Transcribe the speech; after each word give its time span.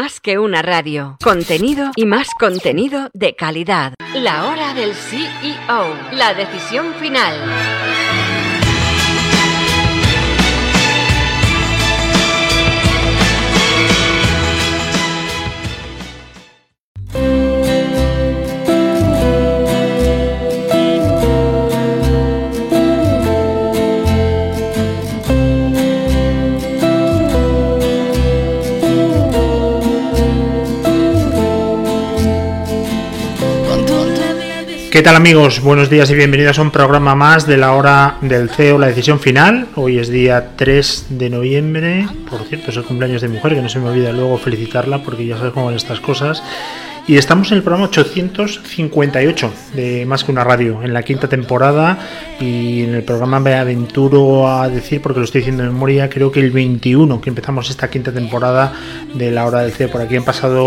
Más 0.00 0.18
que 0.18 0.38
una 0.38 0.62
radio. 0.62 1.18
Contenido 1.22 1.90
y 1.94 2.06
más 2.06 2.28
contenido 2.38 3.10
de 3.12 3.36
calidad. 3.36 3.92
La 4.14 4.48
hora 4.48 4.72
del 4.72 4.94
CEO. 4.94 5.94
La 6.12 6.32
decisión 6.32 6.94
final. 6.94 7.34
¿Qué 35.00 35.04
tal 35.04 35.16
amigos? 35.16 35.62
Buenos 35.62 35.88
días 35.88 36.10
y 36.10 36.14
bienvenidos 36.14 36.58
a 36.58 36.62
un 36.62 36.70
programa 36.70 37.14
más 37.14 37.46
de 37.46 37.56
la 37.56 37.72
hora 37.72 38.18
del 38.20 38.50
CEO, 38.50 38.76
la 38.76 38.88
decisión 38.88 39.18
final. 39.18 39.68
Hoy 39.74 39.98
es 39.98 40.10
día 40.10 40.50
3 40.56 41.06
de 41.08 41.30
noviembre. 41.30 42.06
Por 42.28 42.44
cierto, 42.44 42.70
es 42.70 42.76
el 42.76 42.84
cumpleaños 42.84 43.22
de 43.22 43.28
mujer, 43.28 43.54
que 43.54 43.62
no 43.62 43.70
se 43.70 43.78
me 43.78 43.88
olvida 43.88 44.12
luego 44.12 44.36
felicitarla 44.36 45.02
porque 45.02 45.24
ya 45.24 45.38
sabes 45.38 45.54
cómo 45.54 45.64
van 45.64 45.76
estas 45.76 46.00
cosas. 46.00 46.42
Y 47.06 47.16
estamos 47.16 47.50
en 47.50 47.56
el 47.56 47.62
programa 47.62 47.86
858 47.86 49.52
de 49.74 50.06
Más 50.06 50.22
que 50.22 50.30
una 50.30 50.44
radio, 50.44 50.82
en 50.82 50.92
la 50.92 51.02
quinta 51.02 51.28
temporada. 51.28 51.98
Y 52.38 52.84
en 52.84 52.94
el 52.94 53.02
programa 53.02 53.40
me 53.40 53.54
aventuro 53.54 54.48
a 54.48 54.68
decir, 54.68 55.02
porque 55.02 55.18
lo 55.18 55.24
estoy 55.24 55.40
diciendo 55.40 55.64
de 55.64 55.70
memoria, 55.70 56.08
creo 56.08 56.30
que 56.30 56.40
el 56.40 56.50
21 56.50 57.20
que 57.20 57.30
empezamos 57.30 57.68
esta 57.68 57.90
quinta 57.90 58.12
temporada 58.12 58.72
de 59.14 59.30
la 59.30 59.46
hora 59.46 59.62
del 59.62 59.72
CEO. 59.72 59.90
Por 59.90 60.02
aquí 60.02 60.16
han 60.16 60.24
pasado 60.24 60.64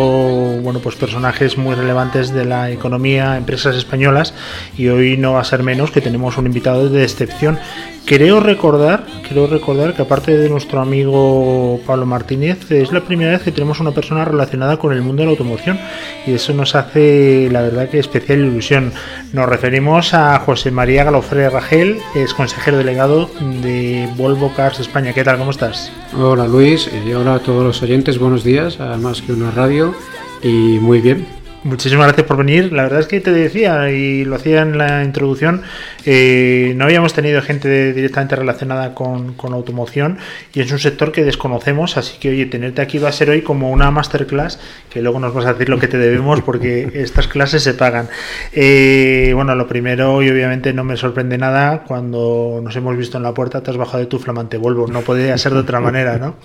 bueno, 0.61 0.79
pues 0.79 0.95
personajes 0.95 1.57
muy 1.57 1.75
relevantes 1.75 2.33
de 2.33 2.45
la 2.45 2.71
economía, 2.71 3.37
empresas 3.37 3.75
españolas. 3.75 4.33
Y 4.77 4.89
hoy 4.89 5.15
no 5.17 5.33
va 5.33 5.41
a 5.41 5.45
ser 5.45 5.63
menos 5.63 5.91
que 5.91 6.01
tenemos 6.01 6.37
un 6.37 6.47
invitado 6.47 6.89
de 6.89 7.03
excepción 7.03 7.57
Creo 8.05 8.41
recordar, 8.41 9.05
creo 9.29 9.47
recordar 9.47 9.93
que 9.93 10.01
aparte 10.01 10.37
de 10.37 10.49
nuestro 10.49 10.81
amigo 10.81 11.79
Pablo 11.87 12.05
Martínez, 12.05 12.69
es 12.69 12.91
la 12.91 12.99
primera 12.99 13.31
vez 13.31 13.43
que 13.43 13.53
tenemos 13.53 13.79
una 13.79 13.91
persona 13.91 14.25
relacionada 14.25 14.75
con 14.75 14.91
el 14.91 15.01
mundo 15.01 15.21
de 15.21 15.27
la 15.27 15.31
automoción 15.31 15.79
y 16.25 16.33
eso 16.33 16.53
nos 16.53 16.75
hace, 16.75 17.49
la 17.51 17.61
verdad, 17.61 17.89
que 17.89 17.99
especial 17.99 18.39
ilusión. 18.39 18.93
Nos 19.31 19.47
referimos 19.47 20.13
a 20.13 20.39
José 20.39 20.71
María 20.71 21.03
Galofre 21.03 21.49
Ragel, 21.49 21.99
es 22.15 22.33
consejero 22.33 22.77
delegado 22.77 23.29
de 23.61 24.09
Volvo 24.15 24.53
Cars 24.53 24.79
España. 24.79 25.13
¿Qué 25.13 25.23
tal? 25.23 25.37
¿Cómo 25.37 25.51
estás? 25.51 25.91
Hola 26.17 26.47
Luis 26.47 26.89
y 27.05 27.13
hola 27.13 27.35
a 27.35 27.39
todos 27.39 27.63
los 27.63 27.81
oyentes, 27.81 28.17
buenos 28.19 28.43
días, 28.43 28.79
además 28.79 29.21
que 29.21 29.33
una 29.33 29.51
radio 29.51 29.93
y 30.41 30.79
muy 30.79 31.01
bien. 31.01 31.42
Muchísimas 31.63 32.07
gracias 32.07 32.27
por 32.27 32.35
venir. 32.35 32.73
La 32.73 32.83
verdad 32.83 32.99
es 32.99 33.07
que 33.07 33.21
te 33.21 33.31
decía, 33.31 33.89
y 33.89 34.25
lo 34.25 34.35
hacía 34.35 34.61
en 34.63 34.77
la 34.77 35.01
introducción, 35.01 35.61
eh, 36.05 36.73
no 36.75 36.83
habíamos 36.83 37.13
tenido 37.13 37.41
gente 37.41 37.93
directamente 37.93 38.35
relacionada 38.35 38.93
con, 38.93 39.33
con, 39.35 39.53
automoción 39.53 40.17
y 40.53 40.59
es 40.59 40.69
un 40.73 40.79
sector 40.79 41.13
que 41.13 41.23
desconocemos, 41.23 41.95
así 41.95 42.17
que 42.19 42.31
oye, 42.31 42.47
tenerte 42.47 42.81
aquí 42.81 42.97
va 42.97 43.07
a 43.07 43.13
ser 43.13 43.29
hoy 43.29 43.43
como 43.43 43.71
una 43.71 43.91
masterclass, 43.91 44.59
que 44.89 45.01
luego 45.01 45.21
nos 45.21 45.33
vas 45.33 45.45
a 45.45 45.53
decir 45.53 45.69
lo 45.69 45.79
que 45.79 45.87
te 45.87 45.97
debemos 45.97 46.41
porque 46.41 46.89
estas 46.95 47.29
clases 47.29 47.63
se 47.63 47.73
pagan. 47.73 48.09
Eh, 48.51 49.31
bueno, 49.33 49.55
lo 49.55 49.65
primero, 49.65 50.21
y 50.21 50.29
obviamente 50.29 50.73
no 50.73 50.83
me 50.83 50.97
sorprende 50.97 51.37
nada, 51.37 51.83
cuando 51.87 52.59
nos 52.61 52.75
hemos 52.75 52.97
visto 52.97 53.15
en 53.15 53.23
la 53.23 53.33
puerta 53.33 53.63
te 53.63 53.71
has 53.71 53.77
bajado 53.77 53.99
de 53.99 54.07
tu 54.07 54.19
flamante 54.19 54.57
Volvo, 54.57 54.87
no 54.87 54.99
podía 54.99 55.37
ser 55.37 55.53
de 55.53 55.59
otra 55.59 55.79
manera, 55.79 56.17
¿no? 56.17 56.35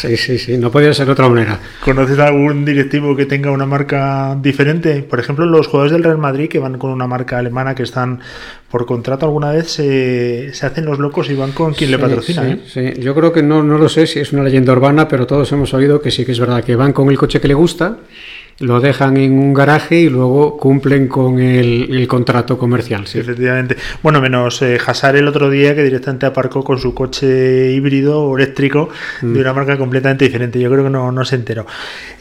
Sí, 0.00 0.16
sí, 0.16 0.36
sí, 0.38 0.58
no 0.58 0.72
podía 0.72 0.92
ser 0.92 1.06
de 1.06 1.12
otra 1.12 1.28
manera. 1.28 1.60
¿Conoces 1.84 2.18
algún 2.18 2.64
directivo 2.64 3.14
que 3.14 3.26
tenga 3.26 3.52
una 3.52 3.66
marca 3.66 4.31
diferente? 4.40 5.02
Por 5.02 5.20
ejemplo, 5.20 5.44
los 5.46 5.66
jugadores 5.66 5.92
del 5.92 6.04
Real 6.04 6.18
Madrid 6.18 6.48
que 6.48 6.58
van 6.58 6.78
con 6.78 6.90
una 6.90 7.06
marca 7.06 7.38
alemana 7.38 7.74
que 7.74 7.82
están 7.82 8.20
por 8.70 8.86
contrato 8.86 9.26
alguna 9.26 9.50
vez 9.50 9.70
se, 9.70 10.54
se 10.54 10.66
hacen 10.66 10.84
los 10.84 10.98
locos 10.98 11.28
y 11.30 11.34
van 11.34 11.52
con 11.52 11.74
quien 11.74 11.88
sí, 11.88 11.96
le 11.96 11.98
patrocina. 11.98 12.42
Sí, 12.42 12.80
¿eh? 12.80 12.94
sí, 12.94 13.00
yo 13.00 13.14
creo 13.14 13.32
que 13.32 13.42
no, 13.42 13.62
no 13.62 13.78
lo 13.78 13.88
sé 13.88 14.06
si 14.06 14.20
es 14.20 14.32
una 14.32 14.42
leyenda 14.42 14.72
urbana, 14.72 15.08
pero 15.08 15.26
todos 15.26 15.50
hemos 15.52 15.74
oído 15.74 16.00
que 16.00 16.10
sí 16.10 16.24
que 16.24 16.32
es 16.32 16.40
verdad 16.40 16.64
que 16.64 16.76
van 16.76 16.92
con 16.92 17.10
el 17.10 17.18
coche 17.18 17.40
que 17.40 17.48
le 17.48 17.54
gusta 17.54 17.98
lo 18.58 18.80
dejan 18.80 19.16
en 19.16 19.32
un 19.32 19.54
garaje 19.54 20.00
y 20.00 20.08
luego 20.08 20.56
cumplen 20.56 21.08
con 21.08 21.38
el, 21.38 21.94
el 21.94 22.06
contrato 22.06 22.58
comercial. 22.58 23.06
Sí. 23.06 23.18
Efectivamente. 23.18 23.76
Bueno, 24.02 24.20
menos 24.20 24.62
eh, 24.62 24.78
Hazard 24.84 25.16
el 25.16 25.28
otro 25.28 25.50
día 25.50 25.74
que 25.74 25.82
directamente 25.82 26.26
aparcó 26.26 26.62
con 26.62 26.78
su 26.78 26.94
coche 26.94 27.72
híbrido 27.72 28.22
o 28.22 28.36
eléctrico 28.36 28.88
mm. 29.22 29.32
de 29.32 29.40
una 29.40 29.52
marca 29.52 29.76
completamente 29.76 30.24
diferente. 30.24 30.60
Yo 30.60 30.70
creo 30.70 30.84
que 30.84 30.90
no, 30.90 31.10
no 31.12 31.24
se 31.24 31.36
enteró. 31.36 31.66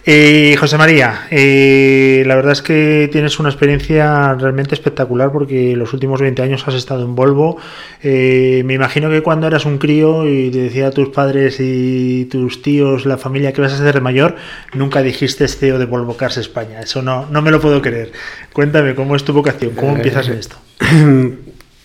Eh, 0.04 0.56
José 0.60 0.80
María, 0.80 1.28
eh, 1.30 2.24
la 2.26 2.34
verdad 2.34 2.54
es 2.54 2.64
que 2.64 3.08
tienes 3.12 3.40
una 3.40 3.50
experiencia 3.50 4.34
realmente 4.34 4.74
espectacular 4.74 5.32
porque 5.32 5.76
los 5.76 5.94
últimos 5.94 6.20
20 6.20 6.42
años 6.42 6.68
has 6.68 6.74
estado 6.74 7.04
en 7.04 7.14
Volvo. 7.14 7.58
Eh, 8.02 8.64
me 8.66 8.74
imagino 8.74 9.12
que 9.12 9.22
cuando 9.22 9.46
eras 9.46 9.66
un 9.66 9.78
crío 9.78 10.28
y 10.28 10.50
te 10.50 10.58
decía 10.58 10.88
a 10.88 10.92
tus 10.92 11.10
padres 11.10 11.58
y 11.60 12.26
tus 12.26 12.64
tíos, 12.64 13.06
la 13.06 13.20
familia 13.20 13.54
que 13.54 13.62
vas 13.62 13.74
a 13.74 13.78
ser 13.78 13.94
de 13.94 14.02
mayor, 14.02 14.38
nunca 14.74 15.04
dijiste 15.04 15.48
CEO 15.48 15.78
de 15.78 15.86
Volvo 15.86 16.18
Cars 16.22 16.38
España. 16.38 16.80
Eso 16.82 17.02
no, 17.02 17.26
no 17.26 17.42
me 17.42 17.50
lo 17.50 17.60
puedo 17.60 17.82
creer. 17.82 18.12
Cuéntame, 18.54 18.94
¿cómo 18.94 19.16
es 19.16 19.24
tu 19.24 19.34
vocación? 19.34 19.74
¿Cómo 19.74 19.96
empiezas 19.96 20.28
en 20.28 20.38
esto? 20.38 20.56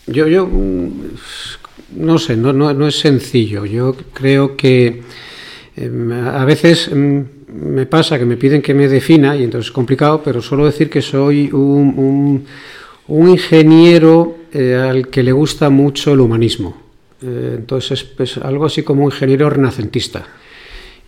Yo, 0.05 0.25
yo 0.27 0.47
no 1.95 2.17
sé, 2.17 2.37
no, 2.37 2.53
no, 2.53 2.71
no 2.73 2.87
es 2.87 2.99
sencillo. 2.99 3.65
Yo 3.65 3.95
creo 4.13 4.55
que 4.55 5.01
eh, 5.75 5.91
a 6.33 6.45
veces 6.45 6.91
me 6.93 7.85
pasa 7.87 8.17
que 8.17 8.25
me 8.25 8.37
piden 8.37 8.61
que 8.61 8.73
me 8.73 8.87
defina 8.87 9.35
y 9.35 9.43
entonces 9.43 9.67
es 9.67 9.73
complicado, 9.73 10.21
pero 10.23 10.41
suelo 10.41 10.65
decir 10.65 10.89
que 10.89 11.01
soy 11.01 11.49
un, 11.51 11.93
un, 11.97 12.45
un 13.07 13.29
ingeniero 13.29 14.37
eh, 14.53 14.75
al 14.75 15.09
que 15.09 15.23
le 15.23 15.33
gusta 15.33 15.69
mucho 15.69 16.13
el 16.13 16.21
humanismo. 16.21 16.77
Eh, 17.21 17.55
entonces 17.57 18.07
es, 18.17 18.19
es, 18.19 18.37
algo 18.37 18.65
así 18.65 18.83
como 18.83 19.03
un 19.03 19.11
ingeniero 19.11 19.49
renacentista. 19.49 20.25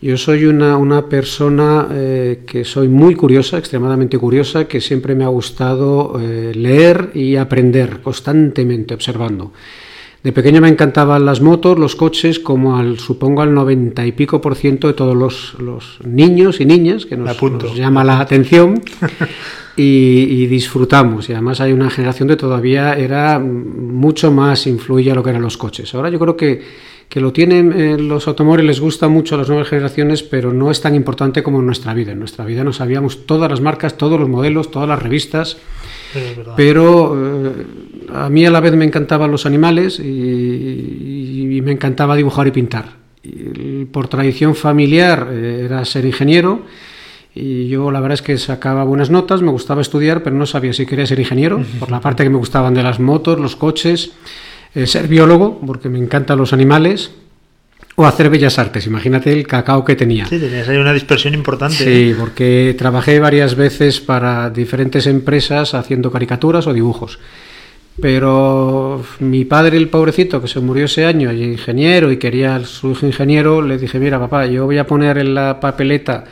Yo 0.01 0.17
soy 0.17 0.45
una, 0.45 0.77
una 0.77 1.09
persona 1.09 1.87
eh, 1.91 2.43
que 2.45 2.63
soy 2.63 2.87
muy 2.87 3.15
curiosa, 3.15 3.57
extremadamente 3.57 4.17
curiosa, 4.17 4.65
que 4.65 4.79
siempre 4.79 5.13
me 5.13 5.25
ha 5.25 5.27
gustado 5.27 6.17
eh, 6.21 6.53
leer 6.55 7.11
y 7.13 7.35
aprender 7.35 7.99
constantemente, 8.01 8.93
observando. 8.93 9.51
De 10.23 10.31
pequeño 10.31 10.61
me 10.61 10.69
encantaban 10.69 11.25
las 11.25 11.41
motos, 11.41 11.77
los 11.77 11.97
coches, 11.97 12.39
como 12.39 12.77
al 12.77 12.99
supongo 12.99 13.41
al 13.41 13.53
noventa 13.53 14.05
y 14.05 14.13
pico 14.13 14.39
por 14.39 14.55
ciento 14.55 14.88
de 14.88 14.93
todos 14.93 15.15
los, 15.15 15.55
los 15.59 15.99
niños 16.05 16.61
y 16.61 16.65
niñas, 16.65 17.05
que 17.05 17.17
nos, 17.17 17.41
nos 17.41 17.75
llama 17.75 18.03
la 18.05 18.21
atención 18.21 18.81
y, 19.77 20.27
y, 20.29 20.47
disfrutamos. 20.47 21.29
Y 21.29 21.33
además 21.33 21.59
hay 21.59 21.73
una 21.73 21.89
generación 21.89 22.29
que 22.29 22.35
todavía 22.38 22.93
era 22.93 23.39
mucho 23.39 24.31
más 24.31 24.65
influye 24.67 25.11
a 25.11 25.15
lo 25.15 25.23
que 25.23 25.29
eran 25.29 25.41
los 25.41 25.57
coches. 25.57 25.93
Ahora 25.93 26.09
yo 26.09 26.19
creo 26.19 26.35
que 26.35 26.61
que 27.09 27.19
lo 27.19 27.33
tienen 27.33 27.73
eh, 27.73 27.97
los 27.97 28.27
automóviles, 28.27 28.65
les 28.65 28.79
gusta 28.79 29.07
mucho 29.07 29.33
a 29.33 29.39
las 29.39 29.49
nuevas 29.49 29.67
generaciones, 29.67 30.21
pero 30.21 30.53
no 30.53 30.69
es 30.69 30.79
tan 30.79 30.93
importante 30.93 31.41
como 31.41 31.59
en 31.59 31.65
nuestra 31.65 31.95
vida. 31.95 32.11
En 32.11 32.19
nuestra 32.19 32.45
vida 32.45 32.63
no 32.63 32.71
sabíamos 32.71 33.25
todas 33.25 33.49
las 33.49 33.61
marcas, 33.61 33.97
todos 33.97 34.19
los 34.19 34.29
modelos, 34.29 34.69
todas 34.69 34.87
las 34.87 35.01
revistas, 35.01 35.57
pero 36.55 37.15
eh, 37.17 37.65
a 38.13 38.29
mí 38.29 38.45
a 38.45 38.51
la 38.51 38.59
vez 38.59 38.73
me 38.73 38.85
encantaban 38.85 39.31
los 39.31 39.47
animales 39.47 39.99
y, 39.99 40.03
y, 40.03 41.57
y 41.57 41.61
me 41.61 41.71
encantaba 41.71 42.15
dibujar 42.15 42.47
y 42.47 42.51
pintar. 42.51 42.99
Y, 43.23 43.85
por 43.85 44.07
tradición 44.07 44.53
familiar 44.53 45.29
eh, 45.31 45.63
era 45.65 45.83
ser 45.85 46.05
ingeniero 46.05 46.61
y 47.33 47.67
yo 47.69 47.91
la 47.91 47.99
verdad 47.99 48.15
es 48.15 48.21
que 48.21 48.37
sacaba 48.37 48.83
buenas 48.83 49.09
notas, 49.09 49.41
me 49.41 49.51
gustaba 49.51 49.81
estudiar, 49.81 50.23
pero 50.23 50.35
no 50.35 50.45
sabía 50.45 50.73
si 50.73 50.85
quería 50.85 51.05
ser 51.05 51.19
ingeniero, 51.19 51.63
por 51.79 51.89
la 51.89 52.01
parte 52.01 52.23
que 52.23 52.29
me 52.29 52.37
gustaban 52.37 52.73
de 52.73 52.83
las 52.83 52.99
motos, 52.99 53.39
los 53.39 53.55
coches 53.55 54.13
eh, 54.75 54.88
ser 54.88 55.07
biólogo, 55.07 55.59
porque 55.66 55.90
me 55.90 56.00
encantan 56.00 56.38
los 56.38 56.53
animales, 56.53 57.12
o 58.00 58.06
hacer 58.06 58.30
bellas 58.30 58.57
artes. 58.57 58.88
Imagínate 58.88 59.34
el 59.34 59.46
cacao 59.46 59.84
que 59.84 59.96
tenía. 59.96 60.25
Sí, 60.25 60.40
tenías 60.40 60.69
ahí 60.69 60.78
una 60.78 60.94
dispersión 60.94 61.34
importante. 61.34 61.75
Sí, 61.75 62.16
porque 62.18 62.74
trabajé 62.78 63.19
varias 63.19 63.56
veces 63.56 64.00
para 64.00 64.50
diferentes 64.50 65.06
empresas 65.06 65.74
haciendo 65.74 66.10
caricaturas 66.10 66.66
o 66.68 66.74
dibujos. 66.74 67.19
Pero 68.01 69.04
mi 69.19 69.44
padre, 69.44 69.75
el 69.75 69.89
pobrecito, 69.89 70.42
que 70.42 70.48
se 70.48 70.62
murió 70.62 70.86
ese 70.86 71.06
año, 71.06 71.33
y 71.33 71.44
ingeniero, 71.44 72.10
y 72.10 72.15
quería 72.15 72.63
su 72.63 72.92
hijo 72.92 73.06
ingeniero, 73.06 73.62
le 73.62 73.77
dije, 73.77 74.00
mira, 74.00 74.18
papá, 74.18 74.45
yo 74.45 74.63
voy 74.63 74.77
a 74.77 74.88
poner 74.88 75.18
en 75.18 75.36
la 75.36 75.60
papeleta 75.60 76.24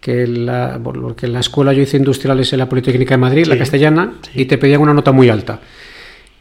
que 0.00 0.26
la, 0.26 0.80
porque 0.82 1.26
en 1.26 1.32
la 1.34 1.40
escuela 1.40 1.72
yo 1.72 1.82
hice 1.82 1.96
industriales 1.96 2.52
en 2.52 2.58
la 2.58 2.68
Politécnica 2.68 3.14
de 3.14 3.18
Madrid, 3.18 3.44
sí, 3.44 3.50
la 3.50 3.56
castellana, 3.56 4.14
sí. 4.22 4.42
y 4.42 4.44
te 4.46 4.58
pedían 4.58 4.80
una 4.80 4.92
nota 4.92 5.12
muy 5.12 5.28
alta 5.28 5.60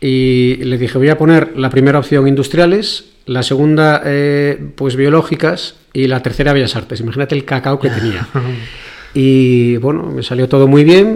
y 0.05 0.57
le 0.57 0.77
dije 0.77 0.97
voy 0.97 1.07
a 1.07 1.17
poner 1.17 1.57
la 1.57 1.69
primera 1.69 1.97
opción 1.97 2.27
industriales, 2.27 3.05
la 3.25 3.41
segunda 3.41 4.01
eh, 4.03 4.61
pues 4.75 4.97
biológicas 4.97 5.75
y 5.93 6.07
la 6.07 6.21
tercera 6.21 6.51
bellas 6.51 6.75
artes. 6.75 6.99
Imagínate 6.99 7.35
el 7.35 7.45
cacao 7.45 7.79
que 7.79 7.89
tenía. 7.89 8.27
Y 9.13 9.77
bueno, 9.77 10.03
me 10.11 10.23
salió 10.23 10.49
todo 10.49 10.67
muy 10.67 10.83
bien. 10.83 11.15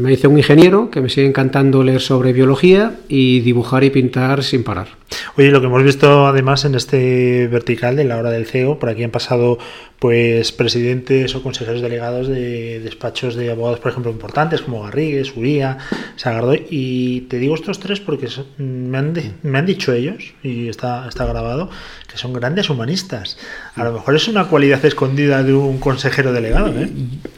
Me 0.00 0.12
hice 0.12 0.28
un 0.28 0.38
ingeniero 0.38 0.90
que 0.90 1.00
me 1.00 1.08
sigue 1.08 1.26
encantando 1.26 1.82
leer 1.82 2.00
sobre 2.00 2.32
biología 2.32 2.96
y 3.08 3.40
dibujar 3.40 3.84
y 3.84 3.90
pintar 3.90 4.42
sin 4.42 4.64
parar. 4.64 4.88
Oye, 5.36 5.50
lo 5.50 5.60
que 5.60 5.66
hemos 5.66 5.82
visto 5.82 6.26
además 6.26 6.64
en 6.64 6.74
este 6.74 7.46
vertical 7.48 7.96
de 7.96 8.04
la 8.04 8.16
hora 8.16 8.30
del 8.30 8.46
CEO, 8.46 8.78
por 8.78 8.88
aquí 8.88 9.04
han 9.04 9.10
pasado 9.10 9.58
pues 9.98 10.50
presidentes 10.52 11.34
o 11.36 11.42
consejeros 11.42 11.80
delegados 11.80 12.26
de 12.26 12.80
despachos 12.80 13.36
de 13.36 13.50
abogados, 13.50 13.78
por 13.78 13.92
ejemplo, 13.92 14.10
importantes 14.10 14.62
como 14.62 14.82
Garrigues, 14.82 15.36
Uría, 15.36 15.78
Sagardoy. 16.16 16.66
Y 16.70 17.20
te 17.22 17.38
digo 17.38 17.54
estos 17.54 17.78
tres 17.78 18.00
porque 18.00 18.28
me 18.58 18.98
han, 18.98 19.12
me 19.42 19.58
han 19.58 19.66
dicho 19.66 19.92
ellos, 19.92 20.34
y 20.42 20.68
está, 20.68 21.06
está 21.08 21.24
grabado, 21.26 21.70
que 22.12 22.18
son 22.18 22.34
grandes 22.34 22.68
humanistas. 22.68 23.38
A 23.74 23.84
lo 23.84 23.92
mejor 23.92 24.14
es 24.14 24.28
una 24.28 24.44
cualidad 24.48 24.84
escondida 24.84 25.42
de 25.42 25.54
un 25.54 25.78
consejero 25.78 26.32
delegado. 26.32 26.72
¿eh? 26.78 26.90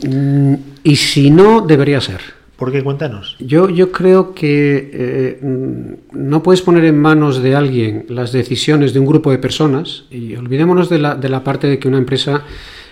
Mm, 0.08 0.54
y 0.82 0.96
si 0.96 1.30
no, 1.30 1.60
debería 1.60 2.00
ser. 2.00 2.20
¿Por 2.56 2.72
qué? 2.72 2.82
Cuéntanos. 2.82 3.36
Yo, 3.38 3.70
yo 3.70 3.92
creo 3.92 4.34
que 4.34 4.90
eh, 4.92 5.38
mm, 5.40 6.18
no 6.28 6.42
puedes 6.42 6.60
poner 6.60 6.84
en 6.86 6.98
manos 6.98 7.40
de 7.40 7.54
alguien 7.54 8.06
las 8.08 8.32
decisiones 8.32 8.92
de 8.92 9.00
un 9.00 9.06
grupo 9.06 9.30
de 9.30 9.38
personas 9.38 10.04
y 10.10 10.34
olvidémonos 10.34 10.88
de 10.88 10.98
la, 10.98 11.14
de 11.14 11.28
la 11.28 11.44
parte 11.44 11.68
de 11.68 11.78
que 11.78 11.86
una 11.86 11.98
empresa 11.98 12.42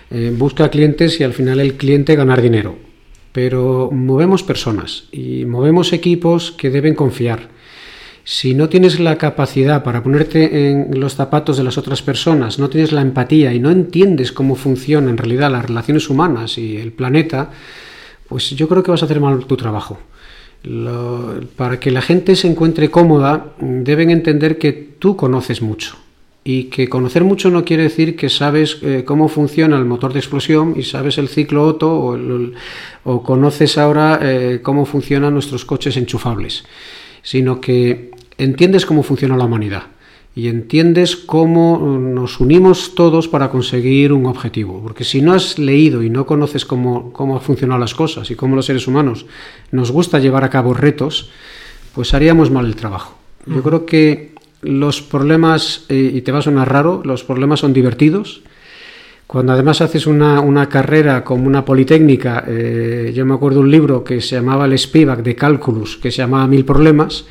eh, 0.09 0.33
busca 0.35 0.69
clientes 0.69 1.19
y 1.19 1.23
al 1.23 1.33
final 1.33 1.59
el 1.59 1.73
cliente 1.73 2.15
ganar 2.15 2.41
dinero. 2.41 2.77
Pero 3.33 3.89
movemos 3.91 4.43
personas 4.43 5.05
y 5.11 5.43
movemos 5.45 5.91
equipos 5.91 6.51
que 6.51 6.69
deben 6.69 6.95
confiar. 6.95 7.49
Si 8.25 8.53
no 8.53 8.69
tienes 8.69 9.01
la 9.01 9.17
capacidad 9.17 9.83
para 9.83 10.01
ponerte 10.01 10.69
en 10.69 10.97
los 10.97 11.15
zapatos 11.15 11.57
de 11.57 11.63
las 11.63 11.77
otras 11.77 12.01
personas, 12.01 12.57
no 12.57 12.69
tienes 12.69 12.93
la 12.93 13.01
empatía 13.01 13.53
y 13.53 13.59
no 13.59 13.69
entiendes 13.69 14.31
cómo 14.31 14.55
funcionan 14.55 15.09
en 15.09 15.17
realidad 15.17 15.51
las 15.51 15.65
relaciones 15.65 16.09
humanas 16.09 16.57
y 16.57 16.77
el 16.77 16.93
planeta, 16.93 17.51
pues 18.29 18.51
yo 18.51 18.69
creo 18.69 18.81
que 18.81 18.91
vas 18.91 19.01
a 19.01 19.05
hacer 19.05 19.19
mal 19.19 19.45
tu 19.45 19.57
trabajo. 19.57 19.99
para 21.57 21.77
que 21.81 21.91
la 21.91 22.01
gente 22.01 22.37
se 22.37 22.47
encuentre 22.47 22.89
cómoda, 22.89 23.53
deben 23.59 24.09
entender 24.09 24.57
que 24.57 24.71
tú 24.71 25.17
conoces 25.17 25.61
mucho. 25.61 25.97
Y 26.45 26.65
que 26.65 26.87
conocer 26.87 27.23
mucho 27.25 27.49
no 27.49 27.65
quiere 27.65 27.83
decir 27.83 28.15
que 28.15 28.29
sabes 28.29 28.77
eh, 28.81 29.03
cómo 29.05 29.27
funciona 29.27 29.77
el 29.77 29.85
motor 29.85 30.13
de 30.13 30.19
explosión 30.19 30.73
y 30.77 30.83
sabes 30.83 31.17
el 31.17 31.27
ciclo 31.27 31.65
Otto 31.67 32.17
o, 33.03 33.23
conoces 33.23 33.77
ahora 33.77 34.19
eh, 34.21 34.59
cómo 34.61 34.85
funcionan 34.85 35.33
nuestros 35.33 35.65
coches 35.65 35.95
enchufables, 35.97 36.63
sino 37.21 37.61
que 37.61 38.12
entiendes 38.37 38.85
cómo 38.85 39.03
funciona 39.03 39.37
la 39.37 39.45
humanidad 39.45 39.83
y 40.35 40.47
entiendes 40.47 41.15
cómo 41.15 41.99
nos 41.99 42.39
unimos 42.39 42.95
todos 42.95 43.27
para 43.27 43.49
conseguir 43.49 44.13
un 44.13 44.25
objetivo. 44.25 44.81
Porque 44.81 45.03
si 45.03 45.21
no 45.21 45.33
has 45.33 45.59
leído 45.59 46.01
y 46.01 46.09
no 46.09 46.25
conoces 46.25 46.65
cómo, 46.65 47.13
cómo 47.13 47.39
funcionado 47.39 47.79
las 47.79 47.93
cosas 47.93 48.31
y 48.31 48.35
cómo 48.35 48.55
los 48.55 48.65
seres 48.65 48.87
humanos 48.87 49.25
nos 49.71 49.91
gusta 49.91 50.19
llevar 50.19 50.43
a 50.43 50.49
cabo 50.49 50.73
retos, 50.73 51.29
pues 51.93 52.13
haríamos 52.13 52.49
mal 52.49 52.65
el 52.65 52.75
trabajo. 52.75 53.15
Yo 53.45 53.61
creo 53.61 53.85
que 53.85 54.33
los 54.61 55.01
problemas, 55.01 55.85
eh, 55.89 56.11
y 56.13 56.21
te 56.21 56.31
va 56.31 56.39
a 56.39 56.43
sonar 56.43 56.71
raro, 56.71 57.01
los 57.03 57.23
problemas 57.23 57.59
son 57.59 57.73
divertidos. 57.73 58.41
Cuando 59.27 59.53
además 59.53 59.81
haces 59.81 60.07
una, 60.07 60.39
una 60.39 60.67
carrera 60.67 61.23
como 61.23 61.45
una 61.45 61.65
politécnica, 61.65 62.43
eh, 62.47 63.11
yo 63.15 63.25
me 63.25 63.33
acuerdo 63.33 63.59
un 63.59 63.69
libro 63.69 64.03
que 64.03 64.21
se 64.21 64.35
llamaba 64.35 64.65
El 64.65 64.77
Spivak 64.77 65.21
de 65.21 65.35
Cálculos, 65.35 65.97
que 65.97 66.11
se 66.11 66.17
llamaba 66.17 66.47
Mil 66.47 66.65
Problemas, 66.65 67.25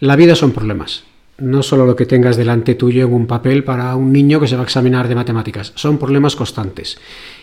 la 0.00 0.16
vida 0.16 0.34
son 0.34 0.52
problemas 0.52 1.04
no 1.38 1.62
solo 1.62 1.86
lo 1.86 1.96
que 1.96 2.06
tengas 2.06 2.36
delante 2.36 2.74
tuyo 2.74 3.06
en 3.06 3.12
un 3.12 3.26
papel 3.26 3.64
para 3.64 3.94
un 3.96 4.12
niño 4.12 4.40
que 4.40 4.48
se 4.48 4.56
va 4.56 4.62
a 4.62 4.64
examinar 4.64 5.08
de 5.08 5.14
matemáticas, 5.14 5.72
son 5.74 5.98
problemas 5.98 6.36
constantes. 6.36 6.98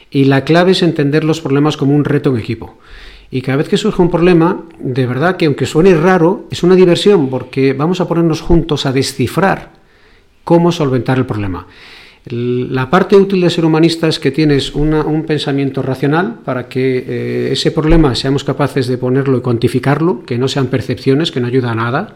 Y 0.10 0.26
la 0.26 0.44
clave 0.44 0.72
es 0.72 0.84
entender 0.84 1.24
los 1.24 1.42
problemas 1.42 1.78
como 1.78 1.96
un 1.96 2.06
reto 2.06 2.32
en 2.32 2.38
equipo. 2.38 2.78
Y 3.32 3.42
cada 3.42 3.58
vez 3.58 3.68
que 3.68 3.78
surge 3.78 4.02
un 4.02 4.12
problema, 4.12 4.64
de 4.80 5.08
verdad 5.08 5.38
que 5.38 5.46
aunque 5.46 5.66
suene 5.66 5.96
raro, 5.96 6.48
es 6.52 6.64
una 6.64 6.76
diversión 6.76 7.30
porque 7.30 7.74
vamos 7.74 8.00
a 8.00 8.08
ponernos 8.08 8.42
juntos 8.42 8.86
a 8.86 8.92
descifrar 8.92 9.72
cómo 10.44 10.72
solventar 10.72 11.18
el 11.18 11.26
problema. 11.26 11.68
La 12.26 12.90
parte 12.90 13.18
útil 13.18 13.42
de 13.42 13.50
ser 13.50 13.66
humanista 13.66 14.08
es 14.08 14.20
que 14.20 14.32
tienes 14.32 14.74
un 14.76 15.26
pensamiento 15.28 15.82
racional 15.82 16.40
para 16.46 16.70
que 16.70 16.98
eh, 17.06 17.50
ese 17.52 17.72
problema 17.72 18.16
seamos 18.16 18.44
capaces 18.44 18.88
de 18.88 18.98
ponerlo 18.98 19.38
y 19.38 19.42
cuantificarlo, 19.42 20.24
que 20.24 20.38
no 20.38 20.48
sean 20.48 20.68
percepciones, 20.68 21.32
que 21.32 21.42
no 21.42 21.48
ayuda 21.48 21.72
a 21.72 21.76
nada 21.76 22.16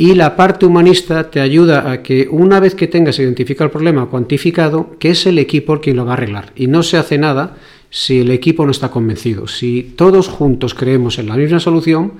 y 0.00 0.14
la 0.14 0.34
parte 0.34 0.64
humanista 0.64 1.30
te 1.30 1.40
ayuda 1.40 1.92
a 1.92 2.02
que 2.02 2.26
una 2.30 2.58
vez 2.58 2.74
que 2.74 2.86
tengas 2.86 3.18
identificado 3.18 3.66
el 3.66 3.70
problema 3.70 4.06
cuantificado, 4.06 4.96
que 4.98 5.10
es 5.10 5.26
el 5.26 5.38
equipo 5.38 5.74
el 5.74 5.80
quien 5.80 5.96
lo 5.96 6.06
va 6.06 6.12
a 6.12 6.14
arreglar. 6.14 6.54
Y 6.56 6.68
no 6.68 6.82
se 6.82 6.96
hace 6.96 7.18
nada 7.18 7.58
si 7.90 8.20
el 8.20 8.30
equipo 8.30 8.64
no 8.64 8.70
está 8.70 8.90
convencido. 8.90 9.46
Si 9.46 9.92
todos 9.96 10.28
juntos 10.28 10.72
creemos 10.72 11.18
en 11.18 11.26
la 11.26 11.36
misma 11.36 11.60
solución, 11.60 12.14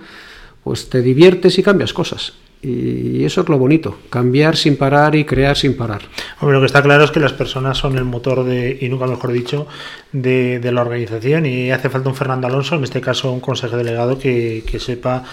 pues 0.62 0.90
te 0.90 1.00
diviertes 1.00 1.58
y 1.58 1.62
cambias 1.62 1.94
cosas. 1.94 2.34
Y 2.62 3.24
eso 3.24 3.40
es 3.40 3.48
lo 3.48 3.56
bonito, 3.56 3.96
cambiar 4.10 4.54
sin 4.54 4.76
parar 4.76 5.14
y 5.14 5.24
crear 5.24 5.56
sin 5.56 5.76
parar. 5.76 6.02
Hombre, 6.40 6.56
lo 6.56 6.60
que 6.60 6.66
está 6.66 6.82
claro 6.82 7.04
es 7.04 7.10
que 7.10 7.18
las 7.18 7.32
personas 7.32 7.78
son 7.78 7.96
el 7.96 8.04
motor 8.04 8.44
de, 8.44 8.76
y 8.80 8.88
nunca 8.90 9.06
mejor 9.06 9.32
dicho, 9.32 9.66
de, 10.12 10.58
de 10.58 10.72
la 10.72 10.82
organización 10.82 11.46
y 11.46 11.70
hace 11.70 11.88
falta 11.88 12.10
un 12.10 12.14
Fernando 12.14 12.46
Alonso, 12.46 12.74
en 12.74 12.84
este 12.84 13.00
caso 13.00 13.32
un 13.32 13.40
consejo 13.40 13.78
delegado 13.78 14.18
que, 14.18 14.62
que 14.70 14.78
sepa 14.78 15.24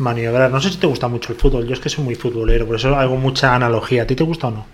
maniobrar. 0.00 0.50
No 0.50 0.60
sé 0.60 0.70
si 0.70 0.78
te 0.78 0.86
gusta 0.86 1.08
mucho 1.08 1.32
el 1.32 1.38
fútbol, 1.38 1.66
yo 1.66 1.74
es 1.74 1.80
que 1.80 1.88
soy 1.88 2.04
muy 2.04 2.14
futbolero, 2.14 2.66
por 2.66 2.76
eso 2.76 2.94
hago 2.96 3.16
mucha 3.16 3.54
analogía. 3.54 4.02
¿A 4.02 4.06
ti 4.06 4.16
te 4.16 4.24
gusta 4.24 4.48
o 4.48 4.50
no? 4.50 4.66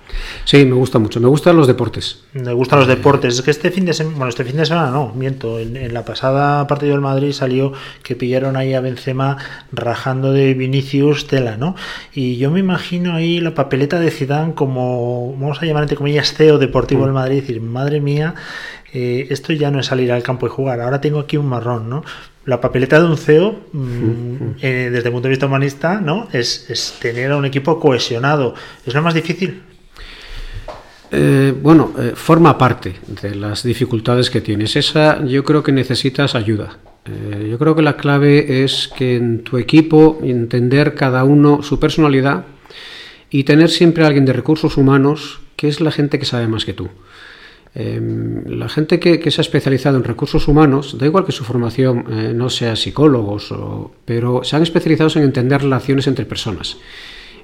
Sí, 0.44 0.64
me 0.64 0.74
gusta 0.74 0.98
mucho, 0.98 1.20
me 1.20 1.28
gustan 1.28 1.56
los 1.56 1.66
deportes. 1.66 2.24
Me 2.32 2.52
gustan 2.52 2.78
los 2.78 2.88
deportes, 2.88 3.34
es 3.34 3.42
que 3.42 3.50
este 3.50 3.70
fin 3.70 3.84
de 3.84 3.92
semana, 3.92 4.16
bueno, 4.16 4.30
este 4.30 4.44
fin 4.44 4.56
de 4.56 4.66
semana 4.66 4.90
no, 4.90 5.12
miento, 5.14 5.58
en, 5.58 5.92
la 5.92 6.04
pasada 6.04 6.66
partido 6.66 6.92
del 6.92 7.00
Madrid 7.00 7.32
salió 7.32 7.72
que 8.02 8.16
pillaron 8.16 8.56
ahí 8.56 8.74
a 8.74 8.80
Benzema 8.80 9.36
rajando 9.72 10.32
de 10.32 10.54
Vinicius 10.54 11.26
tela, 11.26 11.56
¿no? 11.56 11.74
Y 12.14 12.36
yo 12.38 12.50
me 12.50 12.60
imagino 12.60 13.14
ahí 13.14 13.40
la 13.40 13.54
papeleta 13.54 14.00
de 14.00 14.10
Zidane 14.10 14.54
como, 14.54 15.36
vamos 15.38 15.62
a 15.62 15.66
llamar 15.66 15.84
entre 15.84 15.96
comillas, 15.96 16.32
CEO 16.34 16.58
deportivo 16.58 17.02
del 17.02 17.12
mm. 17.12 17.14
Madrid, 17.14 17.36
y 17.36 17.40
decir, 17.40 17.60
madre 17.60 18.00
mía, 18.00 18.34
eh, 18.92 19.26
esto 19.30 19.52
ya 19.52 19.70
no 19.70 19.80
es 19.80 19.86
salir 19.86 20.12
al 20.12 20.22
campo 20.22 20.46
y 20.46 20.50
jugar, 20.50 20.80
ahora 20.80 21.00
tengo 21.00 21.20
aquí 21.20 21.36
un 21.36 21.48
marrón, 21.48 21.88
¿no? 21.88 22.02
la 22.46 22.60
papeleta 22.60 23.00
de 23.00 23.06
un 23.06 23.18
CEO, 23.18 23.56
mm, 23.72 24.36
eh, 24.62 24.88
desde 24.92 25.08
el 25.08 25.12
punto 25.12 25.26
de 25.26 25.30
vista 25.30 25.46
humanista, 25.46 26.00
¿no? 26.00 26.28
Es, 26.32 26.96
tener 27.00 27.32
a 27.32 27.36
un 27.36 27.44
equipo 27.44 27.78
cohesionado. 27.78 28.54
¿Es 28.86 28.94
lo 28.94 29.02
más 29.02 29.14
difícil? 29.14 29.62
Eh, 31.10 31.52
bueno, 31.60 31.92
eh, 31.98 32.12
forma 32.14 32.56
parte 32.56 32.94
de 33.22 33.34
las 33.34 33.64
dificultades 33.64 34.30
que 34.30 34.40
tienes. 34.40 34.76
Esa 34.76 35.24
yo 35.24 35.44
creo 35.44 35.62
que 35.62 35.72
necesitas 35.72 36.34
ayuda. 36.34 36.78
Yo 37.48 37.58
creo 37.58 37.74
que 37.74 37.82
la 37.82 37.96
clave 37.96 38.64
es 38.64 38.90
que 38.96 39.16
en 39.16 39.42
tu 39.44 39.58
equipo 39.58 40.18
entender 40.22 40.94
cada 40.94 41.24
uno 41.24 41.62
su 41.62 41.78
personalidad 41.78 42.44
y 43.30 43.44
tener 43.44 43.70
siempre 43.70 44.04
a 44.04 44.08
alguien 44.08 44.24
de 44.24 44.32
recursos 44.32 44.76
humanos 44.76 45.40
que 45.56 45.68
es 45.68 45.80
la 45.80 45.90
gente 45.90 46.18
que 46.18 46.26
sabe 46.26 46.46
más 46.46 46.64
que 46.64 46.74
tú. 46.74 46.88
Em, 47.74 48.44
la 48.46 48.68
gente 48.68 48.98
que, 48.98 49.30
se 49.30 49.40
ha 49.40 49.42
especializado 49.42 49.98
en 49.98 50.04
recursos 50.04 50.48
humanos, 50.48 50.96
da 50.98 51.04
igual 51.04 51.26
que 51.26 51.32
su 51.32 51.44
formación 51.44 52.04
eh, 52.10 52.32
no 52.34 52.48
sea 52.48 52.74
psicólogos, 52.74 53.52
pero 54.04 54.44
se 54.44 54.56
han 54.56 54.62
especializado 54.62 55.10
en 55.16 55.24
entender 55.24 55.60
relaciones 55.60 56.06
entre 56.06 56.24
personas 56.24 56.78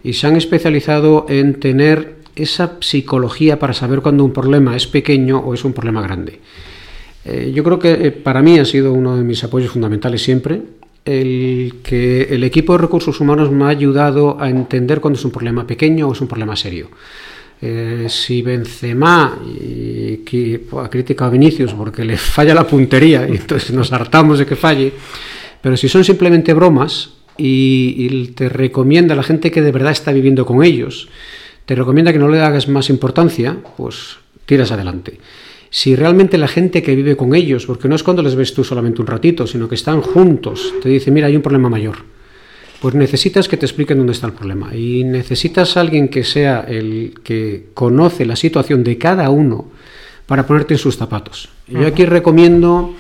y 0.03 0.15
se 0.15 0.27
han 0.27 0.37
especializado 0.37 1.27
en 1.29 1.61
tener 1.61 2.17
esa 2.35 2.79
psicología 2.81 3.59
para 3.59 3.75
saber 3.75 4.01
cuando 4.01 4.25
un 4.25 4.33
problema 4.33 4.75
es 4.75 4.87
pequeño 4.87 5.39
o 5.39 5.53
es 5.53 5.65
un 5.65 5.75
problema 5.75 6.01
grande. 6.01 6.41
Eh, 7.25 7.53
yo 7.55 7.63
creo 7.63 7.79
que 7.79 7.93
eh, 7.93 8.11
para 8.11 8.43
mí 8.43 8.59
ha 8.59 8.65
sido 8.65 8.93
uno 8.93 9.17
de 9.17 9.23
mis 9.23 9.43
apoyos 9.45 9.71
fundamentales 9.71 10.23
siempre 10.23 10.61
el 11.05 11.75
que 11.83 12.23
el 12.31 12.45
equipo 12.45 12.75
de 12.75 12.79
recursos 12.79 13.21
humanos 13.21 13.51
me 13.51 13.65
ha 13.65 13.69
ayudado 13.69 14.41
a 14.41 14.49
entender 14.49 15.01
cuando 15.01 15.19
es 15.19 15.25
un 15.25 15.31
problema 15.31 15.67
pequeño 15.67 16.09
o 16.09 16.13
es 16.13 16.21
un 16.21 16.29
problema 16.29 16.55
serio. 16.57 16.91
Eh, 17.61 18.07
si 18.09 18.43
Benzema 18.43 19.39
y 19.47 20.19
que 20.19 20.63
ha 20.81 20.91
criticado 20.91 21.29
a 21.29 21.33
Vinicius 21.33 21.73
porque 21.75 22.05
le 22.05 22.17
falla 22.17 22.55
la 22.55 22.67
puntería 22.67 23.29
y 23.29 23.37
entonces 23.37 23.71
nos 23.73 23.93
hartamos 23.93 24.39
de 24.41 24.47
que 24.47 24.57
falle, 24.57 24.93
pero 25.61 25.77
si 25.77 25.89
son 25.89 26.03
simplemente 26.03 26.55
bromas 26.55 27.11
y, 27.37 28.29
te 28.35 28.49
recomienda 28.49 29.15
la 29.15 29.23
gente 29.23 29.51
que 29.51 29.63
de 29.63 29.73
verdad 29.73 29.93
está 29.93 30.13
viviendo 30.13 30.45
con 30.45 30.63
ellos, 30.63 31.09
te 31.65 31.75
recomienda 31.75 32.13
que 32.13 32.19
no 32.19 32.29
le 32.29 32.41
hagas 32.41 32.69
más 32.69 32.91
importancia, 32.91 33.57
pues 33.77 34.17
tiras 34.45 34.73
adelante. 34.73 35.19
Si 35.73 35.97
realmente 35.97 36.39
la 36.39 36.47
gente 36.47 36.85
que 36.85 36.95
vive 36.95 37.17
con 37.17 37.35
ellos, 37.35 37.67
porque 37.67 37.89
no 37.89 37.97
es 37.97 38.05
cuando 38.05 38.23
les 38.23 38.37
ves 38.37 38.55
tú 38.55 38.63
solamente 38.63 39.01
un 39.01 39.09
ratito, 39.09 39.49
sino 39.49 39.69
que 39.69 39.75
están 39.75 40.03
juntos, 40.03 40.73
te 40.81 40.89
dice, 40.89 41.11
mira, 41.11 41.27
hay 41.27 41.35
un 41.35 41.43
problema 41.43 41.69
mayor 41.69 41.97
pues 42.83 42.97
necesitas 42.97 43.47
que 43.47 43.57
te 43.57 43.65
expliquen 43.65 43.99
dónde 43.99 44.13
está 44.13 44.27
el 44.27 44.33
problema 44.33 44.75
y 44.75 45.05
necesitas 45.05 45.77
a 45.77 45.81
alguien 45.83 46.09
que 46.09 46.25
sea 46.25 46.65
el 46.67 47.15
que 47.23 47.69
conoce 47.75 48.27
la 48.27 48.35
situación 48.35 48.83
de 48.83 48.99
cada 48.99 49.31
uno 49.31 49.71
para 50.27 50.49
ponerte 50.49 50.75
en 50.75 50.79
sus 50.79 50.97
zapatos. 50.97 51.49
Yo 51.69 51.87
aquí 51.87 52.05
recomiendo 52.05 52.93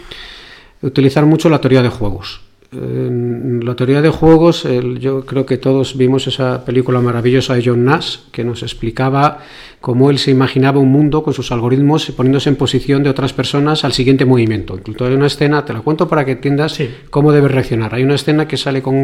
utilizar 0.83 1.27
mucho 1.27 1.49
la 1.49 1.61
teoría 1.61 1.83
de 1.83 1.89
juegos. 1.89 2.43
En 2.73 3.61
la 3.67 3.77
teoría 3.77 4.01
de 4.01 4.09
juegos, 4.09 4.67
yo 4.99 5.27
creo 5.27 5.45
que 5.45 5.59
todos 5.59 5.95
vimos 5.95 6.27
esa 6.27 6.65
película 6.65 7.03
maravillosa 7.03 7.55
de 7.55 7.63
John 7.63 7.85
Nash 7.85 8.17
que 8.31 8.45
nos 8.45 8.63
explicaba 8.63 9.41
cómo 9.83 10.09
él 10.09 10.19
se 10.19 10.31
imaginaba 10.31 10.81
un 10.81 10.91
mundo 10.91 11.23
con 11.23 11.35
sus 11.35 11.53
algoritmos 11.53 12.11
poniéndose 12.13 12.49
en 12.49 12.57
posición 12.57 13.03
de 13.03 13.11
otras 13.11 13.35
personas 13.35 13.85
al 13.85 13.93
siguiente 13.93 14.25
movimiento. 14.25 14.75
Incluso 14.75 15.05
hay 15.05 15.13
una 15.13 15.27
escena, 15.27 15.67
te 15.67 15.75
la 15.75 15.83
cuento 15.83 16.09
para 16.09 16.25
que 16.25 16.33
entiendas 16.33 16.79
cómo 17.11 17.31
debes 17.31 17.51
reaccionar. 17.51 17.95
Hay 17.95 18.05
una 18.05 18.15
escena 18.15 18.49
que 18.49 18.57
sale 18.57 18.81
con 18.81 18.95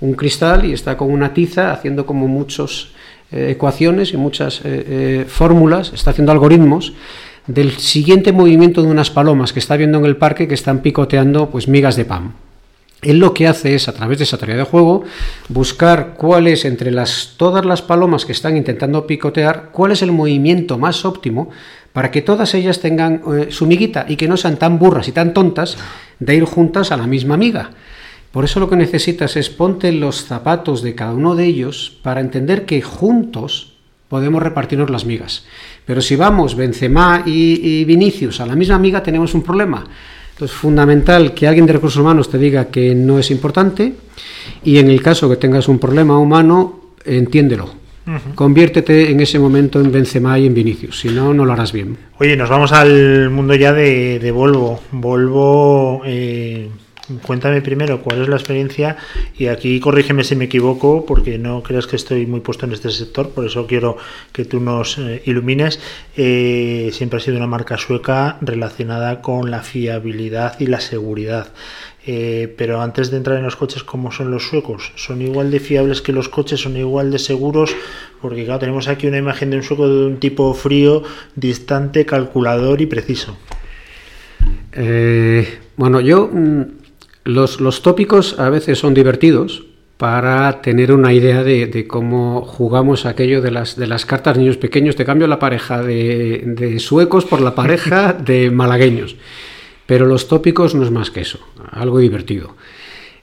un 0.00 0.14
cristal 0.14 0.64
y 0.64 0.72
está 0.72 0.96
con 0.96 1.10
una 1.10 1.34
tiza 1.34 1.72
haciendo 1.72 2.06
como 2.06 2.28
muchas 2.28 2.92
eh, 3.30 3.50
ecuaciones 3.50 4.14
y 4.14 4.16
muchas 4.16 4.60
eh, 4.60 4.62
eh, 4.64 5.24
fórmulas, 5.28 5.92
está 5.92 6.12
haciendo 6.12 6.32
algoritmos 6.32 6.94
del 7.46 7.72
siguiente 7.72 8.32
movimiento 8.32 8.82
de 8.82 8.88
unas 8.88 9.10
palomas 9.10 9.52
que 9.52 9.58
está 9.58 9.76
viendo 9.76 9.98
en 9.98 10.06
el 10.06 10.16
parque 10.16 10.48
que 10.48 10.54
están 10.54 10.80
picoteando 10.80 11.50
pues 11.50 11.68
migas 11.68 11.96
de 11.96 12.06
pan. 12.06 12.45
Él 13.02 13.18
lo 13.18 13.34
que 13.34 13.46
hace 13.46 13.74
es, 13.74 13.88
a 13.88 13.92
través 13.92 14.18
de 14.18 14.24
esa 14.24 14.38
teoría 14.38 14.56
de 14.56 14.62
juego, 14.64 15.04
buscar 15.48 16.14
cuál 16.16 16.46
es 16.46 16.64
entre 16.64 16.90
las, 16.90 17.34
todas 17.36 17.64
las 17.64 17.82
palomas 17.82 18.24
que 18.24 18.32
están 18.32 18.56
intentando 18.56 19.06
picotear, 19.06 19.68
cuál 19.70 19.92
es 19.92 20.02
el 20.02 20.12
movimiento 20.12 20.78
más 20.78 21.04
óptimo 21.04 21.50
para 21.92 22.10
que 22.10 22.22
todas 22.22 22.54
ellas 22.54 22.80
tengan 22.80 23.22
eh, 23.32 23.46
su 23.50 23.66
miguita 23.66 24.06
y 24.08 24.16
que 24.16 24.28
no 24.28 24.36
sean 24.36 24.56
tan 24.56 24.78
burras 24.78 25.08
y 25.08 25.12
tan 25.12 25.34
tontas 25.34 25.76
de 26.18 26.34
ir 26.34 26.44
juntas 26.44 26.90
a 26.90 26.96
la 26.96 27.06
misma 27.06 27.36
miga. 27.36 27.70
Por 28.32 28.44
eso 28.44 28.60
lo 28.60 28.68
que 28.68 28.76
necesitas 28.76 29.36
es 29.36 29.50
ponte 29.50 29.92
los 29.92 30.24
zapatos 30.24 30.82
de 30.82 30.94
cada 30.94 31.12
uno 31.12 31.34
de 31.34 31.44
ellos 31.44 31.98
para 32.02 32.20
entender 32.20 32.66
que 32.66 32.82
juntos 32.82 33.74
podemos 34.08 34.42
repartirnos 34.42 34.90
las 34.90 35.04
migas. 35.04 35.44
Pero 35.84 36.00
si 36.00 36.16
vamos 36.16 36.54
Benzema 36.54 37.22
y, 37.24 37.60
y 37.62 37.84
Vinicius 37.84 38.40
a 38.40 38.46
la 38.46 38.56
misma 38.56 38.78
miga 38.78 39.02
tenemos 39.02 39.34
un 39.34 39.42
problema 39.42 39.86
entonces, 40.36 40.54
fundamental 40.54 41.32
que 41.32 41.46
alguien 41.46 41.64
de 41.64 41.72
recursos 41.72 41.98
humanos 41.98 42.28
te 42.28 42.36
diga 42.36 42.66
que 42.66 42.94
no 42.94 43.18
es 43.18 43.30
importante 43.30 43.94
y 44.62 44.76
en 44.76 44.90
el 44.90 45.00
caso 45.00 45.30
que 45.30 45.36
tengas 45.36 45.66
un 45.66 45.78
problema 45.78 46.18
humano, 46.18 46.92
entiéndelo. 47.06 47.70
Conviértete 48.34 49.10
en 49.10 49.20
ese 49.20 49.38
momento 49.38 49.80
en 49.80 49.90
Benzema 49.90 50.38
y 50.38 50.44
en 50.44 50.52
Vinicius, 50.52 51.00
si 51.00 51.08
no, 51.08 51.32
no 51.32 51.46
lo 51.46 51.54
harás 51.54 51.72
bien. 51.72 51.96
Oye, 52.18 52.36
nos 52.36 52.50
vamos 52.50 52.70
al 52.72 53.30
mundo 53.30 53.54
ya 53.54 53.72
de, 53.72 54.18
de 54.18 54.30
Volvo. 54.30 54.78
Volvo 54.92 56.02
eh, 56.04 56.68
Cuéntame 57.22 57.62
primero 57.62 58.02
cuál 58.02 58.22
es 58.22 58.28
la 58.28 58.34
experiencia 58.34 58.96
y 59.38 59.46
aquí 59.46 59.78
corrígeme 59.78 60.24
si 60.24 60.34
me 60.34 60.46
equivoco 60.46 61.06
porque 61.06 61.38
no 61.38 61.62
creas 61.62 61.86
que 61.86 61.94
estoy 61.94 62.26
muy 62.26 62.40
puesto 62.40 62.66
en 62.66 62.72
este 62.72 62.90
sector, 62.90 63.30
por 63.30 63.46
eso 63.46 63.64
quiero 63.68 63.96
que 64.32 64.44
tú 64.44 64.58
nos 64.58 64.98
eh, 64.98 65.22
ilumines. 65.24 65.78
Eh, 66.16 66.90
siempre 66.92 67.18
ha 67.18 67.20
sido 67.20 67.36
una 67.36 67.46
marca 67.46 67.78
sueca 67.78 68.38
relacionada 68.40 69.22
con 69.22 69.52
la 69.52 69.62
fiabilidad 69.62 70.58
y 70.58 70.66
la 70.66 70.80
seguridad. 70.80 71.52
Eh, 72.08 72.52
pero 72.58 72.80
antes 72.80 73.12
de 73.12 73.18
entrar 73.18 73.38
en 73.38 73.44
los 73.44 73.54
coches, 73.54 73.84
¿cómo 73.84 74.10
son 74.10 74.32
los 74.32 74.48
suecos? 74.48 74.92
¿Son 74.96 75.22
igual 75.22 75.52
de 75.52 75.60
fiables 75.60 76.02
que 76.02 76.12
los 76.12 76.28
coches? 76.28 76.60
¿Son 76.60 76.76
igual 76.76 77.12
de 77.12 77.20
seguros? 77.20 77.76
Porque 78.20 78.44
claro, 78.44 78.58
tenemos 78.58 78.88
aquí 78.88 79.06
una 79.06 79.18
imagen 79.18 79.50
de 79.50 79.58
un 79.58 79.62
sueco 79.62 79.88
de 79.88 80.06
un 80.06 80.18
tipo 80.18 80.52
frío, 80.54 81.04
distante, 81.36 82.04
calculador 82.04 82.80
y 82.80 82.86
preciso. 82.86 83.36
bueno, 85.76 86.00
yo 86.00 86.28
mm, 86.32 86.85
los, 87.26 87.82
tópicos 87.82 88.38
a 88.38 88.50
veces 88.50 88.78
son 88.78 88.94
divertidos 88.94 89.64
para 89.96 90.62
tener 90.62 90.92
una 90.92 91.12
idea 91.12 91.42
de, 91.42 91.86
cómo 91.88 92.42
jugamos 92.42 93.04
aquello 93.04 93.40
de 93.42 93.50
las, 93.50 93.76
de 93.76 93.86
las 93.86 94.06
cartas 94.06 94.36
niños 94.38 94.56
pequeños. 94.56 94.94
Te 94.94 95.04
cambio 95.04 95.26
la 95.26 95.38
pareja 95.38 95.82
de, 95.82 96.76
suecos 96.78 97.24
por 97.24 97.40
la 97.40 97.54
pareja 97.54 98.12
de 98.24 98.50
malagueños. 98.50 99.16
Pero 99.86 100.06
los 100.06 100.28
tópicos 100.28 100.74
no 100.74 100.84
es 100.84 100.90
más 100.90 101.10
que 101.10 101.20
eso, 101.20 101.40
algo 101.70 101.98
divertido. 101.98 102.56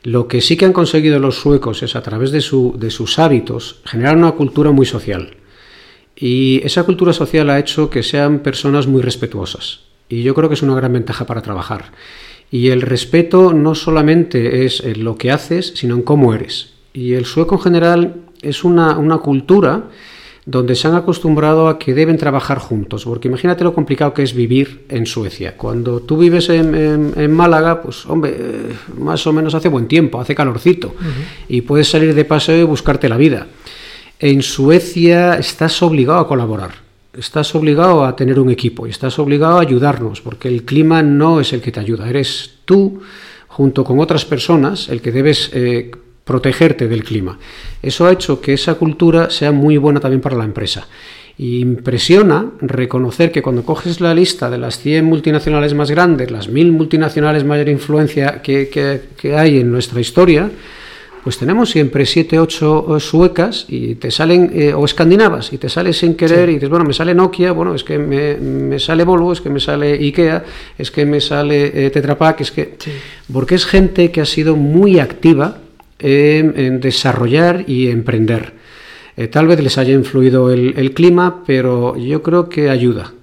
Lo 0.04 0.28
que 0.28 0.42
sí 0.42 0.58
que 0.58 0.66
han 0.66 0.74
conseguido 0.74 1.20
los 1.20 1.40
suecos 1.40 1.82
es 1.84 1.96
a 1.96 2.02
través 2.02 2.32
de, 2.32 2.42
su, 2.42 2.76
de 2.78 2.92
sus 2.92 3.20
hábitos 3.20 3.82
generar 3.86 4.18
una 4.18 4.32
cultura 4.34 4.72
muy 4.72 4.86
social. 4.86 5.38
Y 6.16 6.62
esa 6.64 6.84
cultura 6.84 7.14
social 7.14 7.50
ha 7.50 7.60
hecho 7.60 7.90
que 7.90 8.04
sean 8.04 8.40
personas 8.40 8.86
muy 8.86 9.02
respetuosas. 9.02 9.82
Y 10.10 10.24
yo 10.24 10.34
creo 10.34 10.50
que 10.50 10.56
es 10.56 10.62
una 10.62 10.76
gran 10.76 10.92
ventaja 10.92 11.26
para 11.26 11.42
trabajar. 11.42 11.92
Y 12.54 12.70
el 12.70 12.84
respeto 12.84 13.52
no 13.52 13.74
solamente 13.74 14.64
es 14.64 14.80
en 14.82 15.04
lo 15.04 15.16
que 15.16 15.32
haces, 15.32 15.74
sino 15.76 15.96
en 15.96 16.04
cómo 16.04 16.36
eres. 16.36 16.74
Y 16.94 17.14
el 17.14 17.26
sueco 17.26 17.56
en 17.56 17.62
general 17.62 18.16
es 18.44 18.64
una, 18.64 18.96
cultura 19.24 19.86
donde 20.46 20.76
se 20.76 20.88
han 20.88 20.94
acostumbrado 20.94 21.68
a 21.68 21.80
que 21.80 21.96
deben 21.96 22.16
trabajar 22.16 22.60
juntos, 22.60 23.06
porque 23.06 23.28
imagínate 23.28 23.64
lo 23.64 23.74
complicado 23.74 24.14
que 24.14 24.22
es 24.22 24.36
vivir 24.36 24.86
en 24.90 25.08
Suecia. 25.08 25.58
Cuando 25.58 26.02
tú 26.02 26.16
vives 26.16 26.48
en, 26.50 27.34
Málaga, 27.34 27.82
pues 27.82 28.06
hombre, 28.06 28.36
eh, 28.38 28.74
más 29.00 29.26
o 29.26 29.34
menos 29.34 29.56
hace 29.56 29.70
buen 29.70 29.88
tiempo, 29.88 30.22
hace 30.22 30.36
calorcito, 30.36 30.94
y 31.50 31.62
puedes 31.62 31.90
salir 31.90 32.14
de 32.14 32.24
paseo 32.24 32.60
y 32.60 32.66
buscarte 32.66 33.10
la 33.10 33.18
vida. 33.18 33.48
En 34.20 34.44
Suecia 34.44 35.40
estás 35.40 35.82
obligado 35.82 36.20
a 36.20 36.28
colaborar 36.28 36.83
estás 37.18 37.54
obligado 37.56 38.04
a 38.04 38.16
tener 38.16 38.40
un 38.40 38.50
equipo 38.50 38.88
y 38.88 38.90
estás 38.90 39.20
obligado 39.20 39.58
a 39.58 39.62
ayudarnos, 39.62 40.22
porque 40.22 40.48
el 40.48 40.64
clima 40.64 41.04
no 41.04 41.40
es 41.40 41.54
el 41.54 41.62
que 41.62 41.72
te 41.72 41.80
ayuda, 41.80 42.10
eres 42.10 42.56
tú 42.66 43.02
junto 43.48 43.84
con 43.84 44.00
otras 44.00 44.26
personas 44.26 44.90
el 44.90 45.02
que 45.02 45.12
debes 45.12 45.52
eh, 45.54 45.92
protegerte 46.24 46.88
del 46.88 47.04
clima. 47.04 47.38
Eso 47.82 48.06
ha 48.06 48.12
hecho 48.12 48.42
que 48.42 48.54
esa 48.54 48.76
cultura 48.76 49.30
sea 49.30 49.52
muy 49.52 49.78
buena 49.78 50.00
también 50.00 50.22
para 50.22 50.38
la 50.38 50.46
empresa. 50.46 50.88
impresiona 51.38 52.52
reconocer 52.62 53.32
que 53.32 53.42
cuando 53.42 53.64
coges 53.64 54.00
la 54.02 54.14
lista 54.14 54.50
de 54.50 54.58
las 54.58 54.80
100 54.80 55.06
multinacionales 55.06 55.74
más 55.74 55.92
grandes, 55.92 56.32
las 56.32 56.48
1000 56.48 56.72
multinacionales 56.72 57.44
mayor 57.44 57.70
influencia 57.70 58.42
que 58.42 59.36
hay 59.36 59.60
en 59.60 59.72
nuestra 59.72 60.00
historia, 60.00 60.50
pues 61.24 61.38
tenemos 61.38 61.70
siempre 61.70 62.06
siete, 62.06 62.38
ocho 62.38 62.98
eh, 62.98 63.00
suecas 63.00 63.66
y 63.70 63.96
te 63.96 64.12
salen, 64.12 64.52
eh, 64.54 64.74
o 64.74 64.84
escandinavas, 64.84 65.54
y 65.54 65.58
te 65.58 65.70
sale 65.70 65.94
sin 65.94 66.16
querer 66.16 66.50
y 66.50 66.56
dices, 66.56 66.70
bueno, 66.70 66.84
me 66.84 66.94
sale 66.94 67.16
Nokia, 67.16 67.54
bueno, 67.54 67.74
es 67.74 67.84
que 67.86 67.98
me, 67.98 68.78
sale 68.78 69.06
Volvo, 69.06 69.32
es 69.32 69.40
que 69.40 69.50
me 69.50 69.62
sale 69.62 69.94
Ikea, 69.94 70.44
es 70.78 70.92
que 70.92 71.06
me 71.06 71.22
sale 71.22 71.86
eh, 71.86 71.90
Tetra 71.92 72.18
Pak, 72.18 72.42
es 72.42 72.52
que... 72.52 72.76
Porque 73.32 73.56
es 73.56 73.66
gente 73.66 74.12
que 74.12 74.20
ha 74.20 74.26
sido 74.26 74.58
muy 74.58 75.00
activa 75.00 75.60
en, 75.98 76.82
desarrollar 76.82 77.64
y 77.68 77.88
emprender. 77.88 78.54
tal 79.32 79.48
vez 79.48 79.64
les 79.64 79.78
haya 79.78 79.94
influido 79.94 80.52
el, 80.52 80.74
el 80.76 80.94
clima, 80.94 81.44
pero 81.48 81.96
yo 81.96 82.22
creo 82.22 82.50
que 82.50 82.70
ayuda. 82.70 83.14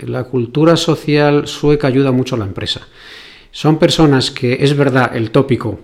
La 0.00 0.24
cultura 0.24 0.76
social 0.76 1.48
sueca 1.48 1.88
ayuda 1.88 2.12
mucho 2.12 2.34
a 2.34 2.38
la 2.38 2.44
empresa. 2.44 2.86
Son 3.50 3.78
personas 3.78 4.30
que, 4.30 4.58
es 4.60 4.76
verdad, 4.76 5.16
el 5.16 5.30
tópico, 5.30 5.80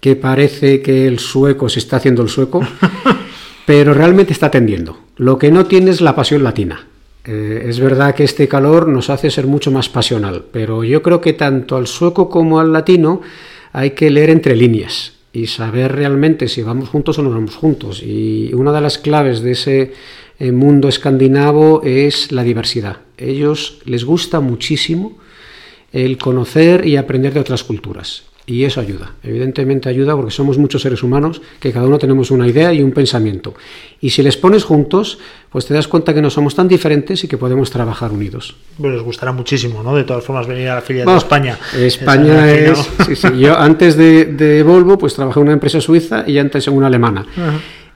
que 0.00 0.16
parece 0.16 0.82
que 0.82 1.06
el 1.06 1.18
sueco 1.18 1.68
se 1.68 1.78
está 1.80 1.96
haciendo 1.96 2.22
el 2.22 2.28
sueco, 2.28 2.60
pero 3.66 3.94
realmente 3.94 4.32
está 4.32 4.50
tendiendo. 4.50 4.98
Lo 5.16 5.38
que 5.38 5.50
no 5.50 5.66
tiene 5.66 5.90
es 5.90 6.00
la 6.00 6.14
pasión 6.14 6.42
latina. 6.42 6.86
Eh, 7.24 7.66
es 7.66 7.80
verdad 7.80 8.14
que 8.14 8.24
este 8.24 8.48
calor 8.48 8.88
nos 8.88 9.10
hace 9.10 9.30
ser 9.30 9.46
mucho 9.46 9.70
más 9.70 9.88
pasional, 9.88 10.44
pero 10.50 10.84
yo 10.84 11.02
creo 11.02 11.20
que 11.20 11.34
tanto 11.34 11.76
al 11.76 11.86
sueco 11.86 12.30
como 12.30 12.60
al 12.60 12.72
latino 12.72 13.20
hay 13.72 13.90
que 13.90 14.10
leer 14.10 14.30
entre 14.30 14.56
líneas 14.56 15.12
y 15.32 15.46
saber 15.46 15.94
realmente 15.94 16.48
si 16.48 16.62
vamos 16.62 16.88
juntos 16.88 17.18
o 17.18 17.22
no 17.22 17.30
vamos 17.30 17.56
juntos. 17.56 18.02
Y 18.02 18.52
una 18.54 18.72
de 18.72 18.80
las 18.80 18.98
claves 18.98 19.42
de 19.42 19.50
ese 19.52 19.92
eh, 20.38 20.52
mundo 20.52 20.88
escandinavo 20.88 21.82
es 21.84 22.32
la 22.32 22.44
diversidad. 22.44 22.98
ellos 23.18 23.80
les 23.84 24.04
gusta 24.04 24.40
muchísimo 24.40 25.18
el 25.92 26.16
conocer 26.18 26.86
y 26.86 26.96
aprender 26.96 27.34
de 27.34 27.40
otras 27.40 27.64
culturas. 27.64 28.27
Y 28.48 28.64
eso 28.64 28.80
ayuda, 28.80 29.12
evidentemente 29.22 29.90
ayuda 29.90 30.16
porque 30.16 30.30
somos 30.30 30.56
muchos 30.56 30.80
seres 30.80 31.02
humanos 31.02 31.42
que 31.60 31.70
cada 31.70 31.86
uno 31.86 31.98
tenemos 31.98 32.30
una 32.30 32.48
idea 32.48 32.72
y 32.72 32.82
un 32.82 32.92
pensamiento. 32.92 33.52
Y 34.00 34.08
si 34.08 34.22
les 34.22 34.38
pones 34.38 34.64
juntos, 34.64 35.18
pues 35.50 35.66
te 35.66 35.74
das 35.74 35.86
cuenta 35.86 36.14
que 36.14 36.22
no 36.22 36.30
somos 36.30 36.54
tan 36.54 36.66
diferentes 36.66 37.22
y 37.24 37.28
que 37.28 37.36
podemos 37.36 37.70
trabajar 37.70 38.10
unidos. 38.10 38.56
Bueno, 38.78 38.96
les 38.96 39.04
gustará 39.04 39.32
muchísimo, 39.32 39.82
¿no? 39.82 39.94
De 39.94 40.04
todas 40.04 40.24
formas, 40.24 40.46
venir 40.46 40.70
a 40.70 40.76
la 40.76 40.80
filial 40.80 41.06
de 41.06 41.16
España. 41.18 41.58
España 41.76 42.50
es... 42.50 42.78
Sí, 43.04 43.16
sí. 43.16 43.28
Yo 43.38 43.54
antes 43.54 43.98
de, 43.98 44.62
Volvo, 44.66 44.96
pues 44.96 45.12
trabajé 45.12 45.40
en 45.40 45.44
una 45.44 45.52
empresa 45.52 45.82
suiza 45.82 46.24
y 46.26 46.38
antes 46.38 46.66
en 46.68 46.74
una 46.74 46.86
alemana. 46.86 47.26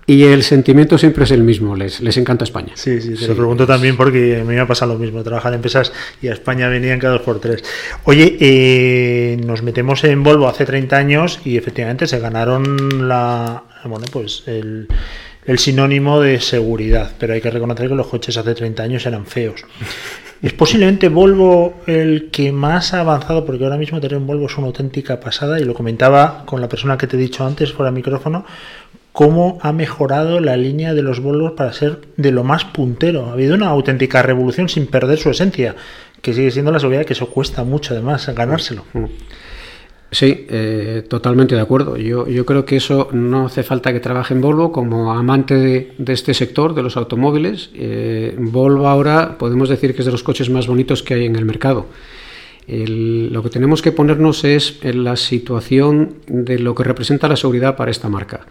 Y 0.06 0.24
el 0.24 0.42
sentimiento 0.42 0.98
siempre 0.98 1.24
es 1.24 1.30
el 1.30 1.42
mismo, 1.42 1.76
les, 1.76 2.00
les 2.00 2.16
encanta 2.16 2.44
España. 2.44 2.72
Sí, 2.74 3.00
sí, 3.00 3.14
te 3.14 3.28
lo 3.28 3.36
pregunto 3.36 3.66
también 3.66 3.96
porque 3.96 4.40
a 4.40 4.44
mí 4.44 4.54
me 4.54 4.60
ha 4.60 4.66
pasado 4.66 4.94
lo 4.94 4.98
mismo, 4.98 5.22
trabajar 5.22 5.52
en 5.52 5.56
empresas 5.56 5.92
y 6.20 6.28
a 6.28 6.32
España 6.32 6.68
venían 6.68 6.98
cada 6.98 7.14
dos 7.14 7.22
por 7.22 7.40
tres. 7.40 7.62
Oye, 8.04 8.36
eh, 8.40 9.40
nos 9.44 9.62
metemos 9.62 10.02
en 10.04 10.22
Volvo 10.24 10.48
hace 10.48 10.66
30 10.66 10.96
años 10.96 11.40
y 11.44 11.56
efectivamente 11.56 12.08
se 12.08 12.18
ganaron 12.18 13.08
la, 13.08 13.62
bueno, 13.84 14.06
pues 14.10 14.42
el, 14.46 14.88
el 15.46 15.58
sinónimo 15.58 16.20
de 16.20 16.40
seguridad, 16.40 17.12
pero 17.18 17.34
hay 17.34 17.40
que 17.40 17.50
reconocer 17.50 17.88
que 17.88 17.94
los 17.94 18.06
coches 18.06 18.36
hace 18.36 18.54
30 18.54 18.82
años 18.82 19.06
eran 19.06 19.26
feos. 19.26 19.64
Es 20.42 20.52
posiblemente 20.52 21.08
Volvo 21.08 21.74
el 21.86 22.30
que 22.32 22.50
más 22.50 22.94
ha 22.94 23.00
avanzado, 23.00 23.44
porque 23.44 23.62
ahora 23.62 23.76
mismo 23.76 24.00
tener 24.00 24.16
un 24.16 24.26
Volvo 24.26 24.46
es 24.46 24.58
una 24.58 24.66
auténtica 24.66 25.20
pasada, 25.20 25.60
y 25.60 25.64
lo 25.64 25.72
comentaba 25.72 26.44
con 26.46 26.60
la 26.60 26.68
persona 26.68 26.98
que 26.98 27.06
te 27.06 27.16
he 27.16 27.20
dicho 27.20 27.46
antes 27.46 27.72
fuera 27.72 27.92
micrófono, 27.92 28.44
cómo 29.12 29.58
ha 29.62 29.72
mejorado 29.72 30.40
la 30.40 30.56
línea 30.56 30.94
de 30.94 31.02
los 31.02 31.20
Volvos 31.20 31.52
para 31.52 31.72
ser 31.72 32.00
de 32.16 32.32
lo 32.32 32.44
más 32.44 32.64
puntero. 32.64 33.26
Ha 33.26 33.32
habido 33.32 33.54
una 33.54 33.68
auténtica 33.68 34.22
revolución 34.22 34.68
sin 34.68 34.86
perder 34.86 35.18
su 35.18 35.30
esencia, 35.30 35.76
que 36.20 36.32
sigue 36.32 36.50
siendo 36.50 36.72
la 36.72 36.80
seguridad, 36.80 37.04
que 37.04 37.12
eso 37.12 37.28
cuesta 37.28 37.64
mucho 37.64 37.94
además 37.94 38.28
ganárselo. 38.34 38.84
Mm. 38.94 39.04
Sí, 40.10 40.46
eh, 40.50 41.04
totalmente 41.08 41.54
de 41.54 41.62
acuerdo. 41.62 41.96
Yo, 41.96 42.26
creo 42.44 42.66
que 42.66 42.76
eso 42.76 43.08
no 43.12 43.46
hace 43.46 43.62
falta 43.62 43.94
que 43.94 44.00
trabaje 44.00 44.34
en 44.34 44.42
Volvo 44.42 44.70
como 44.70 45.10
amante 45.10 45.54
de, 45.54 45.94
este 46.12 46.34
sector, 46.34 46.74
de 46.74 46.82
los 46.82 46.98
automóviles. 46.98 47.70
Eh, 47.74 48.36
Volvo 48.38 48.88
ahora 48.88 49.38
podemos 49.38 49.70
decir 49.70 49.94
que 49.94 50.02
es 50.02 50.06
de 50.06 50.12
los 50.12 50.22
coches 50.22 50.50
más 50.50 50.66
bonitos 50.66 51.02
que 51.02 51.14
hay 51.14 51.24
en 51.24 51.36
el 51.36 51.46
mercado. 51.46 51.86
lo 52.68 53.42
que 53.42 53.48
tenemos 53.48 53.80
que 53.80 53.90
ponernos 53.90 54.44
es 54.44 54.78
en 54.82 55.02
la 55.02 55.16
situación 55.16 56.16
de 56.26 56.58
lo 56.58 56.74
que 56.74 56.84
representa 56.84 57.26
la 57.26 57.36
seguridad 57.36 57.74
para 57.74 57.90
esta 57.90 58.10
marca. 58.10 58.46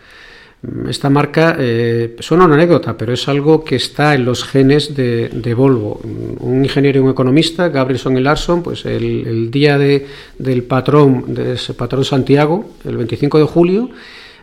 Esta 0.88 1.10
marca 1.10 1.56
eh, 1.58 2.16
suena 2.20 2.46
una 2.46 2.54
anécdota, 2.54 2.96
pero 2.96 3.14
es 3.14 3.28
algo 3.28 3.64
que 3.64 3.76
está 3.76 4.14
en 4.14 4.26
los 4.26 4.44
genes 4.44 4.94
de, 4.96 5.54
Volvo. 5.56 6.00
Un 6.40 6.64
ingeniero 6.64 7.00
y 7.00 7.04
un 7.04 7.10
economista, 7.10 7.70
Gabrielson 7.70 8.18
y 8.18 8.22
Larson, 8.22 8.62
pues 8.62 8.86
el, 8.86 9.50
día 9.50 9.80
del 9.80 10.64
patrón, 10.64 11.34
de 11.34 11.58
patrón 11.76 12.06
Santiago, 12.06 12.70
el 12.86 12.96
25 12.96 13.40
de 13.40 13.46
julio, 13.46 13.90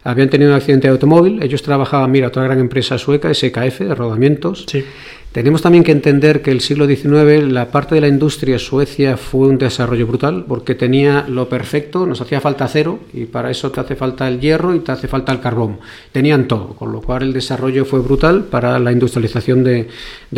habían 0.02 0.28
tenido 0.28 0.50
un 0.50 0.56
accidente 0.56 0.88
de 0.88 0.92
automóvil. 0.92 1.40
Ellos 1.40 1.62
trabajaban, 1.62 2.10
mira, 2.10 2.28
otra 2.28 2.42
gran 2.42 2.58
empresa 2.58 2.98
sueca, 2.98 3.32
SKF, 3.32 3.80
de 3.80 3.94
rodamientos. 3.94 4.64
Sí. 4.66 4.84
Tenemos 5.32 5.60
también 5.60 5.84
que 5.84 5.92
entender 5.92 6.40
que 6.40 6.50
el 6.50 6.62
siglo 6.62 6.86
XIX, 6.86 7.52
la 7.52 7.70
parte 7.70 7.94
de 7.94 8.00
la 8.00 8.08
industria 8.08 8.58
Suecia 8.58 9.18
fue 9.18 9.48
un 9.48 9.58
desarrollo 9.58 10.06
brutal 10.06 10.46
porque 10.48 10.74
tenía 10.74 11.26
lo 11.28 11.50
perfecto, 11.50 12.06
nos 12.06 12.22
hacía 12.22 12.40
falta 12.40 12.64
acero 12.64 13.00
y 13.12 13.26
para 13.26 13.50
eso 13.50 13.70
te 13.70 13.80
hace 13.80 13.94
falta 13.94 14.26
el 14.26 14.40
hierro 14.40 14.74
y 14.74 14.80
te 14.80 14.90
hace 14.90 15.06
falta 15.06 15.30
el 15.30 15.40
carbón. 15.40 15.80
Tenían 16.12 16.48
todo, 16.48 16.68
con 16.68 16.92
lo 16.92 17.02
cual 17.02 17.24
el 17.24 17.32
desarrollo 17.34 17.84
fue 17.84 18.00
brutal 18.00 18.44
para 18.44 18.78
la 18.78 18.90
industrialización 18.90 19.64
de, 19.64 19.88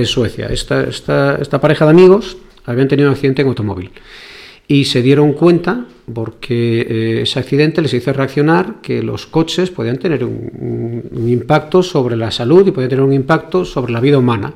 Suecia. 0.05 0.47
Esta, 0.47 0.83
esta, 0.83 1.37
esta 1.37 1.61
pareja 1.61 1.85
de 1.85 1.93
amigos 1.93 2.37
habían 2.67 2.89
tenido 2.89 3.09
un 3.09 3.15
accidente 3.15 3.43
en 3.43 3.49
automóvil 3.49 3.91
y 4.71 4.85
se 4.85 5.03
dieron 5.03 5.33
cuenta, 5.33 5.85
porque 6.15 6.83
eh, 6.83 7.23
ese 7.23 7.41
accidente 7.41 7.83
les 7.83 7.93
hizo 7.93 8.13
reaccionar, 8.13 8.77
que 8.81 9.03
los 9.03 9.27
coches 9.27 9.69
podían 9.69 9.99
tener 9.99 10.23
un, 10.23 11.03
impacto 11.27 11.83
sobre 11.83 12.15
la 12.15 12.31
salud 12.31 12.65
y 12.65 12.71
podían 12.71 12.91
tener 12.91 13.05
un 13.05 13.13
impacto 13.13 13.65
sobre 13.65 13.93
la 13.93 13.99
vida 13.99 14.19
humana. 14.19 14.55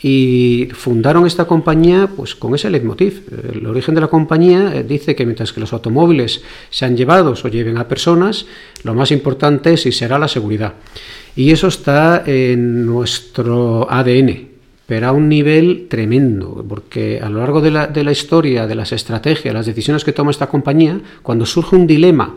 Y 0.00 0.68
fundaron 0.74 1.26
esta 1.26 1.46
compañía 1.46 2.08
pues 2.16 2.36
con 2.36 2.54
ese 2.54 2.70
leitmotiv. 2.70 3.24
El 3.52 3.66
origen 3.66 3.96
de 3.96 4.02
la 4.02 4.06
compañía 4.06 4.76
eh, 4.76 4.84
dice 4.84 5.16
que 5.16 5.26
mientras 5.26 5.52
que 5.52 5.58
los 5.58 5.72
automóviles 5.72 6.42
sean 6.70 6.96
llevados 6.96 7.44
o 7.44 7.48
lleven 7.48 7.78
a 7.78 7.88
personas, 7.88 8.46
lo 8.84 8.94
más 8.94 9.10
importante 9.10 9.72
es 9.72 9.86
y 9.86 9.90
será 9.90 10.20
la 10.20 10.28
seguridad. 10.28 10.74
Y 11.34 11.50
eso 11.50 11.66
está 11.66 12.22
en 12.24 12.86
nuestro 12.86 13.90
ADN, 13.90 14.51
pero 14.92 15.08
a 15.08 15.12
un 15.12 15.26
nivel 15.26 15.86
tremendo, 15.88 16.62
porque 16.68 17.18
a 17.18 17.30
lo 17.30 17.38
largo 17.38 17.62
de 17.62 17.70
la, 17.70 17.86
de 17.86 18.04
la 18.04 18.12
historia, 18.12 18.66
de 18.66 18.74
las 18.74 18.92
estrategias, 18.92 19.54
las 19.54 19.64
decisiones 19.64 20.04
que 20.04 20.12
toma 20.12 20.30
esta 20.30 20.50
compañía, 20.50 21.00
cuando 21.22 21.46
surge 21.46 21.76
un 21.76 21.86
dilema, 21.86 22.34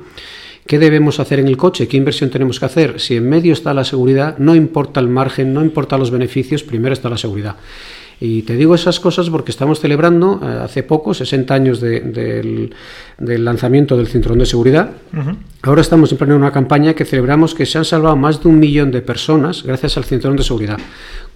¿Qué 0.65 0.79
debemos 0.79 1.19
hacer 1.19 1.39
en 1.39 1.47
el 1.47 1.57
coche? 1.57 1.87
¿Qué 1.87 1.97
inversión 1.97 2.31
tenemos 2.31 2.59
que 2.59 2.65
hacer? 2.65 2.99
Si 2.99 3.17
en 3.17 3.29
medio 3.29 3.53
está 3.53 3.71
la 3.73 3.83
seguridad, 3.83 4.37
no 4.39 4.55
importa 4.55 4.99
el 4.99 5.07
margen, 5.07 5.53
no 5.53 5.63
importa 5.63 5.95
los 5.95 6.09
beneficios, 6.09 6.63
primero 6.63 6.93
está 6.93 7.07
la 7.07 7.17
seguridad. 7.17 7.57
Y 8.19 8.43
te 8.43 8.55
digo 8.55 8.73
esas 8.73 8.99
cosas 8.99 9.29
porque 9.29 9.51
estamos 9.51 9.79
celebrando 9.79 10.39
eh, 10.41 10.63
hace 10.63 10.83
poco, 10.83 11.13
60 11.13 11.53
años 11.53 11.81
del, 11.81 12.73
lanzamiento 13.19 13.97
del 13.97 14.07
cinturón 14.07 14.39
de 14.39 14.45
seguridad. 14.45 14.91
Ahora 15.61 15.81
estamos 15.81 16.15
en 16.19 16.31
una 16.31 16.51
campaña 16.51 16.93
que 16.93 17.05
celebramos 17.05 17.53
que 17.53 17.65
se 17.65 17.77
han 17.77 17.85
salvado 17.85 18.15
más 18.15 18.41
de 18.41 18.47
un 18.47 18.59
millón 18.59 18.91
de 18.91 19.01
personas 19.01 19.63
gracias 19.63 19.97
al 19.97 20.05
cinturón 20.05 20.37
de 20.37 20.43
seguridad. 20.43 20.77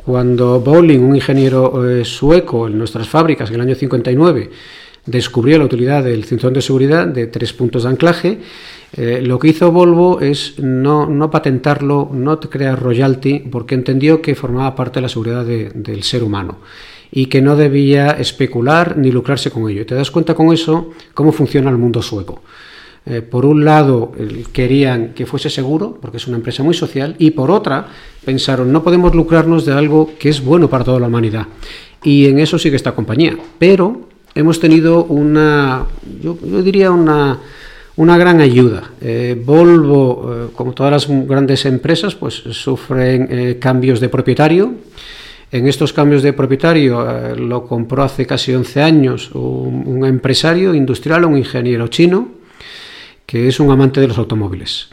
Cuando 0.06 0.60
Bowling, 0.62 1.00
un 1.00 1.16
ingeniero 1.16 1.88
eh, 1.88 2.06
sueco 2.06 2.68
en 2.68 2.78
nuestras 2.78 3.08
fábricas 3.08 3.50
en 3.50 3.56
el 3.56 3.62
año 3.62 3.76
59, 3.76 4.50
descubrió 5.06 5.58
la 5.58 5.66
utilidad 5.66 6.04
del 6.04 6.24
cinturón 6.24 6.54
de 6.54 6.62
seguridad 6.62 7.08
de 7.08 7.28
tres 7.28 7.54
puntos 7.54 7.84
de 7.84 7.90
anclaje, 7.90 8.40
eh, 8.96 9.22
lo 9.24 9.38
que 9.38 9.50
hizo 9.50 9.72
Volvo 9.72 10.20
es 10.20 10.58
no, 10.58 11.30
patentarlo, 11.30 12.10
no 12.12 12.40
crear 12.40 12.82
royalty, 12.82 13.40
porque 13.40 13.76
entendió 13.76 14.22
que 14.22 14.36
formaba 14.36 14.76
parte 14.76 14.96
de 14.96 15.02
la 15.02 15.10
seguridad 15.10 15.46
del 15.46 16.04
ser 16.04 16.24
humano 16.24 16.60
y 17.12 17.26
que 17.26 17.42
no 17.42 17.56
debía 17.56 18.12
especular 18.12 18.98
ni 18.98 19.12
lucrarse 19.12 19.52
con 19.52 19.70
ello. 19.70 19.86
¿Te 19.86 19.96
das 19.96 20.12
cuenta 20.12 20.34
con 20.34 20.54
eso 20.54 20.92
cómo 21.14 21.32
funciona 21.32 21.70
el 21.70 21.78
mundo 21.78 22.02
sueco? 22.02 22.42
Eh, 23.10 23.24
por 23.24 23.44
un 23.44 23.66
lado 23.66 24.12
querían 24.54 25.14
que 25.16 25.26
fuese 25.26 25.50
seguro, 25.50 25.98
porque 26.00 26.18
es 26.18 26.28
una 26.28 26.38
empresa 26.38 26.62
muy 26.62 26.76
social, 26.76 27.16
y 27.18 27.32
por 27.32 27.50
otra 27.50 27.88
pensaron, 28.24 28.72
no 28.72 28.84
podemos 28.84 29.16
lucrarnos 29.16 29.66
de 29.66 29.74
algo 29.74 30.12
que 30.20 30.30
es 30.30 30.44
bueno 30.44 30.70
para 30.70 30.84
toda 30.84 31.00
la 31.00 31.08
humanidad. 31.08 31.48
Y 32.04 32.28
en 32.28 32.38
eso 32.38 32.60
sigue 32.60 32.76
esta 32.76 32.92
compañía. 32.92 33.36
Pero 33.58 34.02
hemos 34.36 34.60
tenido 34.60 35.06
una, 35.06 35.86
yo, 36.22 36.36
diría 36.62 36.92
una, 36.92 37.40
una 37.96 38.18
gran 38.18 38.42
ayuda. 38.42 38.92
Eh, 39.02 39.42
Volvo, 39.44 40.32
eh, 40.32 40.48
como 40.54 40.74
todas 40.74 40.92
las 40.92 41.28
grandes 41.28 41.66
empresas, 41.66 42.14
pues 42.14 42.36
sufren 42.36 43.58
cambios 43.60 44.00
de 44.00 44.10
propietario. 44.10 44.72
En 45.52 45.68
estos 45.68 45.94
cambios 45.94 46.22
de 46.22 46.34
propietario 46.34 47.36
lo 47.36 47.66
compró 47.66 48.04
hace 48.04 48.28
casi 48.28 48.54
11 48.54 48.82
años 48.84 49.32
un, 49.34 49.84
un 49.88 50.06
empresario 50.06 50.76
industrial, 50.76 51.26
un 51.26 51.40
ingeniero 51.40 51.88
chino, 51.88 52.39
que 53.30 53.48
es 53.48 53.60
un 53.60 53.70
amante 53.70 54.02
de 54.02 54.08
los 54.08 54.18
automóviles. 54.18 54.88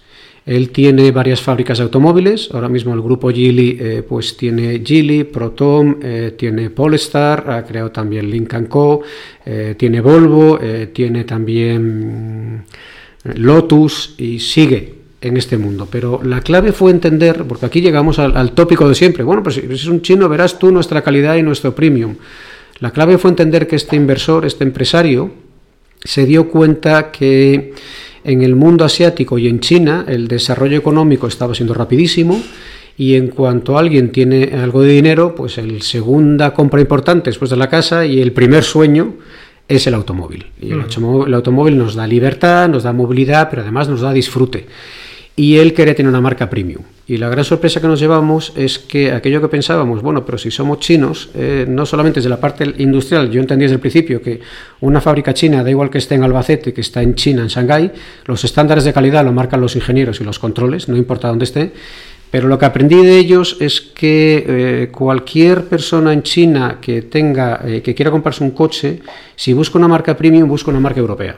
Él 0.45 0.69
tiene 0.69 1.11
varias 1.11 1.41
fábricas 1.41 1.79
de 1.79 1.85
automóviles, 1.85 2.51
ahora 2.53 2.69
mismo 2.69 2.93
el 2.93 3.01
grupo 3.01 3.31
Geely 3.31 3.79
eh, 3.81 4.03
pues 4.07 4.37
tiene 4.37 4.83
Geely, 4.85 5.25
Proton, 5.25 6.01
eh, 6.03 6.35
tiene 6.37 6.69
Polestar, 6.69 7.51
ha 7.51 7.65
creado 7.65 7.91
también 7.91 8.31
Lincoln 8.31 8.67
Co, 8.67 9.01
eh, 9.47 9.75
tiene 9.79 10.03
Volvo, 10.03 10.59
tiene 10.93 11.25
también 11.25 12.57
mm, 12.57 12.65
Lotus 13.37 14.17
y 14.19 14.39
sigue 14.39 14.95
en 15.23 15.39
este 15.39 15.57
mundo. 15.57 15.89
Pero 15.91 16.21
la 16.23 16.43
clave 16.43 16.73
fue 16.73 16.91
entender, 16.91 17.43
porque 17.49 17.65
aquí 17.65 17.81
llegamos 17.81 18.19
al, 18.19 18.37
al 18.37 18.53
tópico 18.53 18.87
de 18.87 18.95
siempre, 18.95 19.25
bueno, 19.25 19.43
pues 19.43 19.55
si 19.55 19.63
es 19.63 19.87
un 19.87 20.03
chino 20.03 20.29
verás 20.29 20.59
tú 20.59 20.71
nuestra 20.71 21.01
calidad 21.01 21.37
y 21.37 21.43
nuestro 21.43 21.75
premium. 21.75 22.17
La 22.81 22.91
clave 22.91 23.17
fue 23.17 23.31
entender 23.31 23.67
que 23.67 23.77
este 23.77 23.97
inversor, 23.97 24.45
este 24.45 24.63
empresario, 24.63 25.31
se 26.05 26.25
dio 26.25 26.49
cuenta 26.49 27.11
que 27.11 27.73
en 28.27 28.43
el 28.43 28.57
mundo 28.57 28.85
asiático 28.85 29.39
y 29.39 29.47
en 29.49 29.61
China 29.61 30.05
el 30.09 30.27
desarrollo 30.27 30.77
económico 30.77 31.29
estaba 31.29 31.55
siendo 31.55 31.75
rapidísimo 31.75 32.43
y 32.99 33.15
en 33.15 33.29
cuanto 33.29 33.79
alguien 33.79 34.11
tiene 34.11 34.51
algo 34.55 34.83
de 34.83 34.91
dinero, 34.93 35.35
pues 35.35 35.59
el 35.59 35.83
segunda 35.83 36.53
compra 36.53 36.81
importante 36.81 37.31
después 37.31 37.51
de 37.51 37.57
la 37.57 37.69
casa 37.69 38.05
y 38.05 38.21
el 38.21 38.33
primer 38.33 38.65
sueño 38.65 39.15
es 39.69 39.87
el 39.87 39.95
automóvil. 39.95 40.47
Y 40.61 40.73
el, 40.73 40.79
mm. 40.79 41.35
automóvil 41.35 41.79
nos 41.79 41.95
da 41.95 42.07
libertad, 42.07 42.69
nos 42.69 42.83
da 42.83 42.93
movilidad, 42.93 43.49
pero 43.49 43.63
además 43.63 43.89
nos 43.89 44.01
da 44.01 44.13
disfrute 44.13 44.67
y 45.37 45.59
él 45.59 45.75
quería 45.75 45.95
tener 45.95 46.09
una 46.09 46.23
marca 46.23 46.49
premium. 46.49 46.83
Y 47.07 47.19
la 47.19 47.29
gran 47.29 47.45
sorpresa 47.45 47.81
que 47.81 47.87
nos 47.87 48.01
llevamos 48.01 48.53
es 48.57 48.79
que 48.79 49.13
aquello 49.13 49.41
que 49.41 49.49
pensábamos, 49.49 50.03
bueno, 50.03 50.25
pero 50.25 50.39
si 50.39 50.51
somos 50.51 50.81
chinos, 50.81 51.29
eh, 51.35 51.67
no 51.69 51.87
solamente 51.87 52.19
desde 52.19 52.31
la 52.31 52.41
parte 52.41 52.65
industrial, 52.79 53.31
yo 53.31 53.41
entendí 53.41 53.65
desde 53.65 53.75
el 53.75 53.81
principio 53.81 54.21
que 54.21 54.41
una 54.81 55.01
fábrica 55.01 55.35
china, 55.35 55.63
da 55.63 55.71
igual 55.71 55.91
que 55.91 55.99
esté 55.99 56.15
en 56.17 56.25
Albacete, 56.25 56.73
que 56.73 56.81
está 56.81 57.03
en 57.03 57.15
China, 57.15 57.43
en 57.43 57.49
Shanghái, 57.49 57.93
los 58.25 58.43
estándares 58.45 58.85
de 58.85 58.93
calidad 58.93 59.25
lo 59.25 59.33
marcan 59.33 59.61
los 59.61 59.77
ingenieros 59.77 60.21
y 60.21 60.25
los 60.25 60.39
controles, 60.39 60.89
no 60.89 60.97
importa 60.97 61.29
dónde 61.29 61.45
esté, 61.45 61.73
pero 62.31 62.49
lo 62.49 62.59
que 62.59 62.65
aprendí 62.65 62.97
de 62.97 63.19
ellos 63.19 63.57
es 63.61 63.81
que 63.81 64.45
eh, 64.49 64.89
cualquier 64.91 65.67
persona 65.67 66.13
en 66.13 66.23
China 66.23 66.79
que 66.81 67.03
tenga, 67.03 67.61
eh, 67.65 67.83
que 67.83 67.95
quiera 67.95 68.11
comprarse 68.11 68.43
un 68.43 68.51
coche, 68.51 69.01
si 69.37 69.53
busca 69.53 69.79
una 69.79 69.87
marca 69.87 70.17
premium, 70.17 70.49
busca 70.49 70.71
una 70.71 70.81
marca 70.81 70.99
europea. 70.99 71.37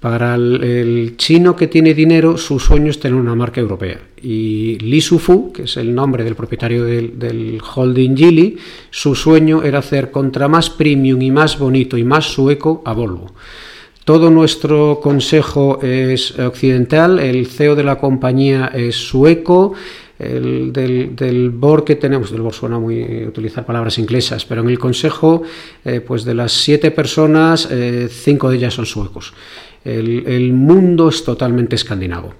Para 0.00 0.36
el, 0.36 1.14
chino 1.16 1.56
que 1.56 1.66
tiene 1.66 1.92
dinero, 1.92 2.38
su 2.38 2.60
sueño 2.60 2.90
es 2.90 3.00
tener 3.00 3.18
una 3.18 3.34
marca 3.34 3.60
europea. 3.60 3.98
Y 4.22 4.78
Li 4.78 5.00
Sufu, 5.00 5.52
que 5.52 5.62
es 5.62 5.76
el 5.76 5.92
nombre 5.92 6.22
del 6.22 6.36
propietario 6.36 6.84
del, 6.84 7.60
holding 7.74 8.16
Geely, 8.16 8.58
su 8.90 9.16
sueño 9.16 9.64
era 9.64 9.80
hacer 9.80 10.12
contra 10.12 10.46
más 10.46 10.70
premium 10.70 11.20
y 11.20 11.32
más 11.32 11.58
bonito 11.58 11.96
y 11.96 12.04
más 12.04 12.26
sueco 12.26 12.80
a 12.84 12.92
Volvo. 12.92 13.32
Todo 14.04 14.30
nuestro 14.30 15.00
consejo 15.02 15.80
es 15.82 16.38
occidental, 16.38 17.18
el 17.18 17.46
CEO 17.46 17.74
de 17.74 17.84
la 17.84 17.98
compañía 17.98 18.70
es 18.72 18.94
sueco, 18.94 19.74
el, 20.18 20.72
del, 20.72 21.50
board 21.50 21.84
que 21.84 21.96
tenemos, 21.96 22.30
del 22.30 22.40
board 22.40 22.54
suena 22.54 22.78
muy 22.78 23.24
utilizar 23.24 23.64
palabras 23.64 23.98
inglesas, 23.98 24.44
pero 24.44 24.62
en 24.62 24.70
el 24.70 24.78
consejo, 24.78 25.42
eh, 25.84 26.00
pues 26.00 26.24
de 26.24 26.34
las 26.34 26.52
siete 26.52 26.90
personas, 26.90 27.68
eh, 27.70 28.08
cinco 28.10 28.50
de 28.50 28.56
ellas 28.56 28.74
son 28.74 28.86
suecos. 28.86 29.32
El, 29.84 30.52
mundo 30.52 31.08
es 31.08 31.24
totalmente 31.24 31.76
escandinavo. 31.76 32.34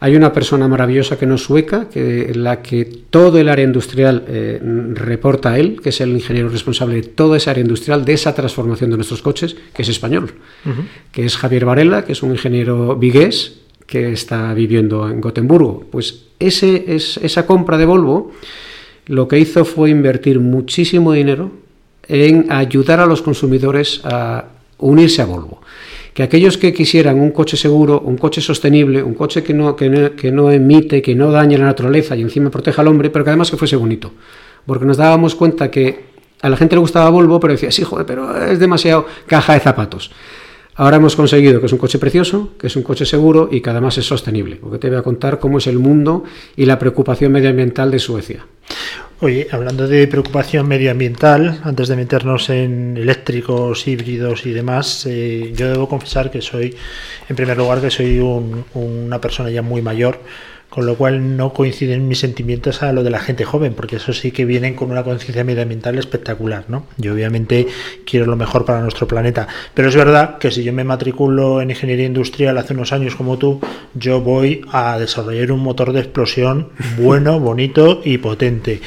Hay 0.00 0.16
una 0.16 0.32
persona 0.32 0.66
maravillosa 0.66 1.18
que 1.18 1.26
no 1.26 1.36
es 1.36 1.42
sueca, 1.42 1.88
que, 1.88 2.32
la 2.34 2.60
que 2.62 2.84
todo 3.10 3.38
el 3.38 3.48
área 3.48 3.64
industrial 3.64 4.24
eh, 4.26 4.60
reporta 4.94 5.52
a 5.52 5.58
él, 5.58 5.80
que 5.80 5.90
es 5.90 6.00
el 6.00 6.10
ingeniero 6.10 6.48
responsable 6.48 6.96
de 6.96 7.02
toda 7.02 7.36
esa 7.36 7.52
área 7.52 7.62
industrial, 7.62 8.04
de 8.04 8.14
esa 8.14 8.34
transformación 8.34 8.90
de 8.90 8.96
nuestros 8.96 9.22
coches, 9.22 9.56
que 9.74 9.82
es 9.82 9.88
español, 9.88 10.32
que 11.12 11.24
es 11.24 11.36
Javier 11.36 11.64
Varela, 11.64 12.04
que 12.04 12.12
es 12.12 12.22
un 12.22 12.32
ingeniero 12.32 12.96
vigués 12.96 13.60
que 13.86 14.12
está 14.12 14.52
viviendo 14.54 15.08
en 15.08 15.20
Gotemburgo. 15.20 15.86
Pues 15.90 16.26
ese, 16.38 16.94
es, 16.94 17.16
esa 17.18 17.46
compra 17.46 17.78
de 17.78 17.86
Volvo 17.86 18.32
lo 19.08 19.26
que 19.26 19.38
hizo 19.38 19.64
fue 19.64 19.90
invertir 19.90 20.38
muchísimo 20.38 21.12
dinero 21.12 21.50
en 22.06 22.52
ayudar 22.52 23.00
a 23.00 23.06
los 23.06 23.22
consumidores 23.22 24.02
a 24.04 24.44
unirse 24.78 25.22
a 25.22 25.26
Volvo. 25.26 25.60
Que 26.18 26.24
aquellos 26.24 26.58
que 26.58 26.72
quisieran 26.72 27.20
un 27.20 27.30
coche 27.30 27.56
seguro, 27.56 28.00
un 28.00 28.16
coche 28.18 28.40
sostenible, 28.40 29.04
un 29.04 29.14
coche 29.14 29.44
que 29.44 29.54
no, 29.54 29.76
que 29.76 30.32
no, 30.32 30.50
emite, 30.50 31.00
que 31.00 31.14
no 31.14 31.30
dañe 31.30 31.56
la 31.56 31.66
naturaleza 31.66 32.16
y 32.16 32.22
encima 32.22 32.50
proteja 32.50 32.82
al 32.82 32.88
hombre, 32.88 33.08
pero 33.08 33.24
que 33.24 33.30
además 33.30 33.52
que 33.52 33.56
fuese 33.56 33.76
bonito. 33.76 34.10
Porque 34.66 34.84
nos 34.84 34.96
dábamos 34.96 35.36
cuenta 35.36 35.70
que 35.70 36.06
a 36.42 36.48
la 36.48 36.56
gente 36.56 36.74
le 36.74 36.80
gustaba 36.80 37.08
Volvo, 37.10 37.38
pero 37.38 37.52
decía, 37.52 37.70
sí, 37.70 37.84
joder, 37.84 38.04
pero 38.04 38.36
es 38.36 38.58
demasiado 38.58 39.06
caja 39.28 39.52
de 39.52 39.60
zapatos. 39.60 40.10
Ahora 40.74 40.96
hemos 40.96 41.14
conseguido 41.14 41.60
que 41.60 41.66
es 41.66 41.72
un 41.72 41.78
coche 41.78 42.00
precioso, 42.00 42.50
que 42.58 42.66
es 42.66 42.74
un 42.74 42.82
coche 42.82 43.06
seguro 43.06 43.48
y 43.52 43.60
que 43.60 43.70
además 43.70 43.96
es 43.98 44.06
sostenible, 44.06 44.56
porque 44.56 44.78
te 44.78 44.88
voy 44.88 44.98
a 44.98 45.02
contar 45.02 45.38
cómo 45.38 45.58
es 45.58 45.68
el 45.68 45.78
mundo 45.78 46.24
y 46.56 46.66
la 46.66 46.80
preocupación 46.80 47.30
medioambiental 47.30 47.92
de 47.92 48.00
Suecia. 48.00 48.44
Oye, 49.20 49.48
hablando 49.50 49.88
de 49.88 50.06
preocupación 50.06 50.68
medioambiental, 50.68 51.60
antes 51.64 51.88
de 51.88 51.96
meternos 51.96 52.50
en 52.50 52.96
eléctricos, 52.96 53.88
híbridos 53.88 54.46
y 54.46 54.52
demás, 54.52 55.06
eh, 55.06 55.52
yo 55.56 55.68
debo 55.68 55.88
confesar 55.88 56.30
que 56.30 56.40
soy, 56.40 56.76
en 57.28 57.34
primer 57.34 57.58
lugar, 57.58 57.80
que 57.80 57.90
soy 57.90 58.20
una 58.20 59.20
persona 59.20 59.50
ya 59.50 59.60
muy 59.60 59.82
mayor 59.82 60.20
con 60.70 60.84
lo 60.84 60.96
cual 60.96 61.36
no 61.36 61.52
coinciden 61.54 62.08
mis 62.08 62.18
sentimientos 62.18 62.82
a 62.82 62.92
lo 62.92 63.02
de 63.02 63.10
la 63.10 63.20
gente 63.20 63.44
joven, 63.44 63.72
porque 63.74 63.96
eso 63.96 64.12
sí 64.12 64.32
que 64.32 64.44
vienen 64.44 64.74
con 64.74 64.90
una 64.90 65.02
conciencia 65.02 65.42
medioambiental 65.42 65.98
espectacular, 65.98 66.64
¿no? 66.68 66.86
Yo 66.98 67.14
obviamente 67.14 67.66
quiero 68.04 68.26
lo 68.26 68.36
mejor 68.36 68.64
para 68.64 68.82
nuestro 68.82 69.08
planeta, 69.08 69.48
pero 69.72 69.88
es 69.88 69.96
verdad 69.96 70.38
que 70.38 70.50
si 70.50 70.62
yo 70.64 70.72
me 70.72 70.84
matriculo 70.84 71.62
en 71.62 71.70
ingeniería 71.70 72.06
industrial 72.06 72.58
hace 72.58 72.74
unos 72.74 72.92
años 72.92 73.16
como 73.16 73.38
tú, 73.38 73.60
yo 73.94 74.20
voy 74.20 74.60
a 74.70 74.98
desarrollar 74.98 75.52
un 75.52 75.60
motor 75.60 75.92
de 75.92 76.00
explosión 76.00 76.68
bueno, 76.98 77.40
bonito 77.40 78.02
y 78.04 78.18
potente. 78.18 78.82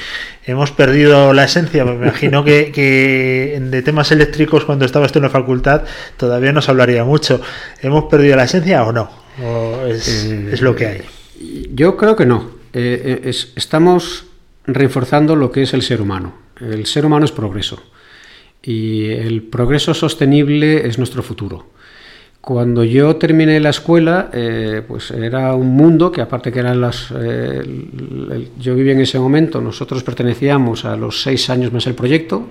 Hemos 0.45 0.71
perdido 0.71 1.33
la 1.33 1.45
esencia, 1.45 1.83
me 1.85 1.93
imagino 1.93 2.43
que, 2.43 2.71
que 2.71 3.59
de 3.59 3.81
temas 3.81 4.11
eléctricos 4.11 4.65
cuando 4.65 4.85
estaba 4.85 5.05
esto 5.05 5.19
en 5.19 5.23
la 5.23 5.29
facultad 5.29 5.83
todavía 6.17 6.51
nos 6.51 6.69
hablaría 6.69 7.03
mucho. 7.03 7.41
¿Hemos 7.81 8.05
perdido 8.05 8.35
la 8.35 8.43
esencia 8.43 8.83
o 8.83 8.91
no? 8.91 9.09
¿O 9.43 9.85
es, 9.85 10.07
es 10.07 10.61
lo 10.61 10.75
que 10.75 10.87
hay? 10.87 11.01
Yo 11.73 11.97
creo 11.97 12.15
que 12.15 12.25
no. 12.25 12.61
Eh, 12.73 13.21
eh, 13.23 13.33
estamos 13.55 14.25
reforzando 14.65 15.35
lo 15.35 15.51
que 15.51 15.63
es 15.63 15.73
el 15.73 15.81
ser 15.81 16.01
humano. 16.01 16.33
El 16.59 16.85
ser 16.85 17.05
humano 17.05 17.25
es 17.25 17.31
progreso 17.31 17.81
y 18.63 19.09
el 19.09 19.41
progreso 19.41 19.93
sostenible 19.93 20.87
es 20.87 20.97
nuestro 20.97 21.23
futuro. 21.23 21.67
Cuando 22.39 22.83
yo 22.83 23.15
terminé 23.17 23.59
la 23.59 23.69
escuela, 23.69 24.29
eh, 24.33 24.81
pues 24.87 25.11
era 25.11 25.53
un 25.55 25.75
mundo 25.75 26.11
que 26.11 26.21
aparte 26.21 26.51
que 26.51 26.59
eran 26.59 26.81
las... 26.81 27.09
yo 27.09 28.75
vivía 28.75 28.93
en 28.93 29.01
ese 29.01 29.19
momento, 29.19 29.61
nosotros 29.61 30.03
pertenecíamos 30.03 30.85
a 30.85 30.95
los 30.95 31.21
seis 31.21 31.49
años 31.49 31.71
más 31.71 31.85
el 31.85 31.93
proyecto, 31.93 32.47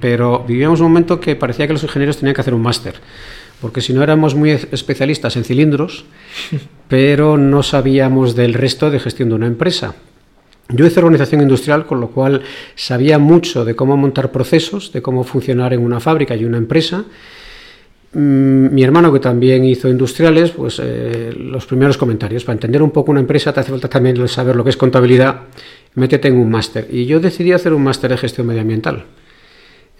pero 0.00 0.44
vivíamos 0.46 0.80
un 0.80 0.86
momento 0.86 1.18
que 1.18 1.34
parecía 1.34 1.66
que 1.66 1.72
los 1.72 1.82
ingenieros 1.82 2.18
tenían 2.18 2.34
que 2.34 2.42
hacer 2.42 2.54
un 2.54 2.62
máster 2.62 2.94
porque 3.60 3.80
si 3.80 3.92
no 3.92 4.02
éramos 4.02 4.34
muy 4.34 4.50
especialistas 4.50 5.36
en 5.36 5.44
cilindros, 5.44 6.04
pero 6.88 7.36
no 7.36 7.62
sabíamos 7.62 8.34
del 8.34 8.54
resto 8.54 8.90
de 8.90 9.00
gestión 9.00 9.28
de 9.30 9.34
una 9.34 9.46
empresa. 9.46 9.94
Yo 10.70 10.84
hice 10.84 11.00
organización 11.00 11.40
industrial, 11.40 11.86
con 11.86 12.00
lo 12.00 12.10
cual 12.10 12.42
sabía 12.74 13.18
mucho 13.18 13.64
de 13.64 13.74
cómo 13.74 13.96
montar 13.96 14.30
procesos, 14.30 14.92
de 14.92 15.00
cómo 15.00 15.24
funcionar 15.24 15.72
en 15.72 15.80
una 15.80 15.98
fábrica 15.98 16.36
y 16.36 16.44
una 16.44 16.58
empresa. 16.58 17.06
Mm, 18.12 18.74
mi 18.74 18.84
hermano, 18.84 19.10
que 19.10 19.18
también 19.18 19.64
hizo 19.64 19.88
industriales, 19.88 20.50
pues 20.50 20.78
eh, 20.82 21.34
los 21.36 21.64
primeros 21.64 21.96
comentarios. 21.96 22.44
Para 22.44 22.54
entender 22.54 22.82
un 22.82 22.90
poco 22.90 23.10
una 23.10 23.20
empresa 23.20 23.52
te 23.52 23.60
hace 23.60 23.70
falta 23.70 23.88
también 23.88 24.28
saber 24.28 24.56
lo 24.56 24.64
que 24.64 24.70
es 24.70 24.76
contabilidad. 24.76 25.40
Métete 25.94 26.28
en 26.28 26.36
un 26.36 26.50
máster. 26.50 26.86
Y 26.90 27.06
yo 27.06 27.18
decidí 27.18 27.52
hacer 27.52 27.72
un 27.72 27.82
máster 27.82 28.10
de 28.10 28.18
gestión 28.18 28.46
medioambiental. 28.46 29.04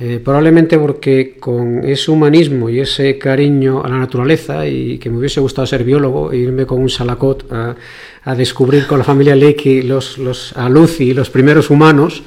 Eh, 0.01 0.21
probablemente 0.23 0.79
porque 0.79 1.39
con 1.41 1.85
ese 1.85 2.13
humanismo 2.13 2.71
y 2.71 2.79
ese 2.79 3.19
cariño 3.19 3.83
a 3.85 3.89
la 3.89 3.99
naturaleza 3.99 4.65
y 4.65 4.97
que 4.99 5.11
me 5.11 5.19
hubiese 5.19 5.41
gustado 5.41 5.67
ser 5.67 5.83
biólogo 5.83 6.31
e 6.31 6.37
irme 6.37 6.67
con 6.67 6.81
un 6.81 6.89
salacot 6.89 7.51
a, 7.51 7.75
descubrir 8.37 8.87
con 8.87 8.99
la 8.99 9.05
familia 9.05 9.35
Leakey 9.35 9.83
los, 9.83 10.19
los, 10.19 10.57
a 10.57 10.69
Lucy 10.69 11.15
los 11.15 11.31
primeros 11.31 11.71
humanos, 11.71 12.23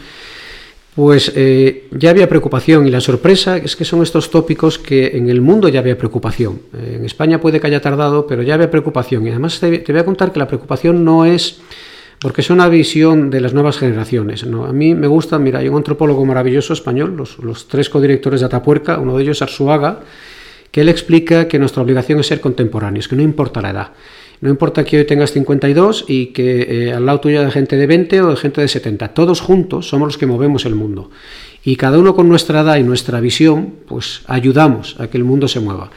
pues 0.96 1.32
eh, 1.36 1.88
ya 1.92 2.10
había 2.10 2.28
preocupación 2.28 2.88
y 2.88 2.92
la 2.92 3.00
sorpresa 3.00 3.56
es 3.56 3.78
que 3.78 3.86
son 3.86 4.02
estos 4.02 4.30
tópicos 4.30 4.78
que 4.78 5.16
en 5.16 5.30
el 5.30 5.40
mundo 5.40 5.70
ya 5.70 5.80
había 5.80 5.98
preocupación. 5.98 6.60
Eh, 6.74 6.96
en 6.98 7.06
España 7.06 7.40
puede 7.40 7.62
que 7.62 7.68
haya 7.68 7.80
tardado, 7.80 8.28
pero 8.28 8.44
ya 8.44 8.56
había 8.56 8.70
preocupación. 8.70 9.26
Y 9.28 9.30
además 9.30 9.60
te 9.62 9.84
voy 9.88 10.00
a 10.00 10.04
contar 10.04 10.34
que 10.34 10.40
la 10.40 10.48
preocupación 10.48 11.06
no 11.06 11.24
es 11.24 11.62
porque 12.22 12.42
es 12.42 12.50
una 12.52 12.70
visión 12.70 13.32
de 13.32 13.42
las 13.42 13.54
nuevas 13.54 13.78
generaciones. 13.78 14.44
A 14.44 14.74
mí 14.74 14.94
me 14.94 15.08
gusta, 15.08 15.40
mira, 15.40 15.60
hay 15.60 15.70
un 15.70 15.78
antropólogo 15.78 16.24
maravilloso 16.24 16.74
español, 16.74 17.16
los, 17.18 17.40
los 17.40 17.68
tres 17.68 17.90
codirectores 17.90 18.42
de 18.42 18.46
Atapuerca, 18.46 19.00
uno 19.00 19.18
de 19.18 19.24
ellos 19.24 19.42
Arzuaga, 19.42 20.02
que 20.70 20.82
él 20.82 20.90
explica 20.90 21.48
que 21.48 21.58
nuestra 21.58 21.82
obligación 21.82 22.20
es 22.20 22.28
ser 22.28 22.40
contemporáneos, 22.40 23.08
que 23.08 23.16
no 23.16 23.24
importa 23.24 23.62
la 23.62 23.72
edad. 23.72 23.92
No 24.40 24.50
importa 24.50 24.84
que 24.84 24.98
hoy 24.98 25.06
tengas 25.06 25.32
52 25.32 26.06
y 26.08 26.28
que 26.28 26.88
eh, 26.88 26.94
al 26.94 27.06
lado 27.06 27.20
tuyo 27.20 27.40
haya 27.40 27.52
gente 27.52 27.76
de 27.76 27.86
20 27.86 28.22
o 28.22 28.30
de 28.32 28.36
gente 28.36 28.62
de 28.62 28.68
70. 28.68 29.10
Todos 29.10 29.40
juntos 29.40 29.88
somos 29.88 30.08
los 30.08 30.18
que 30.18 30.26
movemos 30.26 30.66
el 30.66 30.74
mundo. 30.74 31.12
Y 31.64 31.76
cada 31.76 32.00
uno 32.00 32.16
con 32.16 32.28
nuestra 32.28 32.62
edad 32.62 32.78
y 32.78 32.84
nuestra 32.84 33.20
visión, 33.20 33.76
pues 33.88 34.22
ayudamos 34.26 34.96
a 35.00 35.08
que 35.08 35.18
el 35.18 35.24
mundo 35.24 35.48
se 35.48 35.60
mueva. 35.60 35.92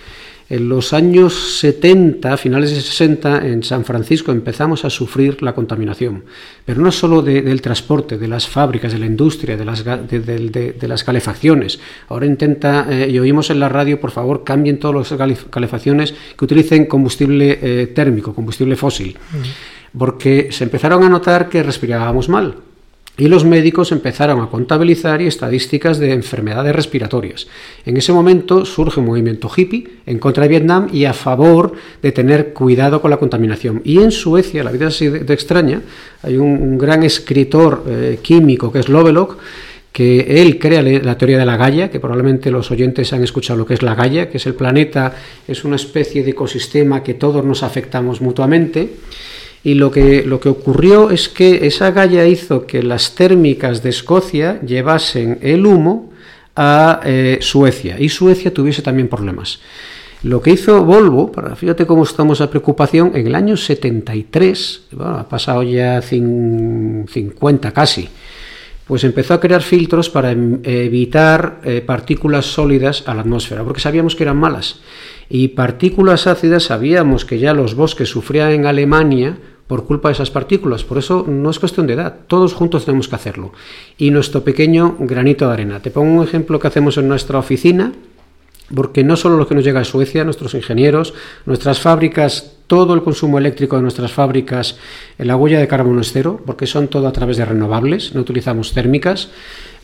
En 0.50 0.68
los 0.68 0.92
años 0.92 1.58
70, 1.58 2.36
finales 2.36 2.70
de 2.70 2.80
60, 2.80 3.46
en 3.46 3.62
San 3.62 3.84
Francisco 3.84 4.30
empezamos 4.30 4.84
a 4.84 4.90
sufrir 4.90 5.42
la 5.42 5.54
contaminación, 5.54 6.24
pero 6.66 6.82
no 6.82 6.92
solo 6.92 7.22
del 7.22 7.62
transporte, 7.62 8.18
de 8.18 8.28
las 8.28 8.46
fábricas, 8.46 8.92
de 8.92 8.98
la 8.98 9.06
industria, 9.06 9.56
de 9.56 9.64
las, 9.64 9.84
de, 9.84 10.88
las 10.88 11.02
calefacciones. 11.02 11.80
Ahora 12.08 12.26
intenta, 12.26 12.86
eh, 12.90 13.08
y 13.10 13.18
oímos 13.18 13.48
en 13.48 13.58
la 13.58 13.70
radio, 13.70 13.98
por 13.98 14.10
favor, 14.10 14.44
cambien 14.44 14.78
todas 14.78 15.10
las 15.10 15.42
calefacciones 15.48 16.14
que 16.36 16.44
utilicen 16.44 16.84
combustible 16.84 17.58
eh, 17.62 17.86
térmico, 17.86 18.34
combustible 18.34 18.76
fósil, 18.76 19.16
porque 19.96 20.48
se 20.50 20.64
empezaron 20.64 21.04
a 21.04 21.08
notar 21.08 21.48
que 21.48 21.62
respirábamos 21.62 22.28
mal 22.28 22.56
y 23.16 23.28
los 23.28 23.44
médicos 23.44 23.92
empezaron 23.92 24.40
a 24.40 24.48
contabilizar 24.48 25.22
y 25.22 25.26
estadísticas 25.26 25.98
de 25.98 26.12
enfermedades 26.12 26.74
respiratorias. 26.74 27.46
En 27.86 27.96
ese 27.96 28.12
momento 28.12 28.64
surge 28.64 28.98
un 28.98 29.06
movimiento 29.06 29.50
hippie 29.54 29.88
en 30.06 30.18
contra 30.18 30.42
de 30.42 30.48
Vietnam 30.48 30.88
y 30.92 31.04
a 31.04 31.12
favor 31.12 31.74
de 32.02 32.12
tener 32.12 32.52
cuidado 32.52 33.00
con 33.00 33.10
la 33.10 33.18
contaminación. 33.18 33.82
Y 33.84 33.98
en 33.98 34.10
Suecia, 34.10 34.64
la 34.64 34.72
vida 34.72 34.88
es 34.88 34.94
así 34.96 35.08
de, 35.08 35.32
extraña, 35.32 35.80
hay 36.22 36.36
un, 36.36 36.76
gran 36.76 37.04
escritor 37.04 37.84
eh, 37.86 38.18
químico 38.20 38.72
que 38.72 38.80
es 38.80 38.88
Lovelock, 38.88 39.38
que 39.92 40.42
él 40.42 40.58
crea 40.58 40.82
la 40.82 41.16
teoría 41.16 41.38
de 41.38 41.46
la 41.46 41.56
Gaia, 41.56 41.88
que 41.88 42.00
probablemente 42.00 42.50
los 42.50 42.68
oyentes 42.72 43.12
han 43.12 43.22
escuchado 43.22 43.60
lo 43.60 43.64
que 43.64 43.74
es 43.74 43.82
la 43.82 43.94
Gaia, 43.94 44.28
que 44.28 44.38
es 44.38 44.46
el 44.46 44.54
planeta, 44.54 45.14
es 45.46 45.62
una 45.64 45.76
especie 45.76 46.24
de 46.24 46.32
ecosistema 46.32 47.04
que 47.04 47.14
todos 47.14 47.44
nos 47.44 47.62
afectamos 47.62 48.20
mutuamente 48.20 48.90
y 49.64 49.74
lo 49.74 49.90
que, 49.90 50.24
lo 50.24 50.38
que 50.40 50.50
ocurrió 50.50 51.10
es 51.10 51.30
que 51.30 51.66
esa 51.66 51.90
galla 51.90 52.26
hizo 52.26 52.66
que 52.66 52.82
las 52.82 53.14
térmicas 53.14 53.82
de 53.82 53.88
Escocia 53.88 54.60
llevasen 54.60 55.38
el 55.40 55.64
humo 55.64 56.12
a 56.54 57.00
eh, 57.04 57.38
Suecia 57.40 57.98
y 57.98 58.10
Suecia 58.10 58.52
tuviese 58.52 58.82
también 58.82 59.08
problemas. 59.08 59.60
Lo 60.22 60.40
que 60.40 60.52
hizo 60.52 60.84
Volvo, 60.84 61.32
para, 61.32 61.56
fíjate 61.56 61.86
cómo 61.86 62.04
estamos 62.04 62.40
a 62.40 62.50
preocupación, 62.50 63.12
en 63.14 63.26
el 63.26 63.34
año 63.34 63.56
73, 63.56 64.84
ha 65.00 65.28
pasado 65.28 65.62
ya 65.62 66.00
50 66.00 67.72
casi, 67.72 68.08
pues 68.86 69.04
empezó 69.04 69.34
a 69.34 69.40
crear 69.40 69.62
filtros 69.62 70.10
para 70.10 70.32
em, 70.32 70.60
evitar 70.62 71.60
eh, 71.64 71.82
partículas 71.84 72.46
sólidas 72.46 73.04
a 73.06 73.14
la 73.14 73.22
atmósfera, 73.22 73.64
porque 73.64 73.80
sabíamos 73.80 74.14
que 74.14 74.24
eran 74.24 74.36
malas. 74.36 74.80
Y 75.28 75.48
partículas 75.48 76.26
ácidas, 76.26 76.64
sabíamos 76.64 77.24
que 77.24 77.38
ya 77.38 77.54
los 77.54 77.74
bosques 77.74 78.10
sufrían 78.10 78.52
en 78.52 78.66
Alemania 78.66 79.38
por 79.66 79.86
culpa 79.86 80.08
de 80.08 80.14
esas 80.14 80.30
partículas. 80.30 80.84
Por 80.84 80.98
eso 80.98 81.24
no 81.28 81.50
es 81.50 81.58
cuestión 81.58 81.86
de 81.86 81.94
edad, 81.94 82.16
todos 82.26 82.54
juntos 82.54 82.84
tenemos 82.84 83.08
que 83.08 83.16
hacerlo. 83.16 83.52
Y 83.98 84.10
nuestro 84.10 84.44
pequeño 84.44 84.96
granito 84.98 85.46
de 85.46 85.52
arena. 85.52 85.80
Te 85.80 85.90
pongo 85.90 86.20
un 86.20 86.24
ejemplo 86.24 86.58
que 86.58 86.68
hacemos 86.68 86.98
en 86.98 87.08
nuestra 87.08 87.38
oficina, 87.38 87.92
porque 88.74 89.04
no 89.04 89.16
solo 89.16 89.36
lo 89.36 89.46
que 89.46 89.54
nos 89.54 89.64
llega 89.64 89.80
de 89.80 89.84
Suecia, 89.84 90.24
nuestros 90.24 90.54
ingenieros, 90.54 91.14
nuestras 91.44 91.80
fábricas, 91.80 92.56
todo 92.66 92.94
el 92.94 93.02
consumo 93.02 93.38
eléctrico 93.38 93.76
de 93.76 93.82
nuestras 93.82 94.12
fábricas, 94.12 94.78
la 95.18 95.36
huella 95.36 95.60
de 95.60 95.68
carbono 95.68 96.00
es 96.00 96.12
cero, 96.12 96.40
porque 96.46 96.66
son 96.66 96.88
todo 96.88 97.06
a 97.06 97.12
través 97.12 97.36
de 97.36 97.44
renovables, 97.44 98.14
no 98.14 98.22
utilizamos 98.22 98.72
térmicas. 98.72 99.30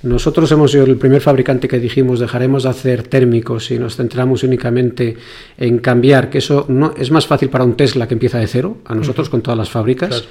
Nosotros 0.02 0.50
hemos 0.52 0.72
sido 0.72 0.84
el 0.84 0.96
primer 0.96 1.20
fabricante 1.20 1.68
que 1.68 1.78
dijimos 1.78 2.20
dejaremos 2.20 2.62
de 2.62 2.70
hacer 2.70 3.02
térmicos 3.02 3.70
y 3.70 3.78
nos 3.78 3.96
centramos 3.96 4.42
únicamente 4.42 5.16
en 5.58 5.78
cambiar, 5.78 6.30
que 6.30 6.38
eso 6.38 6.64
no 6.68 6.94
es 6.96 7.10
más 7.10 7.26
fácil 7.26 7.50
para 7.50 7.64
un 7.64 7.76
Tesla 7.76 8.08
que 8.08 8.14
empieza 8.14 8.38
de 8.38 8.46
cero, 8.46 8.78
a 8.86 8.94
nosotros 8.94 9.28
con 9.28 9.42
todas 9.42 9.58
las 9.58 9.68
fábricas. 9.68 10.24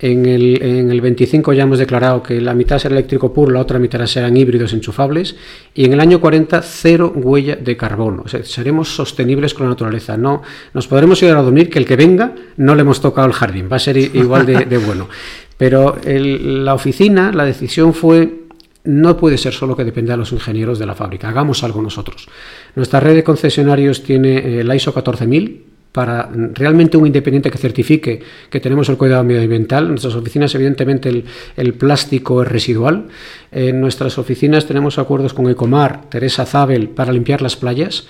En 0.00 0.26
el, 0.26 0.60
en 0.60 0.90
el 0.90 1.00
25 1.00 1.52
ya 1.52 1.62
hemos 1.62 1.78
declarado 1.78 2.20
que 2.20 2.40
la 2.40 2.52
mitad 2.52 2.78
será 2.78 2.96
eléctrico 2.96 3.32
puro, 3.32 3.52
la 3.52 3.60
otra 3.60 3.78
mitad 3.78 4.04
serán 4.06 4.36
híbridos 4.36 4.72
enchufables 4.72 5.36
y 5.72 5.84
en 5.84 5.92
el 5.92 6.00
año 6.00 6.20
40 6.20 6.60
cero 6.62 7.12
huella 7.14 7.54
de 7.54 7.76
carbono. 7.76 8.22
O 8.24 8.28
sea, 8.28 8.44
seremos 8.44 8.92
sostenibles 8.92 9.54
con 9.54 9.66
la 9.66 9.70
naturaleza. 9.70 10.16
No 10.16 10.42
nos 10.72 10.88
podremos 10.88 11.22
ir 11.22 11.30
a 11.30 11.40
dormir 11.40 11.70
que 11.70 11.78
el 11.78 11.86
que 11.86 11.94
venga 11.94 12.34
no 12.56 12.74
le 12.74 12.80
hemos 12.80 13.00
tocado 13.00 13.28
el 13.28 13.32
jardín, 13.32 13.68
va 13.70 13.76
a 13.76 13.78
ser 13.78 13.96
igual 13.96 14.44
de, 14.44 14.78
bueno. 14.78 15.08
Pero 15.56 15.96
la 16.04 16.74
oficina, 16.74 17.30
la 17.30 17.44
decisión 17.44 17.94
fue 17.94 18.43
no 18.84 19.16
puede 19.16 19.38
ser 19.38 19.54
solo 19.54 19.76
que 19.76 19.84
dependa 19.84 20.12
de 20.12 20.18
los 20.18 20.32
ingenieros 20.32 20.78
de 20.78 20.86
la 20.86 20.94
fábrica, 20.94 21.28
hagamos 21.28 21.64
algo 21.64 21.80
nosotros. 21.80 22.28
Nuestra 22.76 23.00
red 23.00 23.14
de 23.14 23.24
concesionarios 23.24 24.02
tiene 24.02 24.60
el 24.60 24.72
ISO 24.74 24.92
14000 24.92 25.64
para 25.90 26.28
realmente 26.54 26.96
un 26.96 27.06
independiente 27.06 27.50
que 27.50 27.56
certifique 27.58 28.20
que 28.50 28.60
tenemos 28.60 28.88
el 28.88 28.96
cuidado 28.96 29.22
medioambiental. 29.22 29.84
En 29.84 29.90
nuestras 29.90 30.16
oficinas, 30.16 30.54
evidentemente, 30.54 31.24
el, 31.56 31.74
plástico 31.74 32.42
es 32.42 32.48
residual. 32.48 33.06
En 33.52 33.80
nuestras 33.80 34.18
oficinas 34.18 34.66
tenemos 34.66 34.98
acuerdos 34.98 35.32
con 35.34 35.48
Ecomar, 35.48 36.10
Teresa 36.10 36.46
Zabel, 36.46 36.88
para 36.88 37.12
limpiar 37.12 37.42
las 37.42 37.54
playas. 37.54 38.08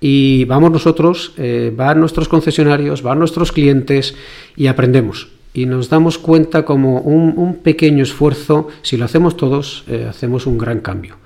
Y 0.00 0.44
vamos 0.44 0.70
nosotros, 0.70 1.32
eh, 1.36 1.72
van 1.74 1.98
nuestros 1.98 2.28
concesionarios, 2.28 3.02
van 3.02 3.18
nuestros 3.18 3.50
clientes 3.50 4.14
y 4.54 4.68
aprendemos 4.68 5.28
y 5.54 5.66
nos 5.66 5.88
damos 5.88 6.18
cuenta 6.18 6.64
como 6.64 6.98
un, 6.98 7.60
pequeño 7.62 8.02
esfuerzo, 8.02 8.68
si 8.82 8.96
lo 8.96 9.04
hacemos 9.04 9.36
todos, 9.36 9.84
eh, 9.88 10.06
hacemos 10.08 10.46
un 10.46 10.58
gran 10.58 10.80
cambio 10.80 11.16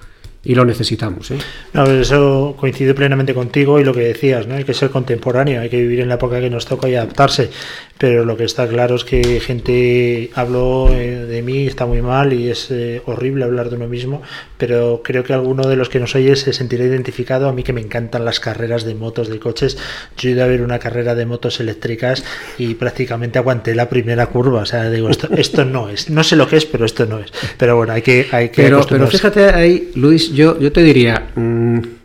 y 0.45 0.55
lo 0.55 0.65
necesitamos. 0.65 1.31
¿eh? 1.31 1.39
No, 1.73 1.85
eso 1.85 2.55
coincide 2.59 2.95
plenamente 2.95 3.35
contigo 3.35 3.81
y 3.81 3.85
lo 3.85 3.93
que 3.93 4.01
decías, 4.01 4.47
¿no? 4.47 4.55
hay 4.55 4.65
que 4.65 4.75
ser 4.75 4.91
contemporáneo, 4.91 5.61
hay 5.61 5.69
que 5.69 5.79
vivir 5.79 6.01
en 6.01 6.09
la 6.09 6.15
época 6.15 6.41
que 6.41 6.51
nos 6.51 6.67
toca 6.67 6.89
y 6.89 6.95
adaptarse, 6.95 7.51
pero 7.99 8.25
lo 8.25 8.37
que 8.37 8.45
está 8.45 8.67
claro 8.69 8.95
es 8.95 9.05
que 9.05 9.41
gente 9.41 10.31
habló 10.35 10.89
eh, 10.93 11.27
de 11.27 11.43
mí, 11.43 11.67
está 11.67 11.85
muy 11.85 12.01
mal 12.01 12.33
y 12.33 12.49
es 12.49 12.71
eh, 12.71 13.03
horrible 13.07 13.45
hablar 13.45 13.71
de 13.71 13.77
uno 13.77 13.89
mismo, 13.89 14.23
pero 14.57 15.03
creo 15.05 15.25
que 15.25 15.33
alguno 15.33 15.69
de 15.69 15.77
los 15.77 15.89
que 15.89 15.99
nos 15.99 16.15
oye 16.15 16.37
se 16.37 16.53
sentirá 16.53 16.85
identificado, 16.85 17.49
a 17.49 17.53
mí 17.53 17.65
que 17.65 17.73
me 17.73 17.81
encantan 17.81 18.25
las 18.25 18.41
carreras 18.41 18.85
de 18.85 18.95
motos, 18.95 19.29
de 19.29 19.41
coches, 19.41 19.77
yo 20.17 20.31
he 20.31 20.33
ido 20.33 20.45
a 20.45 20.47
ver 20.47 20.63
una 20.63 20.79
carrera 20.79 21.15
de 21.15 21.27
motos 21.27 21.59
eléctricas 21.61 22.25
y 22.57 22.75
prácticamente 22.75 23.39
aguanté 23.39 23.75
la 23.75 23.89
primera 23.89 24.27
curva, 24.27 24.63
o 24.63 24.67
sea, 24.67 24.89
digo, 24.91 25.11
esto, 25.11 25.29
esto 25.37 25.65
no 25.65 25.89
es, 25.89 26.09
no 26.09 26.23
sé 26.23 26.37
lo 26.37 26.47
que 26.47 26.57
es, 26.57 26.67
pero 26.67 26.85
esto 26.85 27.05
no 27.07 27.19
es, 27.19 27.33
pero 27.57 27.77
bueno, 27.77 27.93
hay 27.93 28.03
que... 28.03 28.29
Hay 28.31 28.51
que 28.51 28.63
pero, 28.63 28.87
pero 28.89 29.07
fíjate 29.09 29.47
ahí, 29.47 29.91
Luis, 29.97 30.33
yo, 30.33 30.59
yo 30.61 30.71
te 30.71 30.83
diría, 30.83 31.31
mm, 31.35 31.98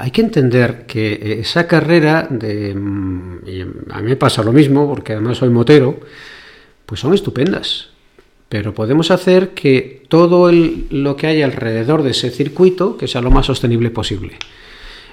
hay 0.00 0.12
que 0.12 0.22
entender 0.22 0.86
que 0.86 1.40
esa 1.40 1.66
carrera 1.66 2.26
de... 2.30 2.74
Mm, 2.74 3.90
a 3.90 4.00
mí 4.00 4.08
me 4.08 4.16
pasa 4.16 4.42
lo 4.42 4.50
mismo, 4.50 4.88
porque 4.88 5.12
además 5.12 5.36
soy 5.36 5.50
motero, 5.50 6.00
pues 6.86 7.00
son 7.00 7.12
estupendas. 7.12 7.90
Pero 8.48 8.72
podemos 8.72 9.10
hacer 9.10 9.50
que 9.50 10.02
todo 10.08 10.50
lo 10.50 11.16
que 11.16 11.26
hay 11.26 11.42
alrededor 11.42 12.02
de 12.02 12.12
ese 12.12 12.30
circuito, 12.30 12.96
que 12.96 13.08
sea 13.08 13.20
lo 13.20 13.30
más 13.30 13.44
sostenible 13.44 13.90
posible. 13.90 14.38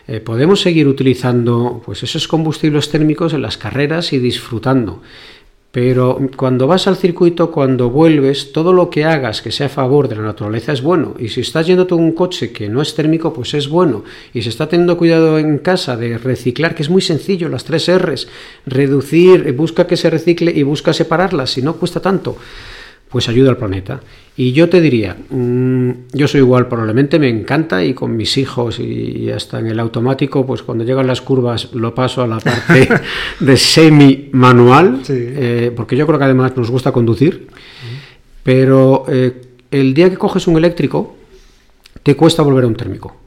Eh, 0.08 0.22
podemos 0.22 0.62
seguir 0.62 0.88
utilizando 0.88 1.82
pues, 1.86 2.04
esos 2.04 2.26
combustibles 2.26 2.90
térmicos 2.90 3.34
en 3.34 3.42
las 3.42 3.58
carreras 3.58 4.14
y 4.14 4.20
disfrutando. 4.20 5.02
Pero 5.78 6.20
cuando 6.36 6.66
vas 6.66 6.88
al 6.88 6.98
circuito, 6.98 7.52
cuando 7.52 7.92
vuelves, 7.92 8.52
todo 8.52 8.74
lo 8.74 8.90
que 8.90 9.06
hagas 9.06 9.44
que 9.44 9.52
sea 9.52 9.68
a 9.68 9.70
favor 9.70 10.08
de 10.08 10.16
la 10.16 10.24
naturaleza 10.24 10.72
es 10.72 10.82
bueno. 10.82 11.14
Y 11.20 11.30
si 11.30 11.42
estás 11.42 11.68
yendo 11.68 11.86
todo 11.86 12.00
un 12.00 12.14
coche 12.14 12.52
que 12.52 12.68
no 12.68 12.82
es 12.82 12.96
térmico, 12.96 13.32
pues 13.32 13.54
es 13.54 13.70
bueno. 13.70 14.04
Y 14.34 14.42
se 14.42 14.50
está 14.50 14.68
teniendo 14.68 14.98
cuidado 14.98 15.38
en 15.38 15.60
casa 15.60 15.96
de 15.96 16.18
reciclar, 16.18 16.74
que 16.74 16.82
es 16.82 16.90
muy 16.90 17.04
sencillo, 17.04 17.48
las 17.48 17.64
tres 17.64 17.96
R's. 17.96 18.28
Reducir, 18.66 19.54
busca 19.54 19.86
que 19.86 19.98
se 19.98 20.10
recicle 20.10 20.52
y 20.52 20.64
busca 20.64 20.94
separarlas, 20.94 21.52
si 21.52 21.62
no 21.62 21.76
cuesta 21.76 22.00
tanto 22.00 22.38
pues 23.10 23.30
ayuda 23.30 23.50
al 23.50 23.58
planeta. 23.58 24.02
Y 24.36 24.52
yo 24.52 24.70
te 24.70 24.82
diría, 24.82 25.16
mm, 25.30 25.92
yo 26.14 26.28
soy 26.28 26.42
igual, 26.42 26.68
probablemente 26.68 27.18
me 27.18 27.30
encanta 27.30 27.84
y 27.84 27.94
con 27.94 28.16
mis 28.16 28.38
hijos 28.38 28.80
y 28.80 29.32
hasta 29.32 29.60
en 29.60 29.68
el 29.68 29.80
automático, 29.80 30.46
pues 30.46 30.62
cuando 30.62 30.84
llegan 30.84 31.08
las 31.08 31.22
curvas 31.22 31.74
lo 31.74 31.96
paso 31.96 32.22
a 32.22 32.28
la 32.28 32.40
parte 32.40 32.88
de 33.40 33.58
semi 33.58 34.30
manual, 34.34 35.02
eh, 35.10 35.72
porque 35.76 35.96
yo 35.96 36.06
creo 36.06 36.20
que 36.20 36.26
además 36.26 36.56
nos 36.56 36.70
gusta 36.70 36.92
conducir, 36.92 37.48
pero 38.44 39.06
eh, 39.08 39.42
el 39.72 39.94
día 39.94 40.10
que 40.10 40.18
coges 40.18 40.46
un 40.48 40.58
eléctrico, 40.58 41.16
te 42.04 42.16
cuesta 42.16 42.44
volver 42.44 42.66
a 42.66 42.68
un 42.68 42.76
térmico. 42.76 43.18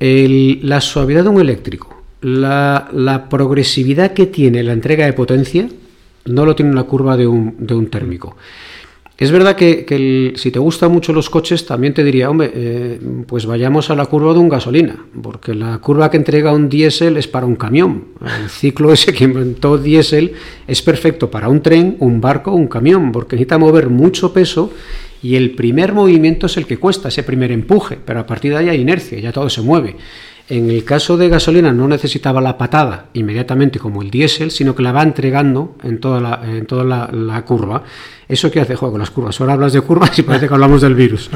la 0.00 0.80
suavidad 0.80 1.22
de 1.22 1.28
un 1.28 1.40
eléctrico, 1.40 2.02
la, 2.22 2.88
la, 2.92 3.28
progresividad 3.28 4.12
que 4.12 4.26
tiene 4.26 4.64
la 4.64 4.72
entrega 4.72 5.06
de 5.06 5.12
potencia, 5.12 5.68
no 6.24 6.44
lo 6.44 6.56
tiene 6.56 6.74
la 6.74 6.82
curva 6.82 7.16
de 7.16 7.26
un, 7.26 7.54
de 7.58 7.74
un 7.74 7.88
térmico. 7.88 8.36
Es 9.18 9.32
verdad 9.32 9.56
que, 9.56 10.32
si 10.36 10.52
te 10.52 10.60
gustan 10.60 10.92
mucho 10.92 11.12
los 11.12 11.28
coches, 11.28 11.66
también 11.66 11.92
te 11.92 12.04
diría, 12.04 12.30
hombre, 12.30 12.52
eh, 12.54 13.00
pues 13.26 13.46
vayamos 13.46 13.90
a 13.90 13.96
la 13.96 14.06
curva 14.06 14.32
de 14.32 14.38
un 14.38 14.48
gasolina, 14.48 14.94
porque 15.20 15.56
la 15.56 15.78
curva 15.78 16.08
que 16.08 16.18
entrega 16.18 16.52
un 16.52 16.68
diésel 16.68 17.16
es 17.16 17.26
para 17.26 17.44
un 17.44 17.56
camión. 17.56 18.04
El 18.44 18.48
ciclo 18.48 18.92
ese 18.92 19.12
que 19.12 19.24
inventó 19.24 19.76
diésel 19.76 20.34
es 20.68 20.82
perfecto 20.82 21.32
para 21.32 21.48
un 21.48 21.62
tren, 21.62 21.96
un 21.98 22.20
barco, 22.20 22.52
un 22.52 22.68
camión, 22.68 23.10
porque 23.10 23.34
necesita 23.34 23.58
mover 23.58 23.88
mucho 23.88 24.32
peso 24.32 24.70
y 25.20 25.34
el 25.34 25.50
primer 25.56 25.94
movimiento 25.94 26.46
es 26.46 26.56
el 26.56 26.66
que 26.66 26.76
cuesta, 26.76 27.08
ese 27.08 27.24
primer 27.24 27.50
empuje, 27.50 27.98
pero 28.04 28.20
a 28.20 28.26
partir 28.26 28.52
de 28.52 28.58
ahí 28.58 28.68
hay 28.68 28.80
inercia, 28.80 29.18
ya 29.18 29.32
todo 29.32 29.50
se 29.50 29.62
mueve. 29.62 29.96
En 30.48 30.70
el 30.70 30.84
caso 30.84 31.16
de 31.16 31.28
gasolina 31.28 31.72
no 31.72 31.88
necesitaba 31.88 32.40
la 32.40 32.56
patada 32.56 33.10
inmediatamente 33.14 33.80
como 33.80 34.00
el 34.00 34.10
diésel, 34.10 34.52
sino 34.52 34.76
que 34.76 34.82
la 34.82 34.92
va 34.92 35.02
entregando 35.02 35.76
en 35.82 35.98
toda 35.98 36.20
la, 36.20 36.40
en 36.46 36.64
toda 36.66 36.84
la 36.84 37.44
curva. 37.44 37.82
¿Eso 38.28 38.50
qué 38.50 38.60
hace? 38.60 38.76
Juego 38.76 38.92
con 38.92 39.00
las 39.00 39.10
curvas. 39.10 39.40
Ahora 39.40 39.54
hablas 39.54 39.72
de 39.72 39.80
curvas 39.80 40.18
y 40.18 40.22
parece 40.22 40.48
que 40.48 40.54
hablamos 40.54 40.82
del 40.82 40.94
virus. 40.94 41.30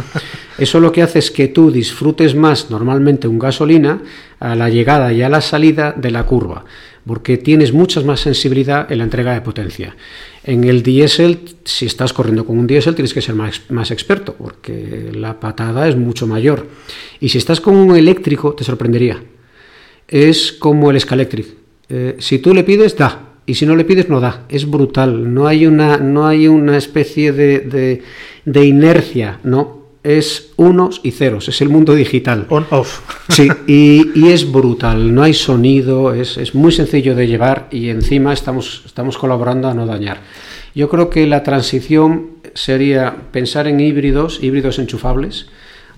Eso 0.59 0.79
lo 0.79 0.93
que 0.93 1.03
hace 1.03 1.21
es 1.21 1.31
que 1.31 1.49
tú 1.49 1.71
disfrutes 1.71 2.35
más 2.35 2.71
normalmente 2.71 3.27
un 3.27 3.39
gasolina 3.39 4.03
a 4.39 4.55
la 4.55 4.69
llegada 4.69 5.11
y 5.13 5.23
a 5.23 5.31
la 5.31 5.41
salida 5.41 5.93
de 5.97 6.11
la 6.11 6.25
curva, 6.27 6.67
porque 7.07 7.39
tienes 7.39 7.73
mucha 7.73 8.03
más 8.03 8.21
sensibilidad 8.21 8.93
en 8.93 8.99
la 8.99 9.05
entrega 9.05 9.33
de 9.33 9.41
potencia. 9.41 9.97
En 10.45 10.65
el 10.65 10.83
diésel, 10.83 11.41
si 11.65 11.87
estás 11.87 12.13
corriendo 12.13 12.45
con 12.45 12.59
un 12.59 12.67
diésel, 12.67 12.95
tienes 12.95 13.15
que 13.15 13.23
ser 13.23 13.35
más, 13.35 13.63
más 13.71 13.91
experto, 13.91 14.35
porque 14.35 15.11
la 15.15 15.41
patada 15.41 15.89
es 15.89 15.97
mucho 15.97 16.27
mayor. 16.27 16.69
Y 17.21 17.31
si 17.31 17.39
estás 17.39 17.63
con 17.63 17.75
un 17.75 17.97
eléctrico, 17.97 18.53
te 18.53 18.65
sorprendería. 18.65 19.23
Es 20.07 20.53
como 20.53 20.91
el 20.91 21.01
Scalectric. 21.01 21.47
Eh, 21.89 22.17
si 22.19 22.39
tú 22.39 22.53
le 22.53 22.65
pides, 22.65 22.97
da 22.99 23.32
y 23.47 23.55
si 23.55 23.67
no 23.67 23.77
le 23.77 23.85
pides 23.85 24.09
no 24.09 24.21
da, 24.21 24.45
es 24.49 24.71
brutal, 24.71 25.35
no 25.35 25.47
hay 25.47 25.67
una, 25.67 25.99
no 25.99 26.27
hay 26.27 26.47
una 26.47 26.77
especie 26.77 27.33
de, 27.33 28.03
de, 28.45 28.65
inercia, 28.65 29.41
no, 29.43 29.83
es 30.05 30.53
unos 30.57 31.01
y 31.03 31.11
ceros, 31.11 31.49
es 31.49 31.61
el 31.61 31.69
mundo 31.69 31.95
digital. 31.95 32.47
On-off. 32.49 33.01
Sí, 33.29 33.49
y, 33.67 34.29
es 34.29 34.51
brutal, 34.51 35.15
no 35.15 35.23
hay 35.23 35.35
sonido, 35.35 36.15
es, 36.15 36.37
es, 36.37 36.55
muy 36.55 36.73
sencillo 36.73 37.15
de 37.15 37.27
llevar 37.27 37.69
y 37.71 37.89
encima 37.89 38.33
estamos, 38.33 38.83
estamos 38.87 39.19
colaborando 39.19 39.69
a 39.69 39.75
no 39.75 39.87
dañar. 39.87 40.21
Yo 40.75 40.89
creo 40.89 41.11
que 41.11 41.27
la 41.27 41.43
transición 41.43 42.39
sería 42.55 43.15
pensar 43.33 43.67
en 43.67 43.81
híbridos, 43.81 44.43
híbridos 44.43 44.79
enchufables, 44.79 45.47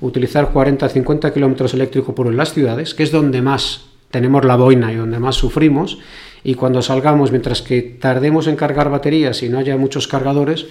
utilizar 0.01 0.53
40-50 0.53 1.33
kilómetros 1.33 1.75
eléctricos 1.75 2.15
por 2.15 2.27
en 2.27 2.37
las 2.37 2.53
ciudades, 2.53 2.95
que 2.95 3.03
es 3.03 3.13
donde 3.13 3.43
más 3.43 3.87
tenemos 4.11 4.45
la 4.45 4.57
boina 4.57 4.93
y 4.93 4.97
donde 4.97 5.19
más 5.19 5.35
sufrimos, 5.35 5.99
y 6.45 6.55
cuando 6.55 6.83
salgamos, 6.83 7.31
mientras 7.31 7.63
que 7.63 7.81
tardemos 7.83 8.47
en 8.47 8.57
cargar 8.57 8.91
baterías 8.91 9.43
y 9.43 9.49
no 9.49 9.59
haya 9.59 9.77
muchos 9.79 10.07
cargadores, 10.07 10.67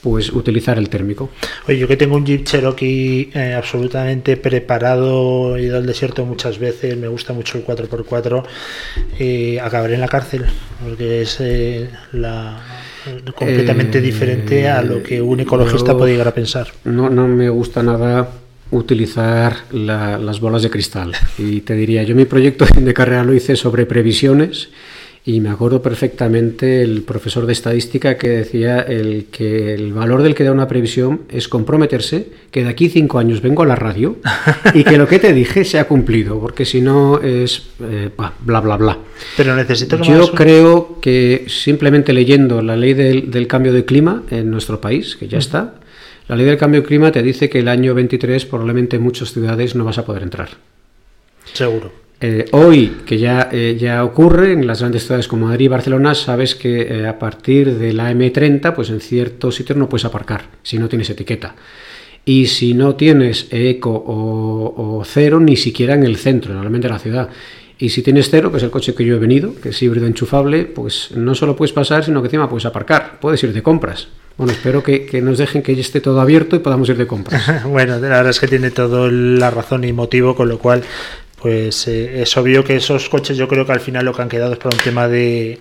pues 0.00 0.32
utilizar 0.32 0.78
el 0.78 0.88
térmico. 0.88 1.30
Oye, 1.66 1.78
yo 1.78 1.88
que 1.88 1.96
tengo 1.96 2.14
un 2.14 2.24
Jeep 2.24 2.44
Cherokee 2.44 3.30
eh, 3.34 3.54
absolutamente 3.54 4.36
preparado, 4.36 5.56
he 5.56 5.62
ido 5.62 5.78
al 5.78 5.84
desierto 5.84 6.24
muchas 6.24 6.60
veces, 6.60 6.96
me 6.96 7.08
gusta 7.08 7.32
mucho 7.32 7.58
el 7.58 7.66
4x4, 7.66 8.44
eh, 9.18 9.58
acabaré 9.60 9.94
en 9.94 10.00
la 10.00 10.08
cárcel, 10.08 10.44
porque 10.84 11.22
es 11.22 11.38
eh, 11.40 11.90
la, 12.12 12.62
completamente 13.34 14.00
diferente 14.00 14.68
a 14.68 14.80
lo 14.82 15.02
que 15.02 15.20
un 15.20 15.40
ecologista 15.40 15.96
puede 15.96 16.12
llegar 16.12 16.28
a 16.28 16.34
pensar. 16.34 16.68
No, 16.84 17.10
no 17.10 17.26
me 17.26 17.48
gusta 17.48 17.82
nada 17.82 18.28
utilizar 18.70 19.56
las 19.72 20.40
bolas 20.40 20.62
de 20.62 20.70
cristal. 20.70 21.14
Y 21.38 21.62
te 21.62 21.74
diría, 21.74 22.02
yo 22.04 22.14
mi 22.14 22.26
proyecto 22.26 22.64
de 22.80 22.94
carrera 22.94 23.24
lo 23.24 23.34
hice 23.34 23.56
sobre 23.56 23.86
previsiones 23.86 24.68
y 25.28 25.40
me 25.40 25.48
acuerdo 25.48 25.82
perfectamente 25.82 26.82
el 26.82 27.02
profesor 27.02 27.46
de 27.46 27.52
estadística 27.52 28.16
que 28.16 28.28
decía 28.28 28.80
el 28.80 29.26
que 29.32 29.74
el 29.74 29.92
valor 29.92 30.22
del 30.22 30.36
que 30.36 30.44
da 30.44 30.52
una 30.52 30.68
previsión 30.68 31.22
es 31.28 31.48
comprometerse 31.48 32.28
que 32.52 32.62
de 32.62 32.70
aquí 32.70 32.88
cinco 32.88 33.18
años 33.18 33.42
vengo 33.42 33.64
a 33.64 33.66
la 33.66 33.74
radio 33.74 34.18
y 34.72 34.84
que 34.84 34.96
lo 34.96 35.08
que 35.08 35.18
te 35.18 35.32
dije 35.32 35.64
se 35.64 35.80
ha 35.80 35.88
cumplido, 35.88 36.38
porque 36.38 36.64
si 36.64 36.80
no 36.80 37.20
es 37.20 37.64
eh, 37.80 38.10
bla 38.16 38.60
bla 38.60 38.76
bla. 38.76 38.98
Pero 39.36 39.56
necesito 39.56 40.00
Yo 40.00 40.30
creo 40.30 41.00
que 41.00 41.46
simplemente 41.48 42.12
leyendo 42.12 42.62
la 42.62 42.76
ley 42.76 42.94
del, 42.94 43.28
del, 43.28 43.48
cambio 43.48 43.72
de 43.72 43.84
clima 43.84 44.22
en 44.30 44.48
nuestro 44.48 44.80
país, 44.80 45.16
que 45.16 45.26
ya 45.26 45.38
está, 45.38 45.74
la 46.28 46.36
ley 46.36 46.46
del 46.46 46.56
cambio 46.56 46.82
de 46.82 46.86
clima 46.86 47.10
te 47.10 47.24
dice 47.24 47.50
que 47.50 47.58
el 47.58 47.66
año 47.66 47.94
23 47.94 48.46
probablemente 48.46 48.94
en 48.94 49.02
muchas 49.02 49.32
ciudades 49.32 49.74
no 49.74 49.84
vas 49.84 49.98
a 49.98 50.04
poder 50.04 50.22
entrar. 50.22 50.50
Seguro. 51.52 52.05
Eh, 52.18 52.46
hoy, 52.52 53.02
que 53.04 53.18
ya, 53.18 53.50
eh, 53.52 53.76
ya 53.78 54.02
ocurre 54.02 54.52
en 54.52 54.66
las 54.66 54.80
grandes 54.80 55.02
ciudades 55.04 55.28
como 55.28 55.46
Madrid 55.46 55.66
y 55.66 55.68
Barcelona, 55.68 56.14
sabes 56.14 56.54
que 56.54 56.80
eh, 56.82 57.06
a 57.06 57.18
partir 57.18 57.76
de 57.76 57.92
la 57.92 58.10
M30, 58.10 58.74
pues 58.74 58.88
en 58.88 59.00
ciertos 59.00 59.54
sitios 59.54 59.76
no 59.76 59.88
puedes 59.88 60.06
aparcar 60.06 60.48
si 60.62 60.78
no 60.78 60.88
tienes 60.88 61.10
etiqueta. 61.10 61.54
Y 62.24 62.46
si 62.46 62.74
no 62.74 62.96
tienes 62.96 63.48
eco 63.50 63.90
o, 64.04 65.02
cero, 65.04 65.38
ni 65.38 65.56
siquiera 65.56 65.94
en 65.94 66.02
el 66.04 66.16
centro, 66.16 66.54
normalmente 66.54 66.88
de 66.88 66.92
la 66.92 66.98
ciudad. 66.98 67.28
Y 67.78 67.90
si 67.90 68.02
tienes 68.02 68.30
cero, 68.30 68.50
que 68.50 68.56
es 68.56 68.62
el 68.62 68.70
coche 68.70 68.94
que 68.94 69.04
yo 69.04 69.14
he 69.14 69.18
venido, 69.18 69.54
que 69.62 69.68
es 69.68 69.82
híbrido 69.82 70.06
enchufable, 70.06 70.64
pues 70.64 71.10
no 71.14 71.34
solo 71.34 71.54
puedes 71.54 71.72
pasar, 71.72 72.02
sino 72.02 72.22
que 72.22 72.26
encima 72.26 72.48
puedes 72.48 72.64
aparcar, 72.64 73.20
puedes 73.20 73.44
ir 73.44 73.52
de 73.52 73.62
compras. 73.62 74.08
Bueno, 74.38 74.52
espero 74.52 74.82
que, 74.82 75.06
que 75.06 75.22
nos 75.22 75.38
dejen 75.38 75.62
que 75.62 75.72
esté 75.72 76.00
todo 76.00 76.20
abierto 76.20 76.56
y 76.56 76.58
podamos 76.58 76.88
ir 76.88 76.96
de 76.96 77.06
compras. 77.06 77.64
bueno, 77.64 77.92
la 77.92 78.08
verdad 78.08 78.30
es 78.30 78.40
que 78.40 78.48
tiene 78.48 78.70
todo 78.70 79.08
la 79.08 79.50
razón 79.50 79.84
y 79.84 79.92
motivo, 79.92 80.34
con 80.34 80.48
lo 80.48 80.58
cual 80.58 80.82
pues 81.46 81.86
eh, 81.86 82.22
es 82.22 82.36
obvio 82.36 82.64
que 82.64 82.74
esos 82.74 83.08
coches 83.08 83.36
yo 83.36 83.46
creo 83.46 83.64
que 83.64 83.70
al 83.70 83.78
final 83.78 84.04
lo 84.04 84.12
que 84.12 84.20
han 84.20 84.28
quedado 84.28 84.54
es 84.54 84.58
por 84.58 84.74
un 84.74 84.80
tema 84.80 85.06
de, 85.06 85.60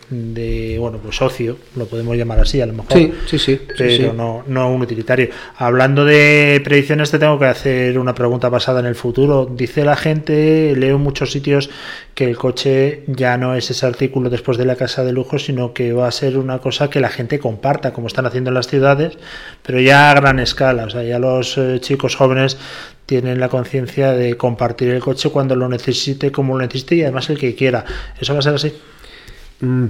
bueno 0.79 0.97
pues 0.97 1.21
ocio 1.21 1.59
lo 1.75 1.85
podemos 1.85 2.17
llamar 2.17 2.39
así 2.39 2.59
a 2.59 2.65
lo 2.65 2.73
mejor. 2.73 2.97
Sí 2.97 3.13
sí 3.27 3.37
sí 3.37 3.61
pero 3.77 4.11
no 4.11 4.43
no 4.47 4.73
un 4.73 4.81
utilitario. 4.81 5.29
Hablando 5.57 6.03
de 6.03 6.59
predicciones 6.63 7.11
te 7.11 7.19
tengo 7.19 7.37
que 7.37 7.45
hacer 7.45 7.99
una 7.99 8.15
pregunta 8.15 8.49
basada 8.49 8.79
en 8.79 8.87
el 8.87 8.95
futuro. 8.95 9.45
Dice 9.45 9.85
la 9.85 9.95
gente 9.95 10.75
leo 10.75 10.95
en 10.95 11.03
muchos 11.03 11.31
sitios 11.31 11.69
que 12.15 12.25
el 12.25 12.35
coche 12.35 13.03
ya 13.05 13.37
no 13.37 13.53
es 13.53 13.69
ese 13.69 13.85
artículo 13.85 14.31
después 14.31 14.57
de 14.57 14.65
la 14.65 14.77
casa 14.77 15.03
de 15.03 15.11
lujo 15.11 15.37
sino 15.37 15.71
que 15.73 15.93
va 15.93 16.07
a 16.07 16.11
ser 16.11 16.39
una 16.39 16.57
cosa 16.57 16.89
que 16.89 16.99
la 16.99 17.09
gente 17.09 17.37
comparta 17.37 17.93
como 17.93 18.07
están 18.07 18.25
haciendo 18.25 18.49
en 18.49 18.55
las 18.55 18.67
ciudades 18.67 19.19
pero 19.61 19.79
ya 19.79 20.09
a 20.09 20.15
gran 20.15 20.39
escala. 20.39 20.85
O 20.85 20.89
sea 20.89 21.03
ya 21.03 21.19
los 21.19 21.59
eh, 21.59 21.77
chicos 21.79 22.15
jóvenes 22.15 22.57
tienen 23.05 23.39
la 23.39 23.49
conciencia 23.49 24.11
de 24.11 24.35
compartir 24.37 24.89
el 24.89 25.01
coche 25.01 25.29
cuando 25.29 25.55
lo 25.55 25.69
necesite, 25.69 26.31
como 26.31 26.57
lo 26.57 26.65
necesite 26.65 26.95
y 26.95 27.01
además 27.03 27.29
el 27.29 27.37
que 27.37 27.55
quiera. 27.55 27.85
¿Eso 28.19 28.33
va 28.33 28.39
a 28.39 28.43
ser 28.43 28.55
así? 28.55 28.73
Mm, 29.61 29.85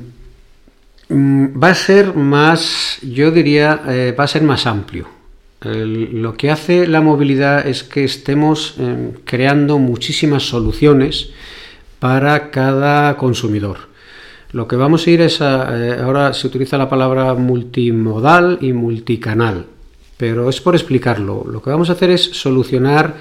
mm, 1.10 1.64
va 1.64 1.70
a 1.70 1.76
ser 1.76 2.14
más, 2.14 3.00
yo 3.02 3.32
diría, 3.32 3.82
eh, 3.88 4.16
va 4.18 4.26
a 4.26 4.28
ser 4.28 4.44
más 4.44 4.68
amplio. 4.68 5.14
lo 5.62 6.36
que 6.38 6.52
hace 6.52 6.86
la 6.86 7.02
movilidad 7.02 7.66
es 7.66 7.84
que 7.84 8.04
estemos 8.04 8.76
em, 8.78 9.14
creando 9.24 9.80
muchísimas 9.80 10.44
soluciones 10.44 11.32
para 11.98 12.52
cada 12.52 13.18
consumidor. 13.18 13.78
Lo 14.52 14.68
que 14.68 14.76
vamos 14.76 15.08
a 15.08 15.10
ir 15.10 15.22
es 15.22 15.42
a, 15.42 15.76
eh, 15.76 16.00
ahora 16.00 16.34
se 16.34 16.46
utiliza 16.46 16.78
la 16.78 16.88
palabra 16.88 17.34
multimodal 17.34 18.60
y 18.62 18.74
multicanal 18.74 19.66
pero 20.18 20.50
es 20.50 20.62
por 20.62 20.76
explicarlo. 20.76 21.46
Lo 21.50 21.62
que 21.62 21.70
vamos 21.70 21.90
a 21.90 21.94
hacer 21.94 22.10
es 22.10 22.24
solucionar 22.24 23.16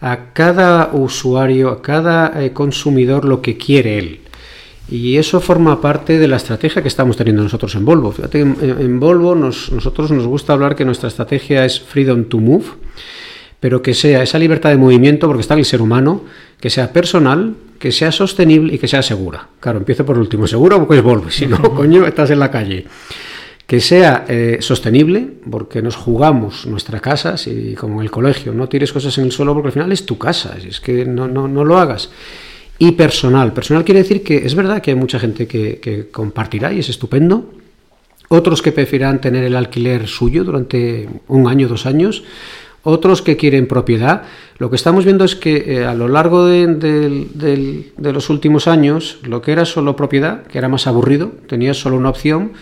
a 0.00 0.32
cada 0.32 0.90
usuario, 0.92 1.70
a 1.70 1.80
cada 1.80 2.42
eh, 2.42 2.52
consumidor 2.52 3.24
lo 3.24 3.40
que 3.40 3.56
quiere 3.56 3.98
él. 3.98 4.20
Y 4.90 5.16
eso 5.16 5.40
forma 5.40 5.80
parte 5.80 6.18
de 6.18 6.26
la 6.26 6.36
estrategia 6.36 6.82
que 6.82 6.88
estamos 6.88 7.16
teniendo 7.16 7.42
nosotros 7.42 7.74
en 7.76 7.84
Volvo. 7.84 8.10
Fíjate, 8.10 8.40
en, 8.40 9.00
Volvo 9.00 9.34
nosotros 9.34 10.10
nos 10.10 10.26
gusta 10.26 10.52
hablar 10.52 10.74
que 10.74 10.84
nuestra 10.84 11.08
estrategia 11.08 11.64
es 11.64 11.80
freedom 11.80 12.24
to 12.24 12.38
move, 12.38 12.64
pero 13.60 13.80
que 13.80 13.94
sea 13.94 14.24
esa 14.24 14.40
libertad 14.40 14.70
de 14.70 14.76
movimiento, 14.76 15.28
porque 15.28 15.42
está 15.42 15.54
en 15.54 15.60
el 15.60 15.66
ser 15.66 15.80
humano, 15.80 16.24
que 16.60 16.68
sea 16.68 16.92
personal, 16.92 17.54
que 17.78 17.92
sea 17.92 18.10
sostenible 18.10 18.74
y 18.74 18.78
que 18.78 18.88
sea 18.88 19.02
segura. 19.02 19.48
Claro, 19.60 19.78
empiezo 19.78 20.04
por 20.04 20.16
el 20.16 20.22
último, 20.22 20.48
seguro 20.48 20.78
porque 20.78 20.98
es 20.98 21.02
Volvo, 21.02 21.30
si 21.30 21.46
no, 21.46 21.62
coño, 21.74 22.04
estás 22.04 22.30
en 22.30 22.40
la 22.40 22.50
calle 22.50 22.86
que 23.72 23.80
sea 23.80 24.26
eh, 24.28 24.58
sostenible, 24.60 25.26
porque 25.50 25.80
nos 25.80 25.96
jugamos 25.96 26.66
nuestra 26.66 27.00
casa, 27.00 27.38
si 27.38 27.72
como 27.74 28.00
en 28.00 28.02
el 28.02 28.10
colegio, 28.10 28.52
no 28.52 28.68
tires 28.68 28.92
cosas 28.92 29.16
en 29.16 29.24
el 29.24 29.32
suelo 29.32 29.54
porque 29.54 29.68
al 29.68 29.72
final 29.72 29.92
es 29.92 30.04
tu 30.04 30.18
casa, 30.18 30.58
es 30.62 30.78
que 30.78 31.06
no, 31.06 31.26
no, 31.26 31.48
no 31.48 31.64
lo 31.64 31.78
hagas. 31.78 32.10
Y 32.76 32.92
personal, 32.92 33.54
personal 33.54 33.82
quiere 33.82 34.02
decir 34.02 34.22
que 34.22 34.44
es 34.44 34.54
verdad 34.54 34.82
que 34.82 34.90
hay 34.90 34.94
mucha 34.94 35.18
gente 35.18 35.46
que, 35.46 35.78
que 35.80 36.08
compartirá 36.10 36.70
y 36.70 36.80
es 36.80 36.90
estupendo, 36.90 37.50
otros 38.28 38.60
que 38.60 38.72
prefieren 38.72 39.22
tener 39.22 39.42
el 39.42 39.56
alquiler 39.56 40.06
suyo 40.06 40.44
durante 40.44 41.08
un 41.28 41.48
año, 41.48 41.66
dos 41.66 41.86
años, 41.86 42.24
otros 42.82 43.22
que 43.22 43.38
quieren 43.38 43.68
propiedad. 43.68 44.24
Lo 44.58 44.68
que 44.68 44.76
estamos 44.76 45.06
viendo 45.06 45.24
es 45.24 45.34
que 45.34 45.78
eh, 45.78 45.86
a 45.86 45.94
lo 45.94 46.08
largo 46.08 46.44
de, 46.44 46.66
de, 46.66 48.12
los 48.12 48.28
últimos 48.28 48.68
años, 48.68 49.18
lo 49.22 49.40
que 49.40 49.52
era 49.52 49.64
solo 49.64 49.96
propiedad, 49.96 50.42
que 50.42 50.58
era 50.58 50.68
más 50.68 50.86
aburrido, 50.86 51.32
tenías 51.46 51.78
solo 51.78 51.96
una 51.96 52.10
opción, 52.10 52.52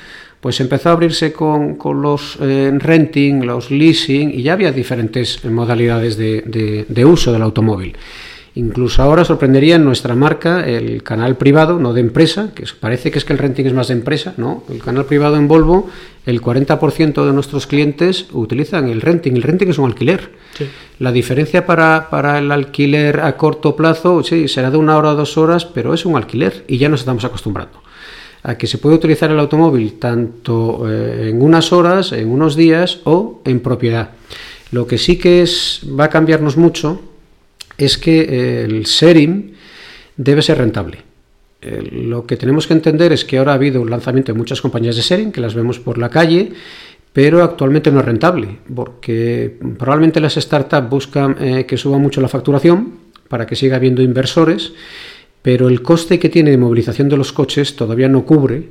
pues 0.41 0.59
empezó 0.61 0.89
a 0.89 0.93
abrirse 0.93 1.33
con, 1.33 1.77
los 2.01 2.39
eh, 2.41 2.73
renting, 2.75 3.45
los 3.45 3.71
leasing 3.71 4.31
y 4.31 4.43
ya 4.43 4.55
había 4.55 4.73
diferentes 4.73 5.45
modalidades 5.45 6.17
de, 6.17 7.05
uso 7.05 7.33
del 7.33 7.43
automóvil. 7.43 7.97
Incluso 8.55 9.03
ahora 9.03 9.25
sorprendería 9.25 9.77
en 9.77 9.85
nuestra 9.85 10.17
marca 10.17 10.67
el 10.67 11.05
canal 11.05 11.37
privado, 11.37 11.79
no 11.79 11.93
de 11.93 12.01
empresa, 12.01 12.51
que 12.53 12.65
parece 12.81 13.11
que 13.11 13.19
es 13.19 13.25
que 13.25 13.33
el 13.33 13.39
renting 13.39 13.67
es 13.67 13.75
más 13.75 13.89
de 13.89 13.95
empresa, 13.95 14.35
no, 14.39 14.65
el 14.71 14.83
canal 14.83 15.05
privado 15.05 15.37
en 15.37 15.47
Volvo, 15.47 15.89
el 16.27 16.43
40% 16.43 17.25
de 17.25 17.33
nuestros 17.33 17.69
clientes 17.69 18.27
utilizan 18.33 18.89
el 18.89 19.03
renting, 19.03 19.37
el 19.37 19.43
renting 19.43 19.69
es 19.69 19.79
un 19.79 19.87
alquiler. 19.87 20.33
La 20.99 21.13
diferencia 21.13 21.65
para, 21.65 22.11
para, 22.11 22.39
el 22.39 22.51
alquiler 22.51 23.21
a 23.21 23.37
corto 23.37 23.77
plazo, 23.77 24.23
sí, 24.25 24.49
será 24.49 24.71
de 24.71 24.79
una 24.79 24.97
hora 24.97 25.13
o 25.13 25.15
dos 25.15 25.39
horas, 25.39 25.65
pero 25.65 25.95
es 25.95 26.05
un 26.05 26.17
alquiler 26.17 26.65
y 26.67 26.79
ya 26.79 26.89
nos 26.89 27.01
estamos 27.01 27.25
acostumbrando 27.25 27.81
a 28.43 28.57
que 28.57 28.67
se 28.67 28.79
puede 28.79 28.97
utilizar 28.97 29.31
el 29.31 29.39
automóvil 29.39 29.95
tanto 29.99 30.91
eh, 30.91 31.29
en 31.29 31.43
unas 31.43 31.73
horas, 31.73 32.13
en 32.13 32.29
unos 32.29 32.57
días 32.57 33.01
o 33.05 33.43
en 33.45 33.61
propiedad. 33.61 34.11
Lo 34.73 34.87
que 34.87 34.99
sí 34.99 35.19
que 35.19 35.43
es, 35.43 35.81
va 35.99 36.05
a 36.05 36.11
cambiarnos 36.11 36.57
mucho 36.57 37.01
es 37.77 37.99
que 37.99 38.21
eh, 38.21 38.65
el 38.65 38.85
sharing 38.85 39.55
debe 40.17 40.43
ser 40.43 40.59
rentable. 40.59 40.99
lo 41.93 42.25
que 42.25 42.37
tenemos 42.37 42.67
que 42.67 42.73
entender 42.73 43.13
es 43.13 43.25
que 43.25 43.37
ahora 43.37 43.53
ha 43.53 43.57
habido 43.57 43.83
un 43.83 43.91
lanzamiento 43.91 44.33
de 44.33 44.39
muchas 44.39 44.63
compañías 44.63 44.97
de 44.97 45.03
sharing, 45.03 45.31
que 45.31 45.43
las 45.43 45.55
vemos 45.55 45.79
por 45.79 45.99
la 45.99 46.09
calle, 46.09 46.53
pero 47.13 47.43
actualmente 47.43 47.91
no 47.91 48.01
es 48.01 48.07
rentable, 48.07 48.59
porque 48.75 49.59
probablemente 49.79 50.21
las 50.21 50.35
startups 50.35 50.89
buscan 50.89 51.37
eh, 51.41 51.67
que 51.67 51.77
suba 51.77 51.99
mucho 51.99 52.21
la 52.21 52.29
facturación 52.29 52.95
para 53.29 53.47
que 53.47 53.57
siga 53.57 53.77
habiendo 53.77 54.03
inversores 54.03 54.73
pero 55.43 55.69
el 55.69 55.83
coste 55.83 56.19
que 56.19 56.29
tiene 56.29 56.51
de 56.51 56.59
movilización 56.59 57.09
de 57.09 57.17
los 57.17 57.33
coches 57.33 57.77
todavía 57.77 58.09
no 58.09 58.25
cubre 58.25 58.71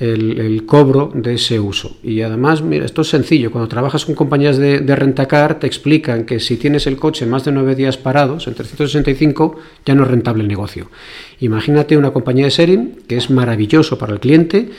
el, 0.00 0.64
cobro 0.66 1.10
de 1.14 1.34
ese 1.34 1.58
uso. 1.58 1.96
Y 2.02 2.20
además, 2.22 2.62
mira, 2.62 2.84
esto 2.84 3.02
es 3.02 3.08
sencillo, 3.08 3.50
cuando 3.50 3.68
trabajas 3.68 4.04
con 4.04 4.14
compañías 4.14 4.56
de, 4.56 4.80
rentacar 4.96 5.58
te 5.58 5.66
explican 5.66 6.24
que 6.24 6.40
si 6.40 6.56
tienes 6.56 6.86
el 6.86 6.96
coche 6.96 7.26
más 7.26 7.44
de 7.44 7.52
nueve 7.52 7.74
días 7.74 7.96
parados, 7.96 8.46
en 8.46 8.54
365, 8.54 9.56
ya 9.84 9.94
no 9.94 10.04
es 10.04 10.08
rentable 10.08 10.42
el 10.42 10.48
negocio. 10.48 10.90
Imagínate 11.40 11.96
una 11.96 12.12
compañía 12.12 12.44
de 12.44 12.50
sharing 12.50 12.98
que 13.08 13.16
es 13.16 13.30
maravilloso 13.30 13.98
para 13.98 14.12
el 14.12 14.20
cliente, 14.20 14.70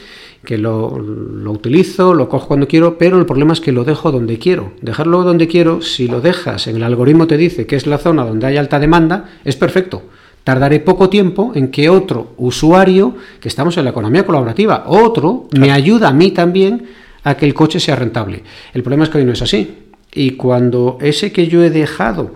que 0.45 0.57
lo, 0.57 0.97
lo, 0.97 1.51
utilizo, 1.51 2.13
lo 2.13 2.29
cojo 2.29 2.47
cuando 2.47 2.67
quiero, 2.67 2.97
pero 2.97 3.19
el 3.19 3.25
problema 3.25 3.51
es 3.51 3.59
que 3.59 3.73
lo 3.73 3.83
dejo 3.83 4.13
donde 4.13 4.39
quiero. 4.39 4.71
Dejarlo 4.81 5.23
donde 5.23 5.49
quiero, 5.49 5.81
si 5.81 6.07
lo 6.07 6.21
dejas 6.21 6.67
en 6.67 6.77
el 6.77 6.83
algoritmo 6.83 7.27
te 7.27 7.35
dice 7.35 7.65
que 7.65 7.75
es 7.75 7.85
la 7.87 7.97
zona 7.97 8.23
donde 8.23 8.47
hay 8.47 8.55
alta 8.55 8.79
demanda, 8.79 9.25
es 9.43 9.57
perfecto 9.57 10.03
tardaré 10.43 10.79
poco 10.79 11.09
tiempo 11.09 11.51
en 11.55 11.69
que 11.69 11.89
otro 11.89 12.33
usuario, 12.37 13.15
que 13.39 13.47
estamos 13.47 13.77
en 13.77 13.83
la 13.85 13.91
economía 13.91 14.25
colaborativa, 14.25 14.85
otro 14.87 15.47
me 15.57 15.71
ayuda 15.71 16.09
a 16.09 16.13
mí 16.13 16.31
también 16.31 16.87
a 17.23 17.35
que 17.35 17.45
el 17.45 17.53
coche 17.53 17.79
sea 17.79 17.95
rentable. 17.95 18.43
El 18.73 18.83
problema 18.83 19.03
es 19.03 19.09
que 19.09 19.19
hoy 19.19 19.25
no 19.25 19.33
es 19.33 19.41
así. 19.41 19.77
Y 20.13 20.31
cuando 20.31 20.97
ese 21.01 21.31
que 21.31 21.47
yo 21.47 21.63
he 21.63 21.69
dejado 21.69 22.35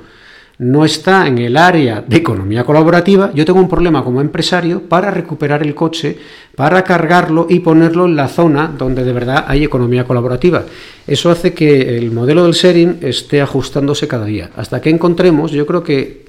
no 0.60 0.86
está 0.86 1.28
en 1.28 1.40
el 1.40 1.58
área 1.58 2.04
de 2.08 2.18
economía 2.18 2.64
colaborativa, 2.64 3.32
yo 3.34 3.44
tengo 3.44 3.60
un 3.60 3.68
problema 3.68 4.04
como 4.04 4.22
empresario 4.22 4.82
para 4.82 5.10
recuperar 5.10 5.64
el 5.64 5.74
coche, 5.74 6.18
para 6.56 6.84
cargarlo 6.84 7.48
y 7.50 7.60
ponerlo 7.60 8.06
en 8.06 8.16
la 8.16 8.28
zona 8.28 8.72
donde 8.78 9.04
de 9.04 9.14
verdad 9.14 9.46
hay 9.48 9.64
economía 9.64 10.06
colaborativa. 10.06 10.64
Eso 11.08 11.32
hace 11.32 11.54
que 11.54 11.98
el 11.98 12.12
modelo 12.12 12.44
del 12.44 12.54
sharing 12.54 13.00
esté 13.02 13.42
ajustándose 13.42 14.08
cada 14.08 14.26
día. 14.26 14.52
Hasta 14.56 14.80
que 14.80 14.92
encontremos, 14.92 15.52
yo 15.52 15.66
creo 15.66 15.84
que 15.84 16.26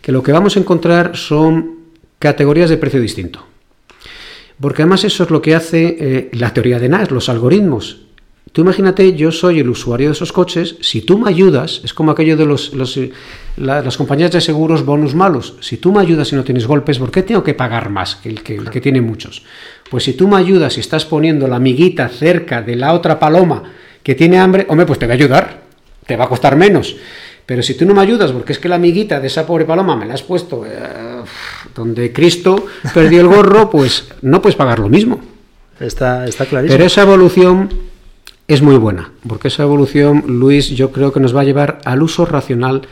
que 0.00 0.12
lo 0.12 0.22
que 0.22 0.32
vamos 0.32 0.56
a 0.56 0.60
encontrar 0.60 1.16
son 1.16 1.78
categorías 2.18 2.70
de 2.70 2.76
precio 2.76 3.00
distinto. 3.00 3.46
Porque 4.60 4.82
además 4.82 5.04
eso 5.04 5.24
es 5.24 5.30
lo 5.30 5.40
que 5.40 5.54
hace 5.54 5.96
eh, 5.98 6.30
la 6.32 6.52
teoría 6.52 6.78
de 6.78 6.88
Nash, 6.88 7.10
los 7.10 7.28
algoritmos. 7.28 8.02
Tú 8.52 8.62
imagínate, 8.62 9.14
yo 9.14 9.30
soy 9.30 9.60
el 9.60 9.68
usuario 9.68 10.08
de 10.08 10.12
esos 10.12 10.32
coches, 10.32 10.76
si 10.80 11.02
tú 11.02 11.18
me 11.18 11.30
ayudas, 11.30 11.80
es 11.84 11.94
como 11.94 12.10
aquello 12.10 12.36
de 12.36 12.46
los, 12.46 12.72
eh, 12.96 13.12
las 13.56 13.96
compañías 13.96 14.32
de 14.32 14.40
seguros 14.40 14.84
bonus 14.84 15.14
malos, 15.14 15.54
si 15.60 15.76
tú 15.76 15.92
me 15.92 16.00
ayudas 16.00 16.32
y 16.32 16.36
no 16.36 16.42
tienes 16.42 16.66
golpes, 16.66 16.98
¿por 16.98 17.12
qué 17.12 17.22
tengo 17.22 17.44
que 17.44 17.54
pagar 17.54 17.90
más 17.90 18.16
que 18.16 18.28
el 18.28 18.42
que, 18.42 18.56
el 18.56 18.68
que 18.68 18.80
tiene 18.80 19.00
muchos? 19.00 19.44
Pues 19.88 20.02
si 20.02 20.14
tú 20.14 20.26
me 20.26 20.36
ayudas 20.36 20.76
y 20.76 20.80
estás 20.80 21.04
poniendo 21.04 21.46
la 21.46 21.56
amiguita 21.56 22.08
cerca 22.08 22.60
de 22.60 22.74
la 22.74 22.92
otra 22.92 23.20
paloma 23.20 23.62
que 24.02 24.16
tiene 24.16 24.40
hambre, 24.40 24.66
hombre, 24.68 24.84
pues 24.84 24.98
te 24.98 25.06
va 25.06 25.12
a 25.12 25.16
ayudar, 25.16 25.62
te 26.06 26.16
va 26.16 26.24
a 26.24 26.28
costar 26.28 26.56
menos. 26.56 26.96
Pero 27.50 27.64
si 27.64 27.74
tú 27.74 27.84
no 27.84 27.94
me 27.94 28.00
ayudas, 28.00 28.30
porque 28.30 28.52
es 28.52 28.60
que 28.60 28.68
la 28.68 28.76
amiguita 28.76 29.18
de 29.18 29.26
esa 29.26 29.44
pobre 29.44 29.64
paloma 29.64 29.96
me 29.96 30.06
la 30.06 30.14
has 30.14 30.22
puesto 30.22 30.64
eh, 30.64 30.70
donde 31.74 32.12
Cristo 32.12 32.66
perdió 32.94 33.22
el 33.22 33.26
gorro, 33.26 33.68
pues 33.68 34.06
no 34.22 34.40
puedes 34.40 34.54
pagar 34.54 34.78
lo 34.78 34.88
mismo. 34.88 35.20
Está, 35.80 36.26
está 36.26 36.46
clarísimo. 36.46 36.76
Pero 36.76 36.86
esa 36.86 37.02
evolución 37.02 37.68
es 38.46 38.62
muy 38.62 38.76
buena, 38.76 39.10
porque 39.26 39.48
esa 39.48 39.64
evolución, 39.64 40.22
Luis, 40.28 40.68
yo 40.68 40.92
creo 40.92 41.12
que 41.12 41.18
nos 41.18 41.34
va 41.34 41.40
a 41.40 41.44
llevar 41.44 41.80
al 41.84 42.04
uso 42.04 42.24
racional 42.24 42.82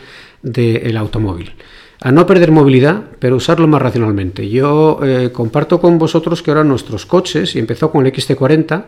del 0.43 0.97
automóvil. 0.97 1.53
A 2.01 2.11
no 2.11 2.27
perder 2.27 2.51
movilidad, 2.51 3.05
pero 3.21 3.37
usarlo 3.37 3.69
más 3.69 3.81
racionalmente. 3.81 4.49
Yo 4.49 4.99
eh, 5.05 5.31
comparto 5.33 5.81
con 5.81 5.99
vosotros 5.99 6.43
que 6.43 6.51
ahora 6.51 6.65
nuestros 6.65 7.07
coches, 7.07 7.55
y 7.55 7.61
empezó 7.61 7.93
con 7.93 8.05
el 8.05 8.13
XT40, 8.13 8.87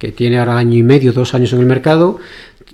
que 0.00 0.12
tiene 0.12 0.38
ahora 0.38 0.56
año 0.56 0.78
y 0.78 0.82
medio, 0.82 1.12
dos 1.12 1.34
años 1.34 1.52
en 1.52 1.60
el 1.60 1.66
mercado, 1.66 2.18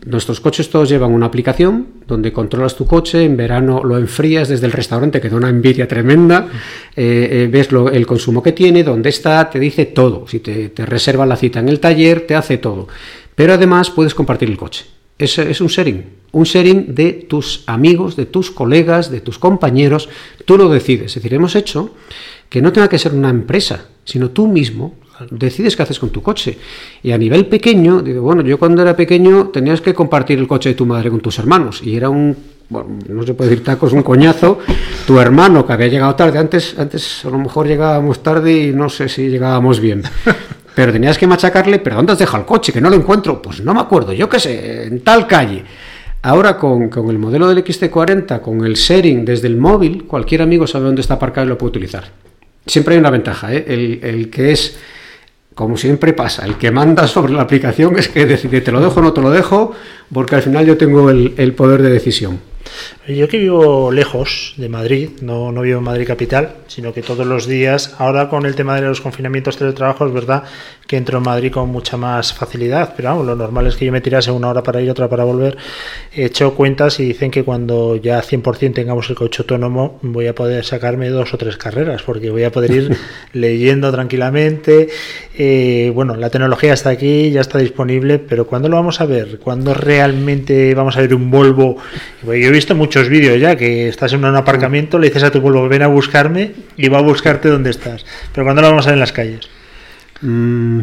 nuestros 0.04 0.40
coches 0.40 0.68
todos 0.68 0.88
llevan 0.88 1.12
una 1.12 1.26
aplicación 1.26 1.86
donde 2.06 2.32
controlas 2.32 2.76
tu 2.76 2.86
coche, 2.86 3.24
en 3.24 3.36
verano 3.36 3.82
lo 3.82 3.96
enfrías 3.96 4.48
desde 4.48 4.66
el 4.66 4.72
restaurante, 4.72 5.20
que 5.20 5.30
da 5.30 5.36
una 5.36 5.48
envidia 5.48 5.88
tremenda, 5.88 6.48
eh, 6.94 7.28
eh, 7.30 7.48
ves 7.50 7.68
el 7.92 8.06
consumo 8.06 8.42
que 8.42 8.52
tiene, 8.52 8.84
dónde 8.84 9.08
está, 9.08 9.48
te 9.48 9.58
dice 9.58 9.86
todo. 9.86 10.26
Si 10.28 10.40
te, 10.40 10.68
te 10.68 10.86
reserva 10.86 11.26
la 11.26 11.36
cita 11.36 11.60
en 11.60 11.68
el 11.68 11.80
taller, 11.80 12.26
te 12.26 12.34
hace 12.34 12.58
todo. 12.58 12.88
Pero 13.34 13.54
además 13.54 13.90
puedes 13.90 14.14
compartir 14.14 14.48
el 14.48 14.56
coche. 14.56 14.84
Es, 15.18 15.38
es, 15.38 15.60
un 15.62 15.68
sharing, 15.68 16.04
un 16.32 16.44
sharing 16.44 16.94
de 16.94 17.12
tus 17.12 17.64
amigos, 17.66 18.16
de 18.16 18.26
tus 18.26 18.50
colegas, 18.50 19.10
de 19.10 19.22
tus 19.22 19.38
compañeros, 19.38 20.10
tú 20.44 20.58
lo 20.58 20.68
decides. 20.68 21.06
Es 21.06 21.14
decir, 21.14 21.32
hemos 21.32 21.56
hecho 21.56 21.94
que 22.50 22.60
no 22.60 22.72
tenga 22.72 22.88
que 22.88 22.98
ser 22.98 23.14
una 23.14 23.30
empresa, 23.30 23.88
sino 24.04 24.30
tú 24.30 24.46
mismo 24.46 24.94
decides 25.30 25.76
qué 25.76 25.82
haces 25.82 25.98
con 25.98 26.10
tu 26.10 26.22
coche. 26.22 26.58
Y 27.02 27.12
a 27.12 27.18
nivel 27.18 27.46
pequeño, 27.46 28.02
digo, 28.02 28.22
bueno, 28.22 28.42
yo 28.42 28.58
cuando 28.58 28.82
era 28.82 28.96
pequeño 28.96 29.48
tenías 29.48 29.80
que 29.80 29.94
compartir 29.94 30.38
el 30.38 30.46
coche 30.46 30.70
de 30.70 30.74
tu 30.74 30.86
madre 30.86 31.10
con 31.10 31.20
tus 31.20 31.38
hermanos 31.38 31.80
y 31.82 31.96
era 31.96 32.08
un, 32.08 32.36
bueno, 32.68 32.98
no 33.08 33.22
se 33.22 33.34
puede 33.34 33.50
decir 33.50 33.64
tacos, 33.64 33.92
un 33.92 34.02
coñazo. 34.02 34.58
Tu 35.06 35.18
hermano 35.18 35.66
que 35.66 35.72
había 35.72 35.88
llegado 35.88 36.14
tarde, 36.14 36.38
antes, 36.38 36.76
antes 36.78 37.24
a 37.24 37.30
lo 37.30 37.38
mejor 37.38 37.66
llegábamos 37.66 38.22
tarde 38.22 38.52
y 38.52 38.72
no 38.72 38.88
sé 38.88 39.08
si 39.08 39.28
llegábamos 39.28 39.80
bien. 39.80 40.02
Pero 40.74 40.92
tenías 40.92 41.16
que 41.16 41.26
machacarle, 41.26 41.78
pero 41.78 41.96
¿dónde 41.96 42.12
has 42.12 42.18
dejado 42.18 42.42
el 42.42 42.44
coche? 42.44 42.70
Que 42.70 42.82
no 42.82 42.90
lo 42.90 42.96
encuentro. 42.96 43.40
Pues 43.40 43.62
no 43.62 43.72
me 43.72 43.80
acuerdo, 43.80 44.12
yo 44.12 44.28
qué 44.28 44.38
sé, 44.38 44.84
en 44.84 45.00
tal 45.00 45.26
calle. 45.26 45.64
Ahora 46.20 46.58
con, 46.58 46.90
con, 46.90 47.08
el 47.08 47.18
modelo 47.18 47.48
del 47.48 47.64
XT40, 47.64 48.42
con 48.42 48.62
el 48.62 48.74
sharing 48.74 49.24
desde 49.24 49.46
el 49.46 49.56
móvil, 49.56 50.04
cualquier 50.04 50.42
amigo 50.42 50.66
sabe 50.66 50.84
dónde 50.84 51.00
está 51.00 51.14
aparcado 51.14 51.46
y 51.46 51.48
lo 51.48 51.56
puede 51.56 51.70
utilizar. 51.70 52.04
Siempre 52.66 52.92
hay 52.92 53.00
una 53.00 53.08
ventaja, 53.08 53.54
¿eh? 53.54 53.64
el, 53.66 54.00
el 54.02 54.28
que 54.28 54.52
es 54.52 54.76
como 55.56 55.78
siempre 55.78 56.12
pasa, 56.12 56.44
el 56.44 56.56
que 56.56 56.70
manda 56.70 57.08
sobre 57.08 57.32
la 57.32 57.40
aplicación 57.40 57.98
es 57.98 58.10
que 58.10 58.26
decide 58.26 58.60
te 58.60 58.70
lo 58.70 58.78
dejo 58.78 59.00
o 59.00 59.02
no 59.02 59.14
te 59.14 59.22
lo 59.22 59.30
dejo, 59.30 59.72
porque 60.12 60.34
al 60.34 60.42
final 60.42 60.66
yo 60.66 60.76
tengo 60.76 61.08
el, 61.08 61.32
el 61.38 61.54
poder 61.54 61.80
de 61.80 61.88
decisión. 61.88 62.38
Yo 63.08 63.28
que 63.28 63.38
vivo 63.38 63.90
lejos 63.92 64.54
de 64.56 64.68
Madrid, 64.68 65.10
no, 65.22 65.52
no 65.52 65.62
vivo 65.62 65.78
en 65.78 65.84
Madrid 65.84 66.06
capital, 66.06 66.56
sino 66.66 66.92
que 66.92 67.02
todos 67.02 67.26
los 67.26 67.46
días, 67.46 67.94
ahora 67.98 68.28
con 68.28 68.46
el 68.46 68.54
tema 68.54 68.74
de 68.76 68.82
los 68.82 69.00
confinamientos 69.00 69.56
teletrabajo, 69.56 70.06
es 70.06 70.12
verdad 70.12 70.44
que 70.86 70.96
entro 70.96 71.18
en 71.18 71.24
Madrid 71.24 71.52
con 71.52 71.68
mucha 71.68 71.96
más 71.96 72.32
facilidad, 72.32 72.94
pero 72.96 73.08
vamos, 73.10 73.26
lo 73.26 73.34
normal 73.34 73.66
es 73.66 73.76
que 73.76 73.86
yo 73.86 73.92
me 73.92 74.00
tirase 74.00 74.30
una 74.30 74.48
hora 74.48 74.62
para 74.62 74.80
ir, 74.80 74.90
otra 74.90 75.08
para 75.08 75.24
volver. 75.24 75.56
He 76.12 76.24
hecho 76.24 76.54
cuentas 76.54 77.00
y 77.00 77.06
dicen 77.06 77.30
que 77.30 77.44
cuando 77.44 77.96
ya 77.96 78.22
100% 78.22 78.74
tengamos 78.74 79.10
el 79.10 79.16
coche 79.16 79.42
autónomo 79.42 79.98
voy 80.02 80.26
a 80.26 80.34
poder 80.34 80.64
sacarme 80.64 81.08
dos 81.08 81.34
o 81.34 81.38
tres 81.38 81.56
carreras, 81.56 82.02
porque 82.02 82.30
voy 82.30 82.44
a 82.44 82.52
poder 82.52 82.70
ir 82.70 82.96
leyendo 83.32 83.90
tranquilamente. 83.90 84.88
Eh, 85.36 85.90
bueno, 85.94 86.16
la 86.16 86.30
tecnología 86.30 86.72
está 86.72 86.90
aquí, 86.90 87.30
ya 87.30 87.40
está 87.40 87.58
disponible, 87.58 88.18
pero 88.18 88.46
¿cuándo 88.46 88.68
lo 88.68 88.76
vamos 88.76 89.00
a 89.00 89.06
ver? 89.06 89.38
¿Cuándo 89.38 89.74
realmente 89.74 90.74
vamos 90.74 90.96
a 90.96 91.00
ver 91.00 91.14
un 91.14 91.30
Volvo? 91.30 91.76
Yo 92.22 92.32
he 92.32 92.50
visto 92.50 92.65
muchos 92.74 93.08
vídeos 93.08 93.40
ya 93.40 93.56
que 93.56 93.88
estás 93.88 94.12
en 94.12 94.24
un 94.24 94.36
aparcamiento, 94.36 94.98
le 94.98 95.08
dices 95.08 95.22
a 95.22 95.30
tu 95.30 95.40
Volvo, 95.40 95.68
ven 95.68 95.82
a 95.82 95.86
buscarme 95.86 96.52
y 96.76 96.88
va 96.88 96.98
a 96.98 97.02
buscarte 97.02 97.48
donde 97.48 97.70
estás. 97.70 98.04
Pero 98.32 98.44
¿cuándo 98.44 98.62
lo 98.62 98.68
vamos 98.68 98.86
a 98.86 98.90
ver 98.90 98.94
en 98.94 99.00
las 99.00 99.12
calles? 99.12 99.48
Mm, 100.22 100.80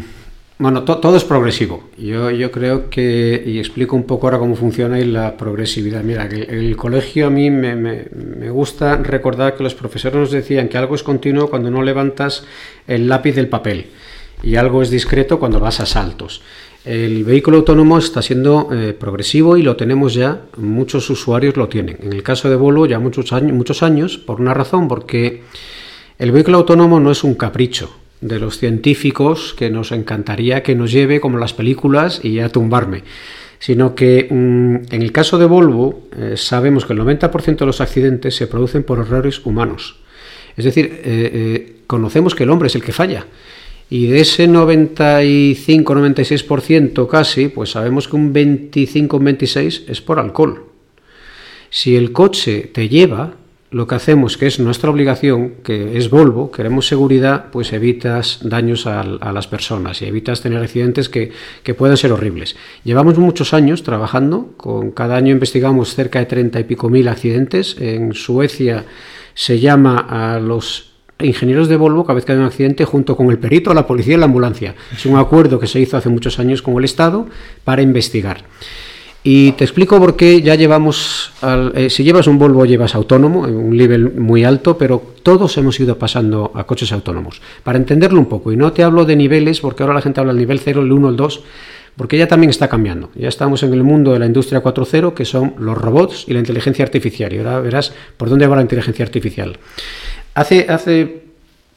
bueno, 0.60 0.84
to, 0.84 1.00
todo 1.00 1.18
es 1.18 1.24
progresivo. 1.24 1.90
Yo, 1.98 2.30
yo 2.32 2.52
creo 2.52 2.90
que, 2.90 3.44
y 3.46 3.60
explico 3.60 3.96
un 3.96 4.04
poco 4.04 4.28
ahora 4.28 4.40
cómo 4.40 4.56
funciona 4.56 5.00
y 5.00 5.06
la 5.06 5.36
progresividad. 5.36 6.04
Mira, 6.04 6.30
que 6.30 6.44
el, 6.44 6.76
colegio 6.76 7.28
a 7.28 7.30
mí 7.30 7.50
me, 7.50 7.76
me, 7.76 8.50
gusta 8.50 8.98
recordar 8.98 9.56
que 9.56 9.64
los 9.64 9.76
profesores 9.76 10.18
nos 10.18 10.32
decían 10.32 10.70
que 10.70 10.78
algo 10.78 10.96
es 10.96 11.04
continuo 11.04 11.50
cuando 11.50 11.72
no 11.72 11.82
levantas 11.82 12.46
el 12.88 13.10
lápiz 13.10 13.34
del 13.34 13.48
papel 13.48 13.88
y 14.44 14.56
algo 14.56 14.82
es 14.82 14.90
discreto 14.90 15.40
cuando 15.40 15.60
vas 15.60 15.80
a 15.80 15.86
saltos. 15.86 16.42
El 16.86 17.24
vehículo 17.24 17.58
autónomo 17.58 17.98
está 17.98 18.22
siendo 18.22 18.68
eh, 18.74 18.92
progresivo 18.92 19.56
y 19.56 19.62
lo 19.62 19.78
tenemos 19.78 20.14
ya, 20.14 20.42
muchos 20.58 21.10
usuarios 21.10 21.56
lo 21.56 21.70
tienen. 21.70 21.98
En 22.02 22.12
el 22.12 22.24
caso 22.24 22.50
de 22.50 22.58
Volvo 22.58 22.86
ya 22.86 23.00
muchos 23.00 23.84
años, 23.84 24.18
por 24.18 24.42
una 24.42 24.54
razón, 24.54 24.90
porque 24.90 25.44
el 26.20 26.34
vehículo 26.34 26.58
autónomo 26.58 27.00
no 27.00 27.10
es 27.10 27.24
un 27.24 27.36
capricho 27.36 27.90
de 28.20 28.38
los 28.38 28.58
científicos 28.58 29.54
que 29.58 29.70
nos 29.70 29.94
encantaría 29.94 30.62
que 30.62 30.76
nos 30.76 30.92
lleve 30.92 31.22
como 31.22 31.38
las 31.38 31.54
películas 31.54 32.20
y 32.22 32.40
a 32.40 32.50
tumbarme, 32.50 33.04
sino 33.60 33.96
que 33.96 34.28
mmm, 34.30 34.76
en 34.92 35.02
el 35.02 35.14
caso 35.14 35.38
de 35.38 35.46
Volvo 35.46 36.02
eh, 36.18 36.34
sabemos 36.36 36.86
que 36.86 36.92
el 36.92 37.00
90% 37.00 37.60
de 37.60 37.66
los 37.66 37.80
accidentes 37.80 38.36
se 38.36 38.48
producen 38.48 38.84
por 38.84 39.00
errores 39.00 39.46
humanos. 39.46 40.00
Es 40.58 40.66
decir, 40.66 41.02
eh, 41.06 41.78
conocemos 41.88 42.36
que 42.36 42.44
el 42.44 42.50
hombre 42.50 42.68
es 42.68 42.76
el 42.76 42.84
que 42.84 42.92
falla. 42.92 43.26
Y 43.94 44.08
de 44.08 44.22
ese 44.22 44.50
95-96% 44.50 47.08
casi, 47.08 47.50
pues 47.50 47.70
sabemos 47.70 48.08
que 48.08 48.16
un 48.16 48.34
25-26 48.34 49.84
es 49.88 50.02
por 50.02 50.18
alcohol. 50.18 50.64
Si 51.70 51.96
el 51.96 52.12
coche 52.12 52.72
te 52.74 52.90
lleva, 52.90 53.36
lo 53.70 53.86
que 53.86 53.94
hacemos, 53.94 54.36
que 54.36 54.48
es 54.48 54.60
nuestra 54.60 54.90
obligación, 54.90 55.58
que 55.64 55.96
es 55.96 56.10
Volvo, 56.10 56.50
queremos 56.50 56.88
seguridad, 56.88 57.52
pues 57.52 57.72
evitas 57.72 58.40
daños 58.42 58.88
a, 58.88 59.04
las 59.04 59.46
personas 59.46 60.02
y 60.02 60.06
evitas 60.06 60.42
tener 60.42 60.64
accidentes 60.64 61.08
que, 61.08 61.32
que, 61.62 61.76
pueden 61.76 61.96
ser 61.96 62.14
horribles. 62.14 62.56
Llevamos 62.84 63.20
muchos 63.20 63.54
años 63.54 63.84
trabajando, 63.84 64.56
con 64.58 64.90
cada 64.90 65.18
año 65.18 65.34
investigamos 65.34 65.94
cerca 65.94 66.18
de 66.18 66.26
30 66.26 66.62
y 66.62 66.64
pico 66.64 66.90
mil 66.90 67.08
accidentes. 67.08 67.78
En 67.80 68.16
Suecia 68.16 68.86
se 69.36 69.60
llama 69.60 70.08
a 70.10 70.40
los 70.40 70.93
ingenieros 71.20 71.68
de 71.68 71.78
Volvo 71.78 72.04
cada 72.04 72.16
vez 72.16 72.26
que 72.26 72.32
hay 72.32 72.38
un 72.38 72.46
accidente 72.46 72.86
junto 72.86 73.16
con 73.16 73.30
el 73.30 73.40
perito, 73.40 73.74
la 73.74 73.88
policía 73.88 74.16
y 74.16 74.18
la 74.18 74.26
ambulancia. 74.26 74.76
Es 74.92 75.06
un 75.06 75.18
acuerdo 75.18 75.60
que 75.60 75.68
se 75.68 75.80
hizo 75.80 75.98
hace 75.98 76.10
muchos 76.10 76.40
años 76.40 76.62
con 76.62 76.76
el 76.78 76.86
Estado 76.86 77.28
para 77.64 77.82
investigar. 77.82 78.44
Y 79.26 79.54
te 79.54 79.64
explico 79.64 79.98
por 80.00 80.18
qué 80.18 80.42
ya 80.42 80.56
llevamos, 80.56 81.32
al, 81.42 81.72
eh, 81.76 81.90
si 81.90 82.04
llevas 82.04 82.28
un 82.28 82.38
Volvo 82.38 82.66
llevas 82.66 82.94
autónomo, 82.94 83.48
en 83.48 83.56
un 83.56 83.78
nivel 83.78 84.12
muy 84.16 84.44
alto, 84.44 84.78
pero 84.78 85.02
todos 85.24 85.58
hemos 85.58 85.80
ido 85.80 85.98
pasando 85.98 86.52
a 86.54 86.66
coches 86.66 86.92
autónomos. 86.92 87.42
Para 87.64 87.78
entenderlo 87.78 88.20
un 88.20 88.26
poco, 88.26 88.52
y 88.52 88.58
no 88.58 88.74
te 88.74 88.84
hablo 88.84 89.06
de 89.06 89.16
niveles, 89.16 89.62
porque 89.62 89.84
ahora 89.84 89.96
la 89.96 90.02
gente 90.02 90.20
habla 90.20 90.34
del 90.34 90.42
nivel 90.42 90.60
0, 90.60 90.82
el 90.82 90.92
1, 90.92 91.10
el 91.10 91.16
2, 91.16 91.44
porque 91.96 92.18
ya 92.18 92.28
también 92.28 92.50
está 92.50 92.68
cambiando. 92.68 93.12
Ya 93.16 93.30
estamos 93.30 93.64
en 93.64 93.72
el 93.72 93.84
mundo 93.84 94.12
de 94.12 94.20
la 94.20 94.26
industria 94.26 94.62
4.0, 94.62 95.14
que 95.14 95.24
son 95.24 95.54
los 95.58 95.78
robots 95.78 96.26
y 96.28 96.34
la 96.34 96.40
inteligencia 96.40 96.84
artificial. 96.84 97.32
Y 97.32 97.38
ahora 97.38 97.60
verás 97.60 97.94
por 98.18 98.30
dónde 98.30 98.48
va 98.48 98.56
la 98.56 98.64
inteligencia 98.64 99.06
artificial. 99.06 99.58
Hace, 100.36 100.66
hace 100.68 101.24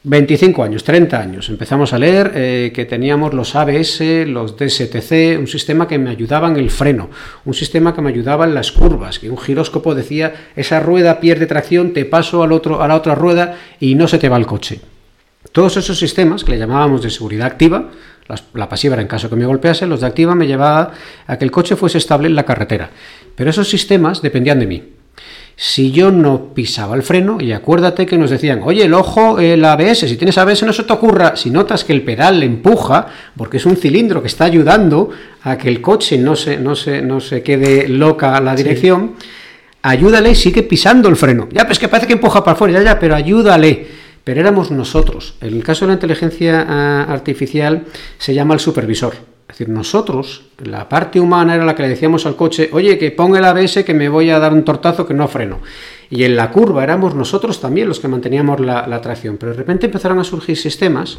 25 0.05 0.63
años, 0.63 0.85
30 0.85 1.21
años, 1.21 1.49
empezamos 1.49 1.93
a 1.93 1.99
leer 1.99 2.33
eh, 2.35 2.73
que 2.73 2.85
teníamos 2.85 3.35
los 3.35 3.55
ABS, 3.55 4.01
los 4.27 4.57
DSTC, 4.57 5.39
un 5.39 5.49
sistema 5.49 5.89
que 5.89 5.99
me 5.99 6.11
ayudaba 6.11 6.49
en 6.49 6.57
el 6.57 6.71
freno, 6.71 7.11
un 7.45 7.55
sistema 7.55 7.93
que 7.93 8.01
me 8.01 8.11
ayudaba 8.11 8.45
en 8.45 8.55
las 8.55 8.73
curvas, 8.73 9.19
que 9.19 9.29
un 9.29 9.37
giróscopo 9.37 9.95
decía, 9.95 10.53
esa 10.55 10.81
rueda 10.81 11.21
pierde 11.21 11.47
tracción, 11.47 11.93
te 11.93 12.05
paso 12.05 12.43
al 12.45 12.53
otro, 12.53 12.83
a 12.83 12.89
la 12.89 12.95
otra 12.95 13.15
rueda 13.15 13.59
y 13.81 13.95
no 13.95 14.07
se 14.07 14.19
te 14.19 14.29
va 14.29 14.37
el 14.37 14.47
coche. 14.47 14.81
Todos 15.51 15.77
esos 15.77 15.99
sistemas, 15.99 16.45
que 16.45 16.53
le 16.53 16.59
llamábamos 16.59 17.03
de 17.03 17.11
seguridad 17.11 17.49
activa, 17.49 17.91
la 18.55 18.69
pasiva 18.69 18.95
era 18.95 19.03
en 19.03 19.09
caso 19.09 19.29
que 19.29 19.37
me 19.37 19.45
golpease, 19.45 19.87
los 19.87 20.01
de 20.01 20.07
activa 20.07 20.35
me 20.35 20.47
llevaba 20.47 20.93
a 21.27 21.37
que 21.37 21.45
el 21.45 21.51
coche 21.51 21.77
fuese 21.77 21.99
estable 21.99 22.29
en 22.29 22.37
la 22.37 22.45
carretera. 22.45 22.91
Pero 23.35 23.51
esos 23.51 23.69
sistemas 23.69 24.23
dependían 24.23 24.61
de 24.61 24.67
mí 24.67 24.96
si 25.59 25.91
yo 25.91 26.13
no 26.13 26.53
pisaba 26.53 26.95
el 26.97 27.03
freno, 27.03 27.39
y 27.41 27.53
acuérdate 27.53 28.05
que 28.05 28.19
nos 28.19 28.29
decían, 28.29 28.61
oye, 28.63 28.85
el 28.85 28.93
ojo, 28.93 29.39
el 29.39 29.65
ABS, 29.65 30.01
si 30.01 30.17
tienes 30.19 30.37
ABS 30.37 30.65
no 30.65 30.73
se 30.75 30.83
te 30.83 30.93
ocurra, 30.93 31.35
si 31.35 31.49
notas 31.49 31.83
que 31.83 31.95
el 31.95 32.03
pedal 32.03 32.41
le 32.41 32.47
empuja, 32.47 33.07
porque 33.35 33.57
es 33.57 33.65
un 33.65 33.77
cilindro 33.77 34.21
que 34.21 34.29
está 34.29 34.45
ayudando 34.45 35.09
a 35.43 35.57
que 35.57 35.69
el 35.69 35.81
coche 35.81 36.19
no 36.19 36.37
se, 36.37 36.59
no 36.59 36.77
se, 36.77 37.01
no 37.01 37.21
se 37.21 37.43
quede 37.43 37.89
loca 37.89 38.39
la 38.43 38.55
dirección, 38.55 39.15
sí. 39.19 39.27
ayúdale 39.81 40.33
y 40.33 40.35
sigue 40.35 40.63
pisando 40.63 41.09
el 41.09 41.17
freno. 41.17 41.49
Ya, 41.51 41.65
pues 41.65 41.79
que 41.79 41.89
parece 41.89 42.07
que 42.07 42.13
empuja 42.13 42.45
para 42.45 42.55
afuera, 42.55 42.75
ya, 42.75 42.83
ya, 42.83 42.99
pero 42.99 43.15
ayúdale. 43.15 43.87
Pero 44.25 44.41
éramos 44.41 44.73
nosotros. 44.73 45.37
En 45.41 45.55
el 45.55 45.63
caso 45.63 45.85
de 45.85 45.91
la 45.91 45.95
inteligencia 45.95 46.67
uh, 46.69 47.13
artificial 47.13 47.85
se 48.19 48.35
llama 48.35 48.55
el 48.55 48.61
supervisor. 48.61 49.36
Es 49.49 49.59
decir, 49.59 49.69
nosotros, 49.69 50.43
la 50.59 50.89
parte 50.89 51.21
humana 51.21 51.55
era 51.55 51.65
la 51.65 51.75
que 51.75 51.83
le 51.83 51.91
decíamos 51.91 52.27
al 52.27 52.35
coche, 52.35 52.69
oye, 52.73 52.99
que 52.99 53.13
ponga 53.13 53.39
el 53.39 53.45
ABS 53.45 53.85
que 53.85 53.95
me 53.95 54.09
voy 54.09 54.31
a 54.31 54.41
dar 54.41 54.53
un 54.53 54.65
tortazo 54.65 55.07
que 55.07 55.15
no 55.15 55.29
freno. 55.29 55.61
Y 56.11 56.25
en 56.25 56.35
la 56.35 56.51
curva 56.51 56.83
éramos 56.83 57.15
nosotros 57.15 57.61
también 57.61 57.89
los 57.89 58.01
que 58.01 58.09
manteníamos 58.09 58.59
la, 58.59 58.87
la 58.89 59.01
tracción. 59.01 59.37
Pero 59.37 59.53
de 59.53 59.59
repente 59.59 59.87
empezaron 59.87 60.19
a 60.19 60.25
surgir 60.25 60.57
sistemas 60.57 61.19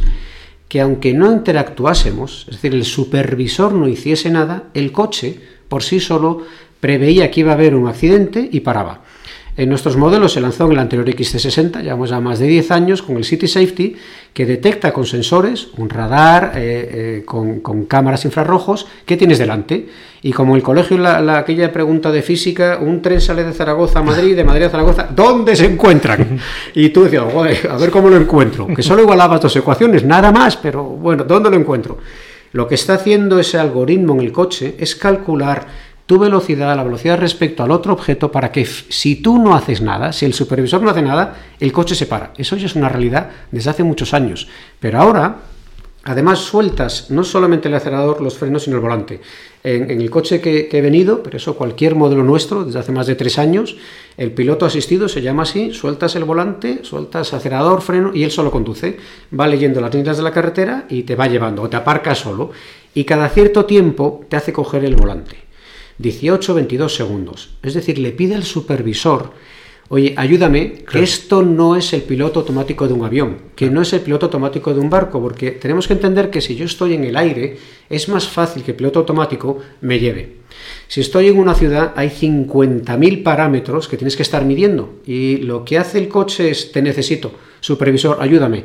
que 0.67 0.81
aunque 0.81 1.13
no 1.13 1.31
interactuásemos, 1.31 2.45
es 2.49 2.55
decir, 2.55 2.73
el 2.73 2.83
supervisor 2.83 3.71
no 3.71 3.87
hiciese 3.87 4.29
nada, 4.29 4.63
el 4.73 4.91
coche 4.91 5.39
por 5.69 5.83
sí 5.83 5.99
solo 5.99 6.43
preveía 6.79 7.31
que 7.31 7.41
iba 7.41 7.51
a 7.51 7.55
haber 7.55 7.75
un 7.75 7.87
accidente 7.87 8.49
y 8.51 8.59
paraba. 8.59 9.01
En 9.57 9.69
nuestros 9.69 9.97
modelos 9.97 10.33
se 10.33 10.39
lanzó 10.39 10.67
en 10.67 10.73
el 10.73 10.77
anterior 10.77 11.09
XC60, 11.09 11.81
llevamos 11.81 12.11
ya 12.11 12.19
más 12.19 12.37
de 12.37 12.45
10 12.45 12.69
años, 12.69 13.01
con 13.01 13.17
el 13.17 13.23
City 13.23 13.47
Safety, 13.47 13.95
que 14.31 14.45
detecta 14.45 14.93
con 14.93 15.07
sensores, 15.07 15.69
un 15.77 15.89
radar, 15.89 16.51
eh, 16.55 17.21
eh, 17.21 17.25
con, 17.25 17.85
cámaras 17.85 18.23
infrarrojos, 18.25 18.85
qué 19.03 19.17
tienes 19.17 19.39
delante. 19.39 19.87
Y 20.21 20.31
como 20.31 20.55
el 20.55 20.61
colegio, 20.61 20.99
la, 20.99 21.21
la, 21.21 21.39
aquella 21.39 21.73
pregunta 21.73 22.11
de 22.11 22.21
física, 22.21 22.77
un 22.79 23.01
tren 23.01 23.19
sale 23.19 23.43
de 23.43 23.51
Zaragoza 23.51 23.97
a 23.97 24.03
Madrid, 24.03 24.35
de 24.35 24.43
Madrid 24.43 24.65
a 24.65 24.69
Zaragoza, 24.69 25.09
¿dónde 25.09 25.55
se 25.55 25.65
encuentran? 25.65 26.39
Y 26.75 26.89
tú 26.89 27.05
decías, 27.05 27.23
a 27.67 27.77
ver 27.77 27.89
cómo 27.89 28.09
lo 28.09 28.17
encuentro. 28.17 28.67
Que 28.67 28.83
solo 28.83 29.01
igualabas 29.01 29.41
dos 29.41 29.55
ecuaciones, 29.55 30.03
nada 30.03 30.31
más, 30.31 30.55
pero 30.57 30.83
bueno, 30.83 31.23
¿dónde 31.23 31.49
lo 31.49 31.55
encuentro? 31.55 31.97
Lo 32.51 32.67
que 32.67 32.75
está 32.75 32.93
haciendo 32.93 33.39
ese 33.39 33.57
algoritmo 33.57 34.13
en 34.13 34.21
el 34.21 34.31
coche 34.31 34.75
es 34.79 34.95
calcular 34.95 35.67
tu 36.07 36.17
velocidad, 36.17 36.75
la 36.75 36.85
velocidad 36.85 37.19
respecto 37.19 37.63
al 37.63 37.71
otro 37.71 37.91
objeto, 37.91 38.31
para 38.31 38.49
que 38.49 38.65
si 38.65 39.17
tú 39.17 39.37
no 39.37 39.53
haces 39.53 39.81
nada, 39.81 40.13
si 40.13 40.25
el 40.25 40.33
supervisor 40.33 40.81
no 40.81 40.89
hace 40.89 41.01
nada, 41.01 41.35
el 41.59 41.73
coche 41.73 41.95
se 41.95 42.05
para. 42.05 42.31
Eso 42.37 42.55
ya 42.55 42.65
es 42.65 42.75
una 42.75 42.87
realidad 42.87 43.29
desde 43.51 43.69
hace 43.69 43.83
muchos 43.83 44.13
años. 44.13 44.47
Pero 44.79 45.01
ahora, 45.01 45.39
además, 46.05 46.39
sueltas 46.39 47.11
no 47.11 47.25
solamente 47.25 47.67
el 47.67 47.73
acelerador, 47.73 48.21
los 48.21 48.37
frenos, 48.37 48.63
sino 48.63 48.77
el 48.77 48.81
volante. 48.81 49.19
En, 49.65 49.99
el 49.99 50.09
coche 50.09 50.39
que, 50.39 50.69
he 50.71 50.81
venido, 50.81 51.21
pero 51.21 51.35
eso 51.35 51.57
cualquier 51.57 51.95
modelo 51.95 52.23
nuestro, 52.23 52.63
desde 52.63 52.79
hace 52.79 52.93
más 52.93 53.05
de 53.05 53.15
tres 53.15 53.37
años, 53.37 53.75
el 54.15 54.31
piloto 54.31 54.65
asistido 54.65 55.09
se 55.09 55.21
llama 55.21 55.43
así, 55.43 55.73
sueltas 55.73 56.15
el 56.15 56.23
volante, 56.23 56.85
sueltas 56.85 57.33
acelerador, 57.33 57.81
freno 57.81 58.11
y 58.13 58.23
él 58.23 58.31
solo 58.31 58.49
conduce. 58.49 58.95
Va 59.37 59.45
leyendo 59.45 59.81
las 59.81 59.93
líneas 59.93 60.15
de 60.15 60.23
la 60.23 60.31
carretera 60.31 60.85
y 60.87 61.03
te 61.03 61.17
va 61.17 61.27
llevando, 61.27 61.63
o 61.63 61.69
te 61.69 61.75
aparca 61.75 62.15
solo. 62.15 62.51
Y 62.93 63.03
cada 63.03 63.27
cierto 63.27 63.65
tiempo 63.65 64.25
te 64.29 64.37
hace 64.37 64.53
coger 64.53 64.85
el 64.85 64.95
volante. 64.95 65.46
18 65.99 66.53
22 66.53 66.95
segundos. 66.95 67.49
Es 67.63 67.73
decir, 67.73 67.97
le 67.97 68.11
pide 68.11 68.35
al 68.35 68.43
supervisor, 68.43 69.31
oye, 69.89 70.13
ayúdame, 70.17 70.83
que 70.89 71.01
esto 71.01 71.41
no 71.41 71.75
es 71.75 71.93
el 71.93 72.03
piloto 72.03 72.41
automático 72.41 72.87
de 72.87 72.93
un 72.93 73.05
avión, 73.05 73.37
que 73.55 73.69
no 73.69 73.81
es 73.81 73.93
el 73.93 74.01
piloto 74.01 74.27
automático 74.27 74.73
de 74.73 74.79
un 74.79 74.89
barco, 74.89 75.21
porque 75.21 75.51
tenemos 75.51 75.87
que 75.87 75.93
entender 75.93 76.29
que 76.29 76.41
si 76.41 76.55
yo 76.55 76.65
estoy 76.65 76.93
en 76.93 77.03
el 77.03 77.15
aire, 77.15 77.57
es 77.89 78.09
más 78.09 78.27
fácil 78.27 78.63
que 78.63 78.71
el 78.71 78.77
piloto 78.77 78.99
automático 78.99 79.59
me 79.81 79.99
lleve. 79.99 80.37
Si 80.87 81.01
estoy 81.01 81.27
en 81.27 81.37
una 81.37 81.55
ciudad, 81.55 81.93
hay 81.95 82.09
50.000 82.09 83.23
parámetros 83.23 83.87
que 83.87 83.97
tienes 83.97 84.15
que 84.15 84.23
estar 84.23 84.45
midiendo 84.45 84.99
y 85.05 85.37
lo 85.37 85.63
que 85.63 85.77
hace 85.77 85.97
el 85.99 86.07
coche 86.07 86.49
es, 86.49 86.71
te 86.71 86.81
necesito, 86.81 87.31
supervisor, 87.59 88.17
ayúdame. 88.19 88.63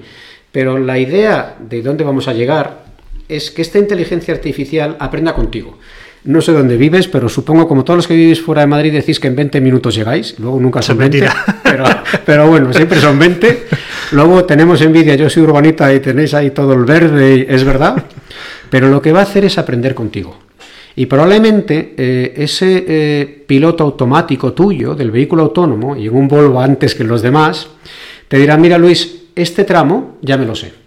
Pero 0.51 0.79
la 0.79 0.99
idea 0.99 1.57
de 1.59 1.83
dónde 1.83 2.05
vamos 2.05 2.29
a 2.29 2.35
llegar 2.35 2.85
es 3.29 3.51
que 3.51 3.63
esta 3.63 3.79
inteligencia 3.79 4.35
artificial 4.35 4.97
aprenda 5.01 5.35
contigo. 5.35 5.79
No 6.25 6.41
sé 6.41 6.53
dónde 6.53 6.77
vives, 6.77 7.09
pero 7.09 7.29
supongo, 7.29 7.67
como 7.67 7.83
todos 7.83 7.99
los 7.99 8.07
que 8.07 8.15
vivís 8.15 8.41
fuera 8.41 8.61
de 8.61 8.69
Madrid, 8.69 8.93
decís 8.93 9.19
que 9.19 9.27
en 9.27 9.35
20 9.35 9.61
minutos 9.61 9.95
llegáis. 9.95 10.39
Luego 10.39 10.61
nunca 10.61 10.81
son 10.81 10.99
20. 10.99 11.29
Pero, 11.65 11.85
pero, 12.27 12.49
bueno, 12.49 12.71
siempre 12.71 13.01
son 13.01 13.19
20. 13.19 13.65
Luego 14.13 14.45
tenemos 14.45 14.83
envidia, 14.83 15.15
yo 15.15 15.31
soy 15.31 15.43
urbanita 15.43 15.91
y 15.95 16.01
tenéis 16.01 16.35
ahí 16.35 16.51
todo 16.51 16.75
el 16.75 16.85
verde, 16.85 17.47
es 17.49 17.65
verdad. 17.65 18.05
Pero 18.69 18.91
lo 18.91 19.01
que 19.01 19.11
va 19.11 19.21
a 19.21 19.23
hacer 19.23 19.47
es 19.47 19.57
aprender 19.57 19.95
contigo. 19.95 20.37
Y 20.95 21.07
probablemente 21.07 21.95
eh, 21.97 22.35
ese 22.37 22.85
eh, 22.87 23.45
piloto 23.47 23.85
automático 23.85 24.53
tuyo 24.53 24.95
del 24.95 25.11
vehículo 25.11 25.45
autónomo, 25.45 25.97
y 25.97 26.09
en 26.09 26.15
un 26.15 26.29
Volvo 26.29 26.61
antes 26.61 26.95
que 26.95 27.05
los 27.05 27.23
demás, 27.23 27.69
te 28.29 28.37
dirá, 28.37 28.59
mira 28.59 28.77
Luis, 28.77 29.23
este 29.35 29.65
tramo 29.65 30.19
ya 30.21 30.37
me 30.37 30.45
lo 30.45 30.55
sé 30.55 30.82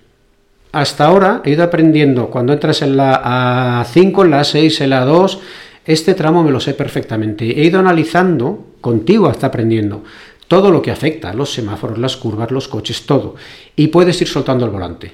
hasta 0.75 1.05
ahora 1.05 1.41
he 1.45 1.51
ido 1.51 1.63
aprendiendo, 1.63 2.27
cuando 2.29 2.51
entras 2.51 2.81
en 2.81 2.97
la 2.97 3.81
A5, 3.81 4.25
en 4.25 4.31
la 4.31 4.41
A6, 4.41 4.81
en 4.81 4.89
la 4.89 5.05
A2, 5.05 5.39
este 5.85 6.15
tramo 6.15 6.43
me 6.43 6.51
lo 6.51 6.59
sé 6.59 6.73
perfectamente. 6.73 7.45
He 7.45 7.63
ido 7.63 7.79
analizando, 7.79 8.73
contigo 8.81 9.27
hasta 9.27 9.47
aprendiendo, 9.47 10.03
todo 10.49 10.71
lo 10.71 10.81
que 10.81 10.91
afecta, 10.91 11.33
los 11.33 11.53
semáforos, 11.53 11.97
las 11.97 12.17
curvas, 12.17 12.51
los 12.51 12.67
coches, 12.67 13.05
todo. 13.05 13.35
Y 13.77 13.87
puedes 13.87 14.21
ir 14.21 14.27
soltando 14.27 14.65
el 14.65 14.71
volante. 14.71 15.13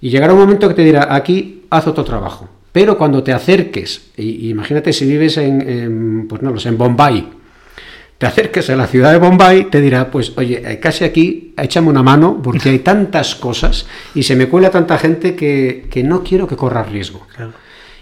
Y 0.00 0.10
llegará 0.10 0.32
un 0.32 0.40
momento 0.40 0.66
que 0.66 0.74
te 0.74 0.82
dirá, 0.82 1.14
aquí 1.14 1.62
haz 1.70 1.86
otro 1.86 2.02
trabajo. 2.02 2.48
Pero 2.72 2.98
cuando 2.98 3.22
te 3.22 3.32
acerques, 3.32 4.10
imagínate 4.16 4.92
si 4.92 5.06
vives 5.06 5.38
en, 5.38 6.26
pues 6.28 6.42
no 6.42 6.50
lo 6.50 6.58
sé, 6.58 6.70
en 6.70 6.78
Bombay, 6.78 7.28
te 8.18 8.26
acerques 8.26 8.70
a 8.70 8.76
la 8.76 8.86
ciudad 8.86 9.12
de 9.12 9.18
Bombay, 9.18 9.70
te 9.70 9.80
dirá, 9.80 10.10
pues 10.10 10.32
oye, 10.36 10.62
eh, 10.64 10.80
casi 10.80 11.04
aquí, 11.04 11.52
échame 11.56 11.88
una 11.88 12.02
mano, 12.02 12.40
porque 12.42 12.70
hay 12.70 12.78
tantas 12.78 13.34
cosas 13.34 13.86
y 14.14 14.22
se 14.22 14.36
me 14.36 14.48
cuela 14.48 14.70
tanta 14.70 14.98
gente 14.98 15.36
que, 15.36 16.02
no 16.04 16.22
quiero 16.22 16.46
que 16.46 16.56
corra 16.56 16.82
riesgo. 16.82 17.26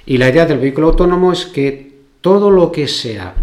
Y 0.07 0.19
la 0.19 0.29
idea 0.29 0.47
del 0.47 0.59
vehículo 0.59 0.89
autónomo 0.89 1.33
es 1.33 1.47
que 1.47 1.95
todo 2.21 2.51
lo 2.51 2.71
que 2.71 2.87
sea 2.87 3.35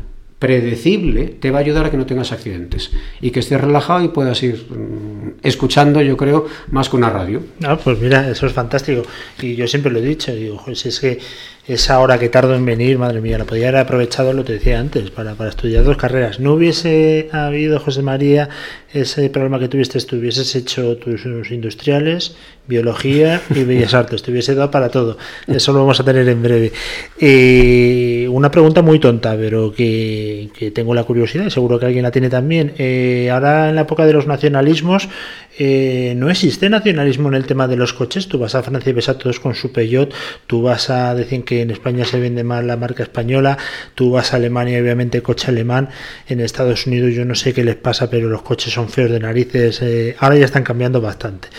predecible 0.41 1.27
te 1.27 1.51
va 1.51 1.59
a 1.59 1.61
ayudar 1.61 1.85
a 1.85 1.91
que 1.91 1.97
no 1.97 2.07
tengas 2.07 2.31
accidentes 2.31 2.89
y 3.21 3.29
que 3.29 3.41
estés 3.41 3.61
relajado 3.61 4.03
y 4.03 4.07
puedas 4.07 4.41
ir 4.41 4.65
mm, 4.71 5.45
escuchando, 5.45 6.01
yo 6.01 6.17
creo, 6.17 6.47
más 6.71 6.89
que 6.89 6.95
una 6.95 7.11
radio. 7.11 7.43
Ah, 7.63 7.77
pues 7.77 7.99
mira, 7.99 8.27
eso 8.27 8.47
es 8.47 8.53
fantástico. 8.53 9.03
Y 9.39 9.55
yo 9.55 9.67
siempre 9.67 9.91
lo 9.91 9.99
he 9.99 10.01
dicho, 10.01 10.33
digo, 10.33 10.63
si 10.73 10.89
es 10.89 10.99
que 10.99 11.19
esa 11.67 11.99
hora 11.99 12.17
que 12.17 12.29
tardo 12.29 12.55
en 12.55 12.65
venir, 12.65 12.97
madre 12.97 13.21
mía, 13.21 13.37
la 13.37 13.45
podría 13.45 13.69
haber 13.69 13.81
aprovechado, 13.81 14.33
lo 14.33 14.43
te 14.43 14.53
decía 14.53 14.79
antes, 14.79 15.11
para, 15.11 15.35
para 15.35 15.51
estudiar 15.51 15.83
dos 15.83 15.95
carreras. 15.95 16.39
No 16.39 16.53
hubiese 16.53 17.29
habido, 17.31 17.79
José 17.79 18.01
María, 18.01 18.49
ese 18.93 19.29
problema 19.29 19.59
que 19.59 19.67
tuviste, 19.67 19.99
tú 20.01 20.17
hubieses 20.17 20.55
hecho 20.55 20.97
tus 20.97 21.51
industriales, 21.51 22.35
biología 22.67 23.41
y 23.53 23.63
bellas 23.63 23.93
artes, 23.93 24.23
te 24.23 24.31
hubiese 24.31 24.55
dado 24.55 24.71
para 24.71 24.89
todo. 24.89 25.17
Eso 25.47 25.71
lo 25.71 25.79
vamos 25.79 25.99
a 25.99 26.03
tener 26.03 26.27
en 26.27 26.41
breve. 26.41 26.71
Eh, 27.19 28.27
una 28.29 28.49
pregunta 28.49 28.81
muy 28.81 28.99
tonta, 28.99 29.35
pero 29.37 29.71
que, 29.71 30.49
tengo 30.73 30.95
la 30.95 31.03
curiosidad 31.03 31.45
y 31.45 31.51
seguro 31.51 31.79
que 31.79 31.85
alguien 31.85 32.03
la 32.03 32.11
tiene 32.11 32.29
también. 32.29 32.73
Eh, 32.77 33.29
ahora 33.31 33.69
en 33.69 33.75
la 33.75 33.81
época 33.81 34.05
de 34.05 34.13
los 34.13 34.25
nacionalismos, 34.27 35.09
eh, 35.57 36.13
no 36.15 36.29
existe 36.29 36.69
nacionalismo 36.69 37.27
en 37.27 37.35
el 37.35 37.45
tema 37.45 37.67
de 37.67 37.75
los 37.75 37.93
coches. 37.93 38.27
Tú 38.27 38.39
vas 38.39 38.55
a 38.55 38.63
Francia 38.63 38.89
y 38.89 38.93
ves 38.93 39.09
a 39.09 39.17
todos 39.17 39.39
con 39.39 39.55
su 39.55 39.71
Peugeot, 39.71 40.13
tú 40.47 40.61
vas 40.61 40.89
a 40.89 41.13
decir 41.13 41.43
que 41.43 41.61
en 41.61 41.71
España 41.71 42.05
se 42.05 42.19
vende 42.19 42.43
más 42.43 42.63
la 42.63 42.77
marca 42.77 43.03
española, 43.03 43.57
tú 43.95 44.11
vas 44.11 44.33
a 44.33 44.37
Alemania 44.37 44.77
y 44.77 44.81
obviamente 44.81 45.21
coche 45.21 45.49
alemán, 45.49 45.89
en 46.27 46.39
Estados 46.39 46.87
Unidos 46.87 47.13
yo 47.13 47.25
no 47.25 47.35
sé 47.35 47.53
qué 47.53 47.63
les 47.63 47.75
pasa, 47.75 48.09
pero 48.09 48.29
los 48.29 48.41
coches 48.41 48.73
son 48.73 48.89
feos 48.89 49.11
de 49.11 49.19
narices, 49.19 49.81
eh, 49.81 50.15
ahora 50.19 50.37
ya 50.37 50.45
están 50.45 50.63
cambiando 50.63 51.01
bastante. 51.01 51.49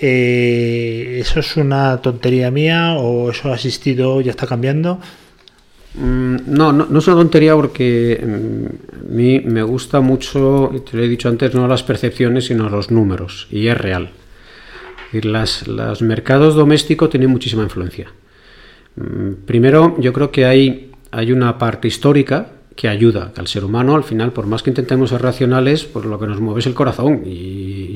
Eh, 0.00 1.18
¿Eso 1.20 1.40
es 1.40 1.56
una 1.56 2.00
tontería 2.02 2.50
mía 2.50 2.94
o 2.98 3.30
eso 3.30 3.50
ha 3.50 3.54
asistido, 3.54 4.20
ya 4.20 4.30
está 4.30 4.46
cambiando? 4.46 5.00
Mm, 5.96 6.36
no, 6.46 6.72
no, 6.72 6.98
es 6.98 7.06
una 7.08 7.16
tontería 7.16 7.54
porque 7.54 8.22
mm, 8.22 9.06
a 9.06 9.14
mí 9.14 9.40
me 9.40 9.62
gusta 9.62 10.00
mucho, 10.00 10.70
te 10.88 10.96
lo 10.96 11.02
he 11.02 11.08
dicho 11.08 11.28
antes, 11.28 11.54
no 11.54 11.66
las 11.66 11.82
percepciones, 11.82 12.46
sino 12.46 12.68
los 12.68 12.90
números, 12.90 13.48
y 13.50 13.68
es 13.68 13.78
real. 13.78 14.10
las, 15.12 15.66
los 15.66 16.02
mercados 16.02 16.54
domésticos 16.54 17.08
tienen 17.10 17.30
muchísima 17.30 17.62
influencia. 17.62 18.12
Mm, 18.96 19.44
primero, 19.46 19.96
yo 19.98 20.12
creo 20.12 20.30
que 20.30 20.44
hay, 20.44 20.92
hay 21.10 21.32
una 21.32 21.56
parte 21.56 21.88
histórica 21.88 22.50
que 22.74 22.88
ayuda, 22.88 23.32
que 23.34 23.40
al 23.40 23.48
ser 23.48 23.64
humano, 23.64 23.96
al 23.96 24.04
final, 24.04 24.32
por 24.32 24.46
más 24.46 24.62
que 24.62 24.70
intentemos 24.70 25.10
ser 25.10 25.22
racionales, 25.22 25.84
pues 25.84 26.04
lo 26.04 26.18
que 26.18 26.26
nos 26.26 26.40
mueve 26.40 26.60
es 26.60 26.66
el 26.66 26.74
corazón 26.74 27.22
y, 27.24 27.95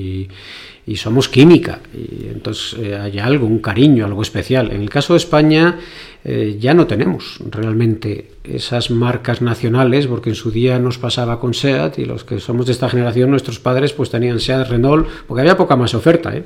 somos 0.97 1.29
química. 1.29 1.81
Y 1.95 2.27
entonces 2.29 2.79
eh, 2.81 2.97
hay 2.97 3.19
algo, 3.19 3.47
un 3.47 3.59
cariño, 3.59 4.05
algo 4.05 4.23
especial. 4.23 4.71
En 4.73 4.83
el 4.83 4.91
caso 4.91 5.15
de 5.15 5.19
España 5.19 5.79
eh, 6.25 6.57
ya 6.61 6.75
no 6.75 6.87
tenemos 6.87 7.39
realmente 7.51 8.33
esas 8.45 8.91
marcas 8.91 9.43
nacionales, 9.43 10.07
porque 10.07 10.31
en 10.31 10.37
su 10.37 10.51
día 10.51 10.79
nos 10.79 10.99
pasaba 10.99 11.39
con 11.39 11.55
SEAT 11.55 11.99
y 11.99 12.05
los 12.05 12.25
que 12.25 12.41
somos 12.41 12.67
de 12.67 12.73
esta 12.73 12.89
generación, 12.89 13.31
nuestros 13.31 13.59
padres 13.59 13.93
pues 13.93 14.11
tenían 14.11 14.41
SEAT, 14.41 14.69
Renault, 14.69 15.07
porque 15.27 15.43
había 15.43 15.57
poca 15.57 15.77
más 15.77 15.95
oferta. 15.95 16.35
¿eh? 16.35 16.45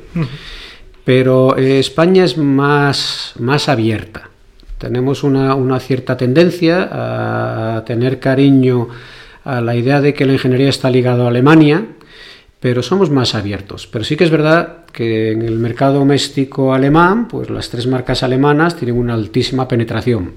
Pero 1.04 1.56
España 1.56 2.24
es 2.24 2.38
más, 2.38 3.34
más 3.38 3.68
abierta 3.68 4.30
tenemos 4.84 5.22
una, 5.22 5.80
cierta 5.80 6.16
tendencia 6.16 6.88
a 6.92 7.84
tener 7.86 8.20
cariño 8.20 8.88
a 9.44 9.62
la 9.62 9.76
idea 9.76 10.02
de 10.02 10.12
que 10.12 10.26
la 10.26 10.34
ingeniería 10.34 10.68
está 10.68 10.90
ligada 10.90 11.24
a 11.24 11.28
Alemania, 11.28 11.86
pero 12.64 12.82
somos 12.82 13.10
más 13.10 13.34
abiertos. 13.34 13.86
Pero 13.86 14.06
sí 14.06 14.16
que 14.16 14.24
es 14.24 14.30
verdad 14.30 14.86
que 14.90 15.32
en 15.32 15.42
el 15.42 15.58
mercado 15.58 15.98
doméstico 15.98 16.72
alemán, 16.72 17.28
pues 17.28 17.50
las 17.50 17.68
tres 17.68 17.86
marcas 17.86 18.22
alemanas 18.22 18.74
tienen 18.74 18.96
una 18.96 19.12
altísima 19.12 19.68
penetración. 19.68 20.32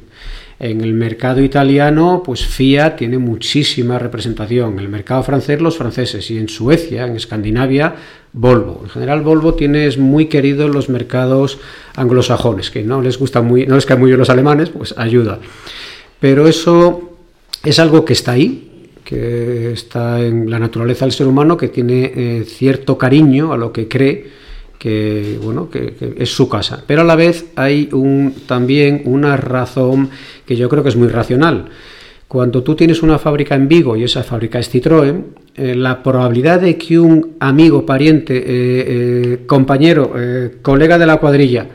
En 0.59 0.81
el 0.81 0.93
mercado 0.93 1.41
italiano, 1.41 2.21
pues 2.25 2.45
Fiat 2.45 2.97
tiene 2.97 3.17
muchísima 3.17 3.97
representación. 3.97 4.73
En 4.73 4.79
el 4.79 4.89
mercado 4.89 5.23
francés, 5.23 5.61
los 5.61 5.77
franceses. 5.77 6.29
Y 6.29 6.37
en 6.37 6.49
Suecia, 6.49 7.05
en 7.05 7.15
Escandinavia, 7.15 7.95
Volvo. 8.33 8.81
En 8.83 8.89
general, 8.89 9.21
Volvo 9.21 9.53
tiene, 9.53 9.87
es 9.87 9.97
muy 9.97 10.25
querido 10.25 10.65
en 10.65 10.73
los 10.73 10.89
mercados 10.89 11.59
anglosajones, 11.95 12.71
que 12.71 12.83
no 12.83 13.01
les 13.01 13.17
gusta 13.17 13.41
muy, 13.41 13.65
no 13.67 13.75
les 13.75 13.85
cae 13.85 13.95
muy 13.95 14.09
bien 14.09 14.19
los 14.19 14.29
alemanes, 14.29 14.69
pues 14.69 14.93
ayuda. 14.97 15.39
Pero 16.19 16.45
eso 16.45 17.17
es 17.63 17.79
algo 17.79 18.03
que 18.03 18.11
está 18.11 18.33
ahí, 18.33 18.66
que 19.07 19.71
está 19.71 20.19
en 20.19 20.49
la 20.49 20.59
naturaleza 20.59 21.05
del 21.05 21.13
ser 21.13 21.27
humano, 21.27 21.55
que 21.55 21.69
tiene 21.69 22.11
eh, 22.13 22.43
cierto 22.45 22.97
cariño 22.97 23.53
a 23.53 23.57
lo 23.57 23.71
que 23.71 23.87
cree 23.87 24.25
que 24.77 25.39
bueno 25.41 25.69
que, 25.69 26.13
es 26.17 26.29
su 26.29 26.49
casa. 26.49 26.83
Pero 26.85 27.01
a 27.01 27.05
la 27.05 27.15
vez 27.15 27.45
hay 27.55 27.87
un, 27.93 28.33
también 28.45 29.03
una 29.05 29.37
razón 29.37 30.09
que 30.45 30.57
yo 30.57 30.67
creo 30.67 30.83
que 30.83 30.89
es 30.89 30.97
muy 30.97 31.07
racional. 31.07 31.69
Cuando 32.27 32.63
tú 32.63 32.75
tienes 32.75 33.01
una 33.01 33.17
fábrica 33.17 33.55
en 33.55 33.69
Vigo 33.69 33.95
y 33.95 34.03
esa 34.03 34.23
fábrica 34.23 34.59
es 34.59 34.69
Citroën 34.69 35.23
eh, 35.55 35.73
la 35.73 36.03
probabilidad 36.03 36.59
de 36.59 36.77
que 36.77 36.99
un 36.99 37.37
amigo 37.39 37.85
pariente 37.85 38.43
eh, 38.45 39.39
compañero 39.47 40.11
colega 40.61 40.97
de 40.97 41.05
la 41.05 41.15
cuadrilla 41.15 41.65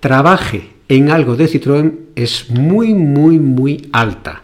trabaje 0.00 0.70
en 0.88 1.08
algo 1.08 1.36
de 1.36 1.46
Citroën 1.46 1.92
es 2.16 2.50
muy 2.50 2.94
muy 2.94 3.38
muy 3.38 3.88
alta 3.92 4.42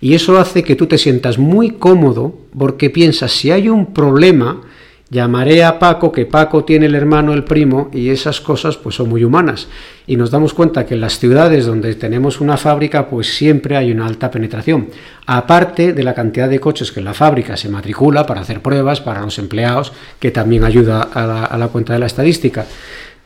y 0.00 0.14
eso 0.14 0.38
hace 0.38 0.62
que 0.62 0.76
tú 0.76 0.86
te 0.86 0.98
sientas 0.98 1.38
muy 1.38 1.70
cómodo 1.70 2.34
porque 2.58 2.90
piensas 2.90 3.32
si 3.32 3.50
hay 3.50 3.68
un 3.68 3.92
problema 3.92 4.62
llamaré 5.10 5.64
a 5.64 5.78
Paco, 5.78 6.12
que 6.12 6.24
Paco 6.24 6.64
tiene 6.64 6.86
el 6.86 6.94
hermano, 6.94 7.32
el 7.32 7.44
primo, 7.44 7.90
y 7.92 8.10
esas 8.10 8.40
cosas 8.40 8.76
pues 8.76 8.94
son 8.94 9.08
muy 9.08 9.24
humanas. 9.24 9.66
Y 10.06 10.16
nos 10.16 10.30
damos 10.30 10.54
cuenta 10.54 10.86
que 10.86 10.94
en 10.94 11.00
las 11.00 11.18
ciudades 11.18 11.66
donde 11.66 11.94
tenemos 11.96 12.40
una 12.40 12.56
fábrica, 12.56 13.08
pues 13.08 13.34
siempre 13.34 13.76
hay 13.76 13.90
una 13.90 14.06
alta 14.06 14.30
penetración. 14.30 14.88
Aparte 15.26 15.92
de 15.92 16.02
la 16.04 16.14
cantidad 16.14 16.48
de 16.48 16.60
coches 16.60 16.92
que 16.92 17.00
en 17.00 17.06
la 17.06 17.14
fábrica 17.14 17.56
se 17.56 17.68
matricula 17.68 18.24
para 18.24 18.40
hacer 18.40 18.62
pruebas 18.62 19.00
para 19.00 19.22
los 19.22 19.38
empleados, 19.38 19.92
que 20.20 20.30
también 20.30 20.64
ayuda 20.64 21.02
a 21.02 21.58
la, 21.58 21.68
cuenta 21.68 21.92
de 21.92 21.98
la 21.98 22.06
estadística. 22.06 22.64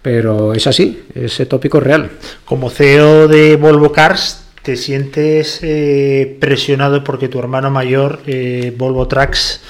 Pero 0.00 0.54
es 0.54 0.66
así, 0.66 1.04
ese 1.14 1.46
tópico 1.46 1.78
es 1.78 1.84
real. 1.84 2.10
Como 2.44 2.70
CEO 2.70 3.28
de 3.28 3.56
Volvo 3.56 3.92
Cars, 3.92 4.43
¿te 4.64 4.76
sientes 4.76 5.60
eh, 5.62 6.38
presionado 6.40 7.04
porque 7.04 7.28
tu 7.28 7.38
hermano 7.38 7.70
mayor, 7.70 8.20
eh, 8.26 8.72
Volvo 8.76 9.06
Trucks, 9.06 9.60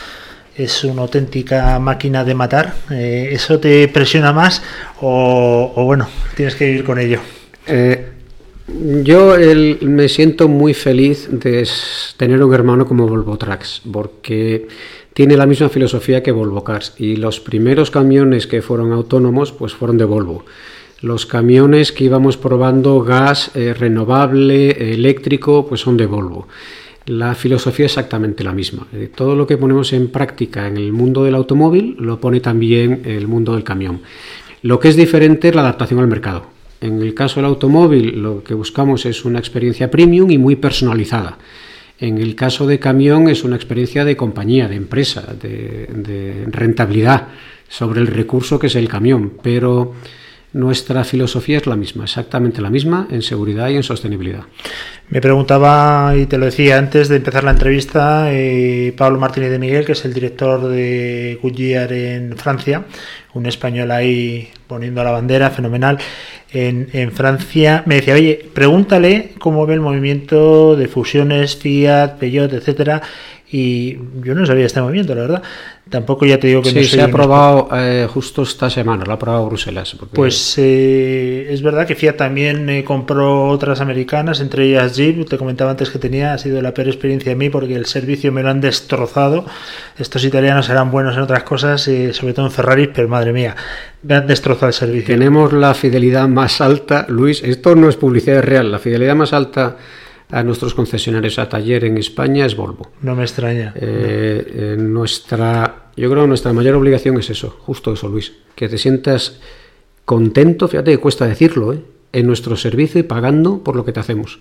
es 0.56 0.84
una 0.84 1.02
auténtica 1.02 1.76
máquina 1.80 2.22
de 2.24 2.34
matar. 2.34 2.74
Eh, 2.92 3.30
¿Eso 3.32 3.58
te 3.58 3.88
presiona 3.88 4.32
más 4.32 4.62
o, 5.00 5.72
bueno, 5.84 6.08
tienes 6.36 6.54
que 6.54 6.66
vivir 6.66 6.84
con 6.84 7.00
ello? 7.00 7.18
Yo 9.02 9.34
me 9.80 10.08
siento 10.08 10.48
muy 10.48 10.74
feliz 10.74 11.28
de 11.28 11.68
tener 12.16 12.42
un 12.42 12.54
hermano 12.54 12.86
como 12.86 13.08
Volvo 13.08 13.36
Trucks, 13.36 13.82
porque 13.92 14.68
tiene 15.12 15.36
la 15.36 15.46
misma 15.46 15.70
filosofía 15.70 16.22
que 16.22 16.30
Volvo 16.30 16.62
Cars 16.62 16.94
y 16.98 17.16
los 17.16 17.40
primeros 17.40 17.90
camiones 17.90 18.46
que 18.46 18.62
fueron 18.62 18.92
autónomos 18.92 19.50
pues 19.50 19.74
fueron 19.74 19.98
de 19.98 20.04
Volvo. 20.04 20.44
Los 21.04 21.26
camiones 21.26 21.92
que 21.92 22.04
íbamos 22.04 22.38
probando 22.38 23.02
gas 23.02 23.50
eh, 23.54 23.74
renovable, 23.74 24.94
eléctrico, 24.94 25.66
pues 25.66 25.82
son 25.82 25.98
de 25.98 26.06
Volvo. 26.06 26.48
La 27.04 27.34
filosofía 27.34 27.84
es 27.84 27.92
exactamente 27.92 28.42
la 28.42 28.54
misma. 28.54 28.86
Todo 29.14 29.36
lo 29.36 29.46
que 29.46 29.58
ponemos 29.58 29.92
en 29.92 30.08
práctica 30.08 30.66
en 30.66 30.78
el 30.78 30.94
mundo 30.94 31.22
del 31.22 31.34
automóvil 31.34 31.94
lo 31.98 32.18
pone 32.18 32.40
también 32.40 33.02
el 33.04 33.28
mundo 33.28 33.52
del 33.52 33.64
camión. 33.64 34.00
Lo 34.62 34.80
que 34.80 34.88
es 34.88 34.96
diferente 34.96 35.48
es 35.48 35.54
la 35.54 35.60
adaptación 35.60 36.00
al 36.00 36.06
mercado. 36.06 36.46
En 36.80 37.02
el 37.02 37.12
caso 37.12 37.36
del 37.36 37.50
automóvil 37.50 38.22
lo 38.22 38.42
que 38.42 38.54
buscamos 38.54 39.04
es 39.04 39.26
una 39.26 39.40
experiencia 39.40 39.90
premium 39.90 40.30
y 40.30 40.38
muy 40.38 40.56
personalizada. 40.56 41.36
En 42.00 42.16
el 42.16 42.34
caso 42.34 42.66
de 42.66 42.78
camión 42.78 43.28
es 43.28 43.44
una 43.44 43.56
experiencia 43.56 44.06
de 44.06 44.16
compañía, 44.16 44.68
de 44.68 44.76
empresa, 44.76 45.34
de, 45.38 45.86
de 45.86 46.46
rentabilidad 46.46 47.28
sobre 47.68 48.00
el 48.00 48.06
recurso 48.06 48.58
que 48.58 48.68
es 48.68 48.74
el 48.74 48.88
camión. 48.88 49.34
Pero 49.42 49.92
nuestra 50.54 51.04
filosofía 51.04 51.58
es 51.58 51.66
la 51.66 51.76
misma, 51.76 52.04
exactamente 52.04 52.62
la 52.62 52.70
misma 52.70 53.08
en 53.10 53.22
seguridad 53.22 53.68
y 53.68 53.76
en 53.76 53.82
sostenibilidad. 53.82 54.44
Me 55.10 55.20
preguntaba, 55.20 56.14
y 56.16 56.26
te 56.26 56.38
lo 56.38 56.46
decía 56.46 56.78
antes 56.78 57.08
de 57.08 57.16
empezar 57.16 57.44
la 57.44 57.50
entrevista, 57.50 58.32
eh, 58.32 58.94
Pablo 58.96 59.18
Martínez 59.18 59.50
de 59.50 59.58
Miguel, 59.58 59.84
que 59.84 59.92
es 59.92 60.04
el 60.04 60.14
director 60.14 60.68
de 60.68 61.38
Goodyear 61.42 61.92
en 61.92 62.36
Francia, 62.36 62.84
un 63.34 63.46
español 63.46 63.90
ahí 63.90 64.48
poniendo 64.68 65.02
la 65.02 65.10
bandera, 65.10 65.50
fenomenal, 65.50 65.98
en, 66.52 66.88
en 66.92 67.10
Francia. 67.10 67.82
Me 67.84 67.96
decía, 67.96 68.14
oye, 68.14 68.48
pregúntale 68.54 69.32
cómo 69.40 69.66
ve 69.66 69.74
el 69.74 69.80
movimiento 69.80 70.76
de 70.76 70.86
fusiones, 70.86 71.56
Fiat, 71.56 72.16
Peugeot, 72.18 72.52
etcétera, 72.52 73.02
y 73.56 73.96
yo 74.24 74.34
no 74.34 74.44
sabía 74.44 74.66
este 74.66 74.80
movimiento, 74.80 75.14
la 75.14 75.20
verdad. 75.20 75.42
Tampoco 75.88 76.26
ya 76.26 76.40
te 76.40 76.48
digo 76.48 76.60
que 76.60 76.70
sí, 76.70 76.84
se 76.86 77.00
ha 77.00 77.04
aprobado 77.04 77.68
eh, 77.72 78.08
justo 78.12 78.42
esta 78.42 78.68
semana, 78.68 79.04
lo 79.04 79.12
ha 79.12 79.14
aprobado 79.14 79.46
Bruselas. 79.46 79.96
Pues 80.12 80.56
eh, 80.58 81.46
es 81.50 81.62
verdad 81.62 81.86
que 81.86 81.94
Fiat 81.94 82.16
también 82.16 82.68
eh, 82.68 82.82
compró 82.82 83.46
otras 83.46 83.80
americanas, 83.80 84.40
entre 84.40 84.64
ellas 84.64 84.96
Jeep. 84.96 85.28
Te 85.28 85.38
comentaba 85.38 85.70
antes 85.70 85.90
que 85.90 86.00
tenía, 86.00 86.34
ha 86.34 86.38
sido 86.38 86.60
la 86.62 86.74
peor 86.74 86.88
experiencia 86.88 87.30
de 87.30 87.36
mí 87.36 87.48
porque 87.48 87.76
el 87.76 87.86
servicio 87.86 88.32
me 88.32 88.42
lo 88.42 88.50
han 88.50 88.60
destrozado. 88.60 89.46
Estos 89.96 90.24
italianos 90.24 90.68
eran 90.68 90.90
buenos 90.90 91.14
en 91.14 91.22
otras 91.22 91.44
cosas, 91.44 91.82
sobre 91.82 92.34
todo 92.34 92.46
en 92.46 92.50
Ferrari, 92.50 92.90
pero 92.92 93.06
madre 93.06 93.32
mía, 93.32 93.54
me 94.02 94.16
han 94.16 94.26
destrozado 94.26 94.66
el 94.66 94.74
servicio. 94.74 95.14
Tenemos 95.14 95.52
la 95.52 95.74
fidelidad 95.74 96.26
más 96.26 96.60
alta, 96.60 97.06
Luis. 97.08 97.40
Esto 97.44 97.76
no 97.76 97.88
es 97.88 97.94
publicidad 97.94 98.42
real, 98.42 98.72
la 98.72 98.80
fidelidad 98.80 99.14
más 99.14 99.32
alta 99.32 99.76
a 100.30 100.42
nuestros 100.42 100.74
concesionarios 100.74 101.38
a 101.38 101.48
taller 101.48 101.84
en 101.84 101.98
España 101.98 102.46
es 102.46 102.56
Volvo. 102.56 102.90
No 103.02 103.14
me 103.14 103.22
extraña. 103.22 103.72
Eh, 103.76 104.46
eh, 104.46 104.76
nuestra, 104.78 105.90
yo 105.96 106.10
creo 106.10 106.22
que 106.22 106.28
nuestra 106.28 106.52
mayor 106.52 106.74
obligación 106.74 107.18
es 107.18 107.30
eso, 107.30 107.50
justo 107.50 107.92
eso, 107.92 108.08
Luis, 108.08 108.32
que 108.54 108.68
te 108.68 108.78
sientas 108.78 109.40
contento, 110.04 110.68
fíjate 110.68 110.90
que 110.90 110.98
cuesta 110.98 111.26
decirlo, 111.26 111.72
¿eh? 111.72 111.80
en 112.14 112.28
nuestro 112.28 112.56
servicio 112.56 113.00
y 113.00 113.02
pagando 113.02 113.64
por 113.64 113.74
lo 113.74 113.84
que 113.84 113.92
te 113.92 113.98
hacemos. 113.98 114.38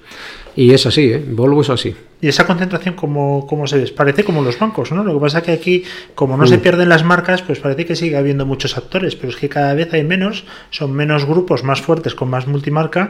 Y 0.56 0.74
es 0.74 0.86
así, 0.86 1.12
¿eh? 1.12 1.26
Volvo 1.28 1.62
es 1.62 1.72
así. 1.72 1.96
¿Y 2.22 2.28
esa 2.28 2.46
concentración 2.46 2.94
cómo, 2.94 3.48
cómo 3.48 3.66
se 3.66 3.80
ve? 3.80 3.88
Parece 3.88 4.24
como 4.24 4.44
los 4.44 4.60
bancos, 4.60 4.92
¿no? 4.92 5.04
Lo 5.04 5.16
que 5.16 5.20
pasa 5.20 5.40
es 5.40 5.44
que 5.44 5.52
aquí, 5.54 5.84
como 6.14 6.38
no 6.38 6.46
se 6.46 6.58
mm. 6.58 6.62
pierden 6.62 6.88
las 6.88 7.04
marcas, 7.04 7.42
pues 7.42 7.60
parece 7.60 7.88
que 7.88 7.96
sigue 7.96 8.16
habiendo 8.16 8.46
muchos 8.46 8.78
actores, 8.78 9.16
pero 9.16 9.30
es 9.30 9.38
que 9.38 9.50
cada 9.50 9.74
vez 9.74 9.92
hay 9.92 10.04
menos, 10.04 10.46
son 10.70 10.94
menos 10.94 11.26
grupos 11.26 11.64
más 11.64 11.82
fuertes 11.82 12.14
con 12.14 12.30
más 12.30 12.46
multimarca 12.46 13.10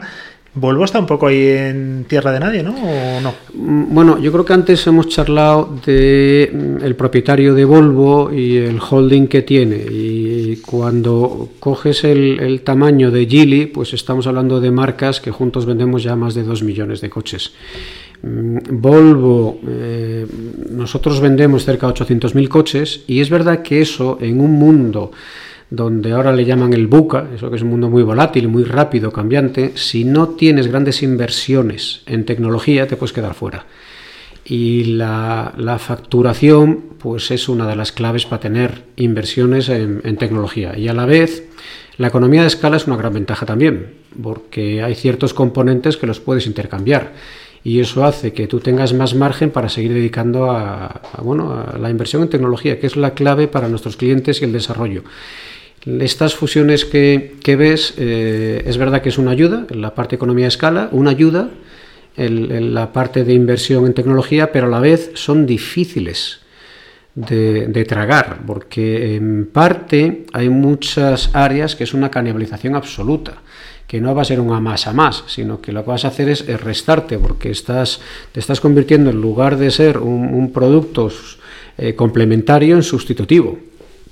Volvo 0.56 0.84
está 0.84 1.00
un 1.00 1.06
poco 1.06 1.26
ahí 1.26 1.48
en 1.48 2.04
tierra 2.08 2.30
de 2.30 2.38
nadie, 2.38 2.62
¿no? 2.62 2.74
¿O 2.76 3.20
no? 3.20 3.34
Mm, 3.54 3.92
bueno, 3.92 4.18
yo 4.18 4.30
creo 4.30 4.44
que 4.44 4.52
antes 4.52 4.86
hemos 4.86 5.08
charlado 5.08 5.80
de 5.84 6.48
mm, 6.52 6.84
el 6.84 6.94
propietario 6.94 7.54
de 7.54 7.64
Volvo 7.64 8.32
y 8.32 8.58
el 8.58 8.78
holding 8.78 9.26
que 9.26 9.42
tiene. 9.42 9.76
Y 9.76 10.56
cuando 10.58 11.48
coges 11.58 12.04
el, 12.04 12.60
tamaño 12.62 13.10
de 13.10 13.26
Geely, 13.26 13.66
pues 13.66 13.94
estamos 13.94 14.28
hablando 14.28 14.60
de 14.60 14.70
marcas 14.70 15.20
que 15.20 15.32
juntos 15.32 15.66
vendemos 15.66 16.04
ya 16.04 16.14
más 16.14 16.34
de 16.34 16.44
2 16.44 16.62
millones 16.62 17.00
de 17.00 17.10
coches. 17.10 17.52
Mm, 18.22 18.58
Volvo, 18.80 19.58
eh, 19.66 20.24
nosotros 20.70 21.20
vendemos 21.20 21.64
cerca 21.64 21.88
de 21.88 21.94
800.000 21.94 22.48
coches 22.48 23.02
y 23.08 23.20
es 23.20 23.28
verdad 23.28 23.60
que 23.62 23.80
eso 23.80 24.18
en 24.20 24.40
un 24.40 24.52
mundo 24.52 25.10
donde 25.74 26.12
ahora 26.12 26.32
le 26.32 26.44
llaman 26.44 26.72
el 26.72 26.86
buca, 26.86 27.28
eso 27.34 27.50
que 27.50 27.56
es 27.56 27.62
un 27.62 27.70
mundo 27.70 27.88
muy 27.88 28.02
volátil, 28.02 28.48
muy 28.48 28.64
rápido, 28.64 29.12
cambiante, 29.12 29.72
si 29.76 30.04
no 30.04 30.30
tienes 30.30 30.68
grandes 30.68 31.02
inversiones 31.02 32.02
en 32.06 32.24
tecnología 32.24 32.86
te 32.86 32.96
puedes 32.96 33.12
quedar 33.12 33.34
fuera. 33.34 33.66
Y 34.44 34.84
la, 34.84 35.78
facturación 35.78 36.84
pues 36.98 37.30
es 37.30 37.48
una 37.48 37.66
de 37.66 37.76
las 37.76 37.92
claves 37.92 38.26
para 38.26 38.40
tener 38.40 38.84
inversiones 38.96 39.68
en, 39.68 40.16
tecnología. 40.16 40.76
Y 40.76 40.88
a 40.88 40.94
la 40.94 41.06
vez, 41.06 41.44
la 41.96 42.08
economía 42.08 42.42
de 42.42 42.48
escala 42.48 42.76
es 42.76 42.86
una 42.86 42.96
gran 42.96 43.14
ventaja 43.14 43.46
también, 43.46 43.94
porque 44.22 44.82
hay 44.82 44.94
ciertos 44.94 45.32
componentes 45.32 45.96
que 45.96 46.06
los 46.06 46.20
puedes 46.20 46.46
intercambiar 46.46 47.12
y 47.64 47.80
eso 47.80 48.04
hace 48.04 48.34
que 48.34 48.46
tú 48.46 48.60
tengas 48.60 48.92
más 48.92 49.14
margen 49.14 49.50
para 49.50 49.70
seguir 49.70 49.94
dedicando 49.94 50.50
a, 50.50 51.00
bueno, 51.22 51.54
a 51.54 51.78
la 51.78 51.88
inversión 51.88 52.22
en 52.22 52.28
tecnología, 52.28 52.78
que 52.78 52.86
es 52.86 52.94
la 52.94 53.14
clave 53.14 53.48
para 53.48 53.68
nuestros 53.68 53.96
clientes 53.96 54.42
y 54.42 54.44
el 54.44 54.52
desarrollo. 54.52 55.02
Estas 55.86 56.34
fusiones 56.34 56.86
que, 56.86 57.56
ves, 57.58 57.94
eh, 57.98 58.62
es 58.66 58.78
verdad 58.78 59.02
que 59.02 59.10
es 59.10 59.18
una 59.18 59.32
ayuda 59.32 59.66
en 59.68 59.82
la 59.82 59.94
parte 59.94 60.16
economía 60.16 60.46
de 60.46 60.48
escala, 60.48 60.88
una 60.92 61.10
ayuda 61.10 61.50
en, 62.16 62.72
la 62.72 62.92
parte 62.92 63.24
de 63.24 63.34
inversión 63.34 63.84
en 63.84 63.92
tecnología, 63.92 64.50
pero 64.50 64.66
a 64.66 64.70
la 64.70 64.80
vez 64.80 65.10
son 65.14 65.44
difíciles 65.44 66.40
de, 67.14 67.84
tragar, 67.86 68.40
porque 68.46 69.16
en 69.16 69.46
parte 69.52 70.24
hay 70.32 70.48
muchas 70.48 71.34
áreas 71.34 71.76
que 71.76 71.84
es 71.84 71.92
una 71.92 72.10
canibalización 72.10 72.74
absoluta, 72.76 73.42
que 73.86 74.00
no 74.00 74.14
va 74.14 74.22
a 74.22 74.24
ser 74.24 74.40
una 74.40 74.60
masa 74.60 74.94
más, 74.94 75.24
sino 75.26 75.60
que 75.60 75.70
lo 75.70 75.84
que 75.84 75.90
vas 75.90 76.06
a 76.06 76.08
hacer 76.08 76.30
es, 76.30 76.46
restarte, 76.62 77.18
porque 77.18 77.50
estás, 77.50 78.00
te 78.32 78.40
estás 78.40 78.60
convirtiendo 78.60 79.10
en 79.10 79.20
lugar 79.20 79.58
de 79.58 79.70
ser 79.70 79.98
un, 79.98 80.50
producto 80.50 81.10
eh, 81.76 81.94
complementario 81.94 82.74
en 82.74 82.82
sustitutivo. 82.82 83.58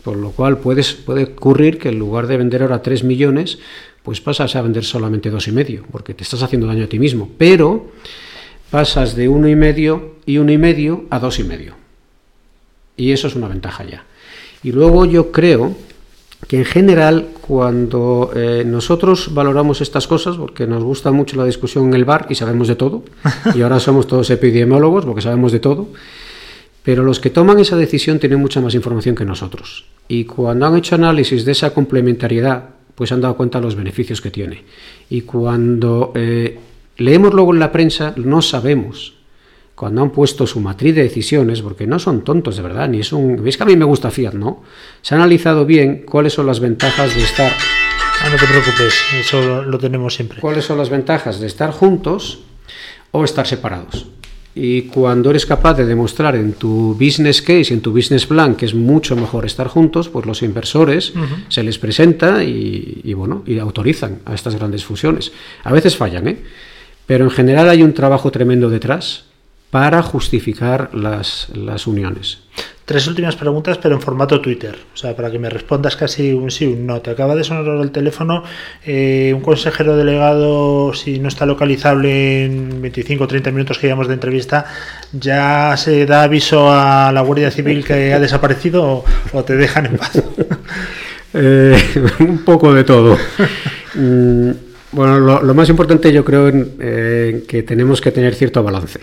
Por 0.05 0.17
lo 0.17 0.31
cual 0.31 0.59
puedes, 0.59 0.95
puede 0.95 1.25
ocurrir 1.25 1.79
que 1.79 1.91
en 1.91 1.99
lugar 1.99 2.27
de 2.27 2.37
vender 2.37 2.63
ahora 2.63 2.83
3 2.83 3.05
millones, 3.05 3.59
pues 4.03 4.21
pasas 4.21 4.57
a 4.57 4.63
vender 4.63 4.85
solamente 4.85 5.31
dos 5.31 5.47
y 5.47 5.53
medio, 5.53 5.85
porque 5.91 6.15
te 6.15 6.25
estás 6.25 6.43
haciendo 6.43 6.67
daño 6.67 6.85
a 6.85 6.89
ti 6.89 6.99
mismo. 6.99 7.31
Pero 7.39 7.93
pasas 8.71 9.15
de 9.15 9.29
uno 9.29 9.49
y 9.49 9.55
medio 9.55 10.17
y 10.27 10.39
uno 10.39 10.51
y 10.51 10.59
medio 10.59 11.05
a 11.11 11.19
dos 11.19 11.39
y 11.39 11.45
medio. 11.45 11.75
Y 12.97 13.13
eso 13.13 13.29
es 13.29 13.37
una 13.37 13.49
ventaja 13.49 13.85
ya. 13.85 14.05
Y 14.63 14.73
luego 14.73 15.05
yo 15.05 15.31
creo 15.31 15.77
que 16.49 16.59
en 16.59 16.65
general 16.65 17.29
cuando 17.41 18.33
eh, 18.35 18.65
nosotros 18.67 19.33
valoramos 19.33 19.81
estas 19.81 20.07
cosas, 20.07 20.37
porque 20.37 20.67
nos 20.67 20.83
gusta 20.83 21.13
mucho 21.13 21.37
la 21.37 21.45
discusión 21.45 21.87
en 21.89 21.95
el 21.95 22.05
bar 22.05 22.27
y 22.29 22.35
sabemos 22.35 22.69
de 22.69 22.75
todo, 22.75 23.05
y 23.55 23.63
ahora 23.63 23.79
somos 23.79 24.07
todos 24.07 24.31
epidemiólogos 24.31 25.05
porque 25.05 25.23
sabemos 25.23 25.53
de 25.53 25.61
todo, 25.61 25.89
pero 26.83 27.03
los 27.03 27.21
que 27.21 27.31
toman 27.31 27.61
esa 27.61 27.77
decisión 27.77 28.19
tienen 28.19 28.41
mucha 28.41 28.61
más 28.61 28.75
información 28.75 29.15
que 29.15 29.25
nosotros. 29.25 29.87
Y 30.09 30.25
cuando 30.25 30.67
han 30.67 30.77
hecho 30.77 30.97
análisis 30.97 31.45
de 31.45 31.53
esa 31.53 31.73
complementariedad, 31.73 32.71
pues 32.95 33.13
han 33.13 33.21
dado 33.21 33.37
cuenta 33.37 33.59
de 33.59 33.65
los 33.65 33.77
beneficios 33.77 34.21
que 34.21 34.31
tiene. 34.31 34.65
Y 35.09 35.23
cuando 35.23 36.13
eh, 36.15 36.59
leemos 36.97 37.33
luego 37.33 37.53
en 37.55 37.61
la 37.61 37.73
prensa, 37.73 38.13
no 38.17 38.43
sabemos. 38.43 39.15
Cuando 39.75 40.03
han 40.03 40.11
puesto 40.11 40.47
su 40.47 40.61
matriz 40.61 40.95
de 40.95 41.03
decisiones, 41.03 41.63
porque 41.63 41.87
no 41.87 41.99
son 41.99 42.23
tontos 42.23 42.57
de 42.57 42.63
verdad, 42.63 42.89
ni 42.89 43.01
es 43.01 43.13
un... 43.13 43.43
¿Veis 43.43 43.57
que 43.57 43.63
a 43.63 43.67
mí 43.67 43.77
me 43.77 43.85
gusta 43.85 44.11
Fiat, 44.11 44.35
no? 44.35 44.63
Se 45.01 45.15
ha 45.15 45.19
analizado 45.19 45.65
bien 45.65 46.05
cuáles 46.05 46.35
son 46.35 46.47
las 46.47 46.61
ventajas 46.61 47.15
de 47.15 47.23
estar... 47.23 47.53
Ah, 48.21 48.29
no 48.31 48.37
te 48.37 48.47
preocupes, 48.47 48.95
eso 49.19 49.63
lo 49.63 49.79
tenemos 49.79 50.15
siempre. 50.15 50.41
¿Cuáles 50.41 50.65
son 50.65 50.79
las 50.79 50.91
ventajas 50.91 51.41
de 51.41 51.47
estar 51.47 51.73
juntos 51.73 52.41
o 53.11 53.25
estar 53.25 53.47
separados? 53.47 54.07
Y 54.55 54.83
cuando 54.83 55.31
eres 55.31 55.47
capaz 55.47 55.75
de 55.75 55.87
demostrar 55.87 56.37
en 56.37 56.53
tu 56.53 56.95
business 56.95 57.41
case, 57.41 57.73
en 57.73 57.81
tu 57.81 57.91
business 57.91 58.27
plan, 58.27 58.55
que 58.55 58.67
es 58.67 58.75
mucho 58.75 59.17
mejor 59.17 59.47
estar 59.47 59.67
juntos, 59.67 60.11
pues 60.11 60.27
los 60.27 60.43
inversores 60.43 61.15
se 61.49 61.63
les 61.63 61.79
presenta 61.79 62.45
y, 62.45 63.15
bueno, 63.15 63.45
y 63.47 63.59
autorizan 63.59 64.21
a 64.27 64.35
estas 64.35 64.57
grandes 64.57 64.85
fusiones. 64.85 65.33
A 65.65 65.73
veces 65.73 65.97
fallan, 65.97 66.29
¿eh? 66.29 66.39
pero 67.07 67.25
en 67.25 67.31
general 67.31 67.71
hay 67.71 67.83
un 67.83 67.95
trabajo 67.95 68.31
tremendo 68.31 68.69
detrás 68.69 69.25
para 69.71 70.03
justificar 70.03 70.95
las, 70.95 71.49
las 71.55 71.87
uniones. 71.87 72.41
Tres 72.85 73.07
últimas 73.07 73.37
preguntas, 73.37 73.79
pero 73.79 73.95
en 73.95 74.01
formato 74.01 74.41
Twitter. 74.41 74.77
O 74.93 74.97
sea, 74.97 75.15
para 75.15 75.31
que 75.31 75.39
me 75.39 75.49
respondas 75.49 75.95
casi 75.95 76.33
un 76.33 76.51
sí, 76.51 76.67
un 76.67 76.85
no. 76.85 77.01
Te 77.01 77.11
acaba 77.11 77.37
de 77.37 77.45
sonar 77.45 77.81
el 77.81 77.93
teléfono. 77.93 78.43
Eh, 78.85 79.33
un 79.35 79.41
consejero 79.41 79.97
delegado, 79.97 80.93
si 80.93 81.21
no 81.21 81.29
está 81.29 81.47
localizable 81.47 82.45
en 82.45 82.83
25 82.83 83.23
o 83.23 83.29
30 83.29 83.53
minutos 83.53 83.79
que 83.79 83.87
llevamos 83.87 84.09
de 84.09 84.15
entrevista, 84.15 84.67
¿ya 85.13 85.77
se 85.77 86.07
da 86.07 86.25
aviso 86.25 86.73
a 86.73 87.13
la 87.13 87.21
Guardia 87.21 87.53
Civil 87.53 87.85
que 87.85 88.13
ha 88.15 88.19
desaparecido 88.19 89.05
o, 89.33 89.45
te 89.45 89.57
dejan 89.57 89.87
en 89.87 89.97
paz? 89.97 90.23
Eh, 91.35 91.75
un 92.21 92.45
poco 92.45 92.75
de 92.75 92.85
todo. 92.85 93.17
Mm, 93.95 94.51
bueno, 94.93 95.41
lo, 95.41 95.55
más 95.55 95.67
importante 95.71 96.13
yo 96.13 96.27
creo 96.27 96.49
en, 96.49 96.75
eh, 96.79 97.45
que 97.49 97.63
tenemos 97.63 98.03
que 98.03 98.13
tener 98.13 98.35
cierto 98.35 98.63
balance. 98.63 99.01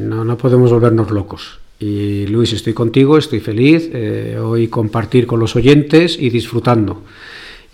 no, 0.00 0.24
no 0.24 0.38
podemos 0.38 0.70
volvernos 0.70 1.10
locos. 1.10 1.63
Y 1.86 2.26
Luis, 2.28 2.50
estoy 2.54 2.72
contigo, 2.72 3.18
estoy 3.18 3.40
feliz, 3.40 3.90
eh, 3.92 4.38
hoy 4.42 4.68
compartir 4.68 5.26
con 5.26 5.38
los 5.38 5.54
oyentes 5.54 6.16
y 6.18 6.30
disfrutando. 6.30 7.02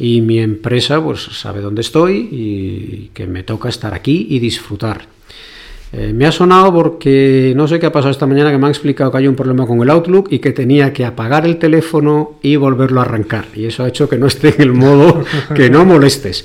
Y 0.01 0.21
mi 0.21 0.41
empresa 0.41 1.01
pues 1.01 1.23
sabe 1.23 1.61
dónde 1.61 1.83
estoy 1.83 2.29
y 2.33 3.11
que 3.15 3.29
me 3.29 3.45
toca 3.45 3.69
estar 3.69 3.95
aquí 3.95 4.27
y 4.29 4.41
disfrutar. 4.41 5.03
Eh, 5.93 6.13
me 6.13 6.27
ha 6.27 6.33
sonado 6.33 6.75
porque 6.75 7.53
no 7.55 7.69
sé 7.69 7.79
qué 7.79 7.87
ha 7.87 7.93
pasado 7.93 8.11
esta 8.11 8.27
mañana 8.27 8.51
que 8.51 8.59
me 8.59 8.65
han 8.65 8.73
explicado 8.73 9.13
que 9.13 9.19
hay 9.19 9.29
un 9.29 9.37
problema 9.37 9.65
con 9.65 9.81
el 9.81 9.91
Outlook 9.91 10.27
y 10.33 10.41
que 10.41 10.51
tenía 10.51 10.93
que 10.93 11.05
apagar 11.05 11.47
el 11.47 11.59
teléfono 11.59 12.41
y 12.43 12.57
volverlo 12.57 12.99
a 12.99 13.05
arrancar. 13.05 13.47
Y 13.55 13.67
eso 13.67 13.85
ha 13.85 13.89
hecho 13.89 14.09
que 14.09 14.19
no 14.19 14.27
esté 14.27 14.57
en 14.57 14.63
el 14.63 14.73
modo 14.73 15.23
que 15.55 15.71
no 15.71 15.85
molestes. 15.85 16.45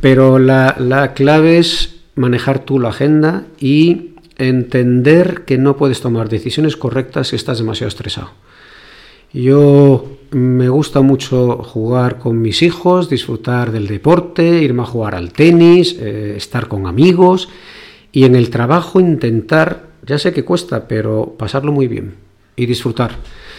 Pero 0.00 0.38
la, 0.38 0.74
la 0.78 1.12
clave 1.12 1.58
es 1.58 1.96
manejar 2.14 2.60
tú 2.60 2.78
la 2.78 2.88
agenda 2.88 3.44
y 3.60 4.13
entender 4.36 5.44
que 5.44 5.58
no 5.58 5.76
puedes 5.76 6.00
tomar 6.00 6.28
decisiones 6.28 6.76
correctas 6.76 7.28
si 7.28 7.36
estás 7.36 7.58
demasiado 7.58 7.88
estresado. 7.88 8.30
Yo 9.32 10.06
me 10.30 10.68
gusta 10.68 11.00
mucho 11.00 11.56
jugar 11.56 12.18
con 12.18 12.40
mis 12.40 12.62
hijos, 12.62 13.10
disfrutar 13.10 13.72
del 13.72 13.88
deporte, 13.88 14.62
irme 14.62 14.82
a 14.82 14.86
jugar 14.86 15.16
al 15.16 15.32
tenis, 15.32 15.96
eh, 15.98 16.34
estar 16.36 16.68
con 16.68 16.86
amigos 16.86 17.48
y 18.12 18.24
en 18.24 18.36
el 18.36 18.50
trabajo 18.50 19.00
intentar, 19.00 19.88
ya 20.06 20.18
sé 20.18 20.32
que 20.32 20.44
cuesta, 20.44 20.86
pero 20.86 21.34
pasarlo 21.36 21.72
muy 21.72 21.88
bien 21.88 22.14
y 22.54 22.66
disfrutar. 22.66 23.16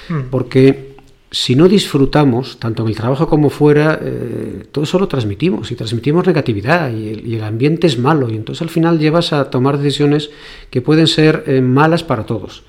Mm. 0.08 0.30
Porque 0.32 0.95
si 1.36 1.54
no 1.54 1.68
disfrutamos, 1.68 2.62
tanto 2.62 2.84
en 2.84 2.88
el 2.88 2.96
trabajo 2.96 3.28
como 3.28 3.50
fuera, 3.50 4.00
eh, 4.02 4.68
todo 4.72 4.86
eso 4.86 4.98
lo 4.98 5.10
transmitimos 5.10 5.70
y 5.70 5.76
transmitimos 5.76 6.26
negatividad 6.26 6.90
y 6.94 7.34
el, 7.36 7.44
ambiente 7.44 7.88
es 7.88 8.00
malo 8.00 8.30
y 8.30 8.38
entonces 8.38 8.62
al 8.62 8.70
final 8.70 9.00
llevas 9.00 9.34
a 9.34 9.50
tomar 9.50 9.78
decisiones 9.78 10.30
que 10.70 10.82
pueden 10.82 11.08
ser 11.08 11.44
eh, 11.46 11.60
malas 11.60 12.06
para 12.06 12.26
todos. 12.26 12.64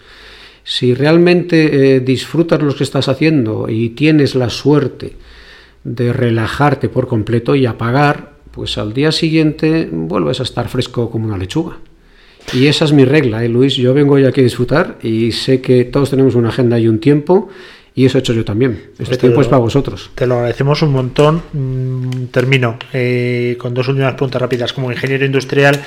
Si 0.65 0.95
realmente 0.95 1.95
eh, 1.95 2.01
disfrutas 2.01 2.61
lo 2.61 2.75
que 2.75 2.83
estás 2.83 3.09
haciendo 3.09 3.69
y 3.69 3.91
tienes 3.91 4.35
la 4.35 4.51
suerte 4.51 5.13
de 5.85 6.13
relajarte 6.13 6.89
por 6.89 7.07
completo 7.07 7.55
y 7.55 7.67
apagar, 7.67 8.33
pues 8.51 8.79
al 8.79 8.93
día 8.93 9.13
siguiente 9.13 9.89
vuelves 9.93 10.41
a 10.41 10.43
estar 10.43 10.69
fresco 10.69 11.09
como 11.09 11.29
una 11.29 11.39
lechuga. 11.39 11.79
Y 12.53 12.67
esa 12.67 12.85
es 12.85 12.93
mi 12.93 13.05
regla, 13.05 13.43
Luis. 13.45 13.75
Yo 13.75 13.95
vengo 13.95 14.15
hoy 14.15 14.25
aquí 14.25 14.41
a 14.41 14.45
disfrutar 14.45 14.99
y 15.03 15.33
sé 15.33 15.61
que 15.61 15.85
todos 15.85 16.11
tenemos 16.11 16.35
una 16.35 16.49
agenda 16.49 16.79
y 16.79 16.89
un 16.89 16.99
tiempo 16.99 17.49
y 17.99 18.05
eso 18.05 18.19
he 18.19 18.21
hecho 18.21 18.35
yo 18.35 18.45
también. 18.45 18.91
Este 18.93 19.07
pues 19.07 19.19
tiempo 19.19 19.41
es 19.41 19.49
para 19.49 19.59
vosotros. 19.59 20.11
Te 20.15 20.27
lo 20.27 20.35
agradecemos 20.35 20.83
un 20.83 20.93
montón. 20.93 21.43
Mm, 21.55 22.27
termino 22.27 22.79
eh, 22.93 23.57
con 23.59 23.73
dos 23.73 23.89
últimas 23.89 24.13
preguntas 24.13 24.43
rápidas. 24.43 24.75
Como 24.75 24.93
ingeniero 24.93 25.25
industrial 25.25 25.83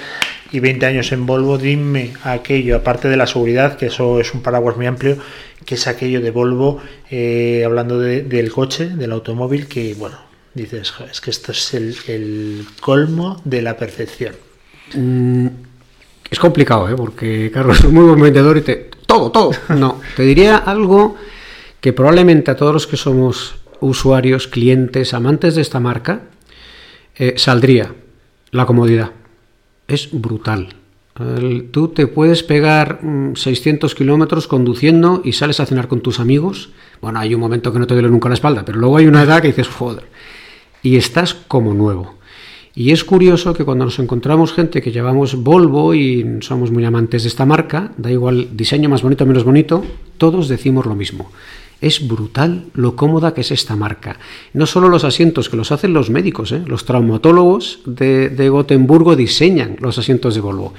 y 0.51 0.59
20 0.59 0.87
años 0.87 1.11
en 1.11 1.27
Volvo, 1.27 1.59
dime 1.59 2.13
aquello, 2.23 2.77
aparte 2.77 3.09
de 3.09 3.15
la 3.15 3.27
seguridad, 3.27 3.77
que 3.77 3.85
eso 3.85 4.19
es 4.19 4.33
un 4.33 4.41
paraguas 4.41 4.75
muy 4.75 4.87
amplio, 4.87 5.19
que 5.63 5.75
es 5.75 5.85
aquello 5.85 6.19
de 6.19 6.31
Volvo, 6.31 6.81
eh, 7.11 7.61
hablando 7.63 7.99
del 7.99 8.51
coche, 8.51 8.87
del 8.87 9.11
automóvil, 9.11 9.67
que 9.67 9.93
bueno, 9.93 10.17
dices, 10.55 10.91
es 11.11 11.21
que 11.21 11.29
esto 11.29 11.51
es 11.51 11.75
el, 11.75 12.65
colmo 12.81 13.39
de 13.45 13.61
la 13.61 13.77
perfección. 13.77 14.33
Mm, 14.95 15.47
es 16.31 16.39
complicado, 16.39 16.89
¿eh? 16.89 16.95
porque 16.97 17.51
Carlos 17.53 17.79
es 17.83 17.91
muy 17.91 18.05
buen 18.05 18.19
vendedor 18.19 18.57
y 18.57 18.61
te... 18.61 18.89
Todo, 19.05 19.31
todo. 19.31 19.51
No, 19.69 20.01
te 20.15 20.23
diría 20.23 20.57
algo 20.57 21.15
que 21.81 21.93
probablemente 21.93 22.51
a 22.51 22.55
todos 22.55 22.73
los 22.73 22.87
que 22.87 22.97
somos 22.97 23.55
usuarios, 23.79 24.47
clientes, 24.47 25.13
amantes 25.13 25.55
de 25.55 25.61
esta 25.61 25.79
marca, 25.79 26.21
eh, 27.15 27.33
saldría 27.37 27.93
la 28.51 28.65
comodidad. 28.65 29.11
Es 29.87 30.09
brutal. 30.11 30.75
tú 31.71 31.89
te 31.89 32.07
puedes 32.07 32.43
pegar 32.43 33.01
600 33.33 33.93
mm, 33.93 33.97
kilómetros 33.97 34.47
conduciendo 34.47 35.21
y 35.25 35.33
sales 35.33 35.59
a 35.59 35.65
cenar 35.65 35.87
con 35.87 36.01
tus 36.01 36.19
amigos. 36.19 36.69
Bueno, 37.01 37.19
hay 37.19 37.33
un 37.33 37.41
momento 37.41 37.73
que 37.73 37.79
no 37.79 37.87
te 37.87 37.93
duele 37.93 38.09
nunca 38.09 38.29
la 38.29 38.35
espalda, 38.35 38.63
pero 38.63 38.79
luego 38.79 38.97
hay 38.97 39.07
una 39.07 39.23
edad 39.23 39.41
que 39.41 39.49
dices, 39.49 39.67
joder. 39.67 40.05
Y 40.81 40.95
estás 40.95 41.33
como 41.33 41.73
nuevo. 41.73 42.19
Y 42.73 42.91
es 42.91 43.03
curioso 43.03 43.53
que 43.53 43.65
cuando 43.65 43.83
nos 43.83 43.99
encontramos 43.99 44.53
gente 44.53 44.81
que 44.81 44.93
llevamos 44.93 45.35
Volvo 45.35 45.93
y 45.93 46.37
somos 46.39 46.71
muy 46.71 46.85
amantes 46.85 47.23
de 47.23 47.29
esta 47.29 47.45
marca, 47.45 47.91
da 47.97 48.09
igual 48.09 48.55
diseño 48.55 48.87
más 48.87 49.01
bonito 49.01 49.25
o 49.25 49.27
menos 49.27 49.43
bonito, 49.43 49.83
todos 50.17 50.47
decimos 50.47 50.85
lo 50.85 50.95
mismo. 50.95 51.29
Es 51.81 52.07
brutal 52.07 52.65
lo 52.73 52.95
cómoda 52.95 53.33
que 53.33 53.41
es 53.41 53.51
esta 53.51 53.75
marca. 53.75 54.19
No 54.53 54.65
solo 54.65 54.89
los 54.89 55.05
asientos 55.05 55.49
que 55.49 55.55
los 55.55 55.71
hacen 55.71 55.93
los 55.93 56.09
médicos, 56.09 56.51
¿eh? 56.51 56.61
los 56.65 56.83
traumatólogos 56.85 57.79
de, 57.85 58.29
de 58.29 58.49
Gotemburgo 58.49 59.15
diseñan 59.15 59.77
los 59.79 59.97
asientos 59.97 60.35
de 60.35 60.41
Volvo, 60.41 60.73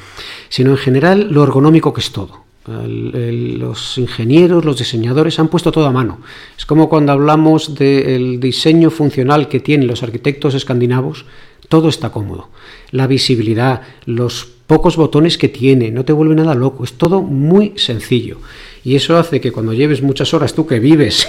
sino 0.50 0.72
en 0.72 0.76
general 0.76 1.28
lo 1.30 1.42
ergonómico 1.42 1.94
que 1.94 2.00
es 2.00 2.12
todo. 2.12 2.44
los 2.66 3.96
ingenieros, 3.96 4.64
los 4.64 4.78
diseñadores 4.78 5.38
han 5.38 5.48
puesto 5.48 5.72
todo 5.72 5.86
a 5.86 5.92
mano. 5.92 6.20
Es 6.56 6.66
como 6.66 6.90
cuando 6.90 7.12
hablamos 7.12 7.74
del 7.74 8.38
diseño 8.38 8.90
funcional 8.90 9.48
que 9.48 9.60
tienen 9.60 9.88
los 9.88 10.02
arquitectos 10.02 10.54
escandinavos, 10.54 11.24
todo 11.70 11.88
está 11.88 12.10
cómodo. 12.10 12.50
La 12.90 13.06
visibilidad, 13.06 13.82
los 14.04 14.44
pocos 14.66 14.96
botones 14.96 15.38
que 15.38 15.48
tiene, 15.48 15.90
no 15.90 16.04
te 16.04 16.12
vuelve 16.12 16.34
nada 16.34 16.54
loco, 16.54 16.84
es 16.84 16.92
todo 16.92 17.22
muy 17.22 17.72
sencillo. 17.76 18.38
Y 18.84 18.96
eso 18.96 19.18
hace 19.18 19.40
que 19.40 19.52
cuando 19.52 19.72
lleves 19.72 20.02
muchas 20.02 20.32
horas 20.34 20.54
tú 20.54 20.66
que 20.66 20.80
vives 20.80 21.28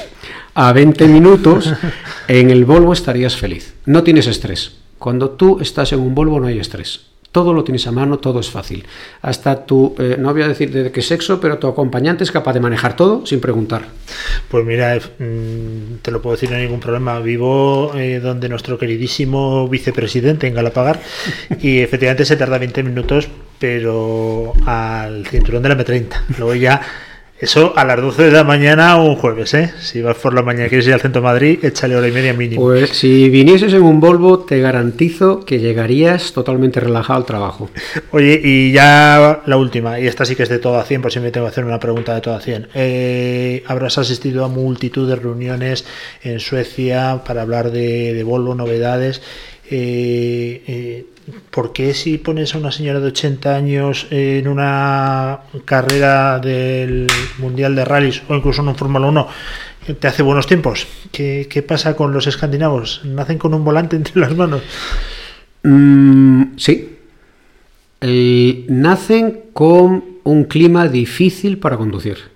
a 0.54 0.72
20 0.72 1.08
minutos, 1.08 1.74
en 2.28 2.50
el 2.50 2.66
Volvo 2.66 2.94
estarías 2.94 3.36
feliz. 3.36 3.74
No 3.86 4.04
tienes 4.04 4.28
estrés. 4.28 4.78
Cuando 4.98 5.32
tú 5.32 5.60
estás 5.60 5.92
en 5.94 6.00
un 6.00 6.16
Volvo 6.16 6.40
no 6.40 6.48
hay 6.48 6.60
estrés. 6.60 7.12
Todo 7.32 7.54
lo 7.54 7.64
tienes 7.64 7.88
a 7.88 7.94
mano, 7.94 8.20
todo 8.20 8.42
es 8.42 8.50
fácil. 8.50 8.86
Hasta 9.22 9.66
tu, 9.66 9.96
eh, 9.98 10.18
no 10.20 10.34
voy 10.34 10.42
a 10.42 10.50
decir 10.50 10.70
de 10.70 10.92
qué 10.92 11.02
sexo, 11.02 11.40
pero 11.40 11.58
tu 11.58 11.68
acompañante 11.68 12.26
es 12.26 12.32
capaz 12.32 12.52
de 12.52 12.60
manejar 12.60 12.98
todo 12.98 13.26
sin 13.26 13.40
preguntar. 13.40 13.86
Pues 14.50 14.66
mira, 14.66 14.98
mm, 14.98 16.00
te 16.02 16.12
lo 16.12 16.22
puedo 16.22 16.36
decir, 16.36 16.50
no 16.50 16.58
hay 16.58 16.64
ningún 16.64 16.82
problema. 16.82 17.20
Vivo 17.20 17.94
eh, 17.96 18.20
donde 18.20 18.50
nuestro 18.50 18.78
queridísimo 18.78 19.70
vicepresidente 19.70 20.48
en 20.48 20.56
Galapagar 20.56 21.02
y 21.62 21.80
efectivamente 21.82 22.26
se 22.26 22.36
tarda 22.36 22.58
20 22.58 22.84
minutos, 22.84 23.30
pero 23.60 24.52
al 24.66 25.26
cinturón 25.26 25.64
de 25.64 25.70
la 25.70 25.78
M30. 25.78 26.38
Luego 26.38 26.56
ya 26.56 26.82
eso 27.42 27.74
a 27.76 27.84
las 27.86 28.00
12 28.00 28.26
de 28.26 28.32
la 28.32 28.44
mañana 28.44 28.96
un 28.98 29.16
jueves, 29.16 29.56
¿eh? 29.56 29.74
Si 29.80 30.00
vas 30.00 30.16
por 30.18 30.36
la 30.36 30.44
mañana 30.44 30.68
y 30.68 30.70
quieres 30.70 30.86
ir 30.86 30.94
al 30.94 31.02
centro 31.02 31.24
de 31.24 31.28
Madrid, 31.28 31.66
échale 31.66 31.96
hora 31.96 32.08
y 32.08 32.12
media 32.12 32.34
mínimo. 32.34 32.62
Pues 32.62 32.92
si 32.92 33.30
vinieses 33.30 33.74
en 33.74 33.82
un 33.82 34.00
Volvo, 34.00 34.42
te 34.42 34.60
garantizo 34.60 35.44
que 35.44 35.60
llegarías 35.60 36.34
totalmente 36.34 36.80
relajado 36.80 37.18
al 37.18 37.26
trabajo. 37.26 37.72
Oye, 38.12 38.40
y 38.44 38.72
ya 38.72 39.42
la 39.48 39.58
última, 39.58 40.00
y 40.00 40.06
esta 40.06 40.24
sí 40.24 40.36
que 40.36 40.44
es 40.44 40.50
de 40.50 40.60
todo 40.60 40.78
a 40.78 40.84
100, 40.84 41.02
por 41.02 41.12
si 41.12 41.20
me 41.20 41.32
tengo 41.32 41.48
que 41.48 41.52
hacer 41.52 41.66
una 41.66 41.80
pregunta 41.80 42.14
de 42.14 42.22
todo 42.22 42.36
a 42.36 42.42
100. 42.42 42.68
Eh, 42.76 43.64
habrás 43.66 43.98
asistido 43.98 44.46
a 44.46 44.48
multitud 44.48 45.10
de 45.10 45.16
reuniones 45.16 45.84
en 46.22 46.40
Suecia 46.40 47.24
para 47.26 47.42
hablar 47.42 47.72
de, 47.72 48.14
de 48.14 48.24
Volvo, 48.24 48.54
novedades. 48.54 49.20
Eh, 49.74 50.64
eh, 50.68 50.81
¿por 51.52 51.74
qué 51.74 51.94
si 51.94 52.18
pones 52.18 52.56
a 52.56 52.58
una 52.58 52.72
señora 52.72 53.00
de 53.00 53.08
80 53.08 53.56
años 53.56 54.08
en 54.10 54.48
una 54.48 55.42
carrera 55.66 56.40
del 56.40 57.08
Mundial 57.38 57.76
de 57.76 57.86
Rallys 57.86 58.24
o 58.30 58.36
incluso 58.36 58.62
en 58.62 58.70
un 58.70 58.76
Fórmula 58.76 59.08
1 59.08 59.28
te 60.00 60.08
hace 60.08 60.24
buenos 60.24 60.48
tiempos? 60.48 60.88
¿Qué, 61.12 61.66
pasa 61.68 61.96
con 61.96 62.14
los 62.14 62.26
escandinavos? 62.26 63.02
¿Nacen 63.04 63.38
con 63.38 63.54
un 63.54 63.66
volante 63.66 63.98
entre 63.98 64.20
las 64.20 64.36
manos? 64.36 64.62
Mm, 65.64 66.58
sí. 66.58 66.98
nacen 68.70 69.42
con 69.54 70.06
un 70.24 70.44
clima 70.46 70.88
difícil 70.88 71.58
para 71.58 71.78
conducir. 71.78 72.31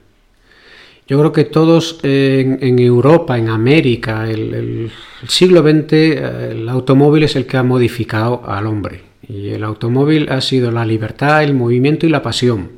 Yo 1.08 1.20
creo 1.20 1.32
que 1.32 1.44
todos 1.44 2.00
en, 2.02 2.80
Europa, 2.80 3.38
en 3.38 3.50
América, 3.50 4.28
el, 4.28 4.92
siglo 5.28 5.62
XX, 5.62 5.94
el 5.94 6.68
automóvil 6.68 7.24
es 7.24 7.36
el 7.36 7.46
que 7.46 7.58
ha 7.58 7.64
modificado 7.64 8.42
al 8.48 8.66
hombre. 8.66 9.02
Y 9.28 9.50
el 9.50 9.64
automóvil 9.64 10.30
ha 10.30 10.42
sido 10.42 10.72
la 10.72 10.84
libertad, 10.84 11.44
el 11.44 11.54
movimiento 11.54 12.08
y 12.08 12.10
la 12.10 12.24
pasión. 12.24 12.72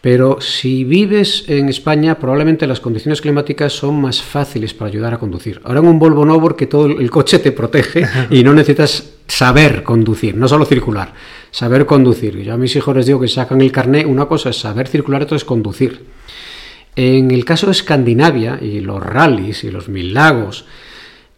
Pero 0.00 0.40
si 0.40 0.84
vives 0.84 1.44
en 1.48 1.68
España, 1.68 2.18
probablemente 2.18 2.66
las 2.66 2.80
condiciones 2.80 3.20
climáticas 3.20 3.72
son 3.72 4.00
más 4.00 4.22
fáciles 4.22 4.74
para 4.74 4.88
ayudar 4.88 5.14
a 5.14 5.18
conducir. 5.18 5.60
Ahora 5.64 5.80
en 5.80 5.86
un 5.86 5.98
Volvo 5.98 6.24
no 6.24 6.40
porque 6.40 6.66
todo 6.66 6.86
el 6.86 7.10
coche 7.10 7.38
te 7.38 7.52
protege 7.52 8.06
y 8.30 8.42
no 8.42 8.54
necesitas 8.54 9.14
saber 9.26 9.84
conducir, 9.84 10.36
no 10.36 10.48
solo 10.48 10.64
circular, 10.64 11.12
saber 11.50 11.86
conducir. 11.86 12.36
Yo 12.42 12.54
a 12.54 12.56
mis 12.56 12.74
hijos 12.76 12.94
les 12.94 13.06
digo 13.06 13.20
que 13.20 13.28
sacan 13.28 13.60
el 13.60 13.72
carné, 13.72 14.04
una 14.04 14.26
cosa 14.26 14.50
es 14.50 14.56
saber 14.56 14.88
circular, 14.88 15.22
otra 15.22 15.36
es 15.36 15.44
conducir. 15.44 16.00
En 16.96 17.30
el 17.30 17.44
caso 17.44 17.66
de 17.66 17.72
Escandinavia 17.72 18.58
y 18.60 18.80
los 18.80 19.02
rallies 19.02 19.64
y 19.64 19.70
los 19.70 19.90
mil 19.90 20.14
lagos, 20.14 20.64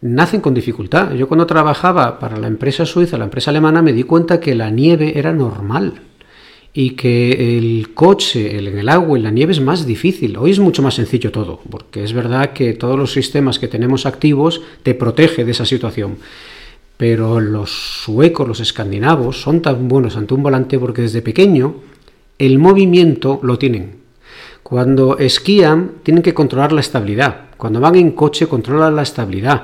nacen 0.01 0.39
con 0.39 0.53
dificultad. 0.53 1.13
Yo 1.13 1.27
cuando 1.27 1.45
trabajaba 1.45 2.17
para 2.17 2.37
la 2.37 2.47
empresa 2.47 2.85
suiza, 2.85 3.17
la 3.17 3.25
empresa 3.25 3.51
alemana, 3.51 3.81
me 3.81 3.91
di 3.91 4.03
cuenta 4.03 4.39
que 4.39 4.55
la 4.55 4.69
nieve 4.69 5.19
era 5.19 5.33
normal 5.33 6.01
y 6.73 6.91
que 6.91 7.57
el 7.57 7.93
coche 7.93 8.57
en 8.57 8.77
el 8.77 8.87
agua 8.87 9.19
y 9.19 9.21
la 9.21 9.31
nieve 9.31 9.51
es 9.51 9.59
más 9.59 9.85
difícil. 9.85 10.37
Hoy 10.37 10.51
es 10.51 10.59
mucho 10.59 10.81
más 10.81 10.93
sencillo 10.93 11.31
todo, 11.31 11.59
porque 11.69 12.05
es 12.05 12.13
verdad 12.13 12.53
que 12.53 12.73
todos 12.73 12.97
los 12.97 13.11
sistemas 13.11 13.59
que 13.59 13.67
tenemos 13.67 14.05
activos 14.05 14.61
te 14.83 14.93
protege 14.93 15.43
de 15.43 15.51
esa 15.51 15.65
situación. 15.65 16.19
Pero 16.95 17.41
los 17.41 17.69
suecos, 17.69 18.47
los 18.47 18.59
escandinavos, 18.61 19.41
son 19.41 19.61
tan 19.61 19.89
buenos 19.89 20.15
ante 20.15 20.33
un 20.33 20.43
volante 20.43 20.79
porque 20.79 21.01
desde 21.01 21.21
pequeño 21.21 21.75
el 22.37 22.59
movimiento 22.59 23.39
lo 23.43 23.57
tienen. 23.57 23.98
Cuando 24.69 25.17
esquían 25.17 25.93
tienen 26.03 26.21
que 26.21 26.35
controlar 26.35 26.71
la 26.71 26.81
estabilidad. 26.81 27.49
Cuando 27.57 27.79
van 27.79 27.95
en 27.95 28.11
coche 28.11 28.47
controlan 28.47 28.95
la 28.95 29.01
estabilidad. 29.01 29.63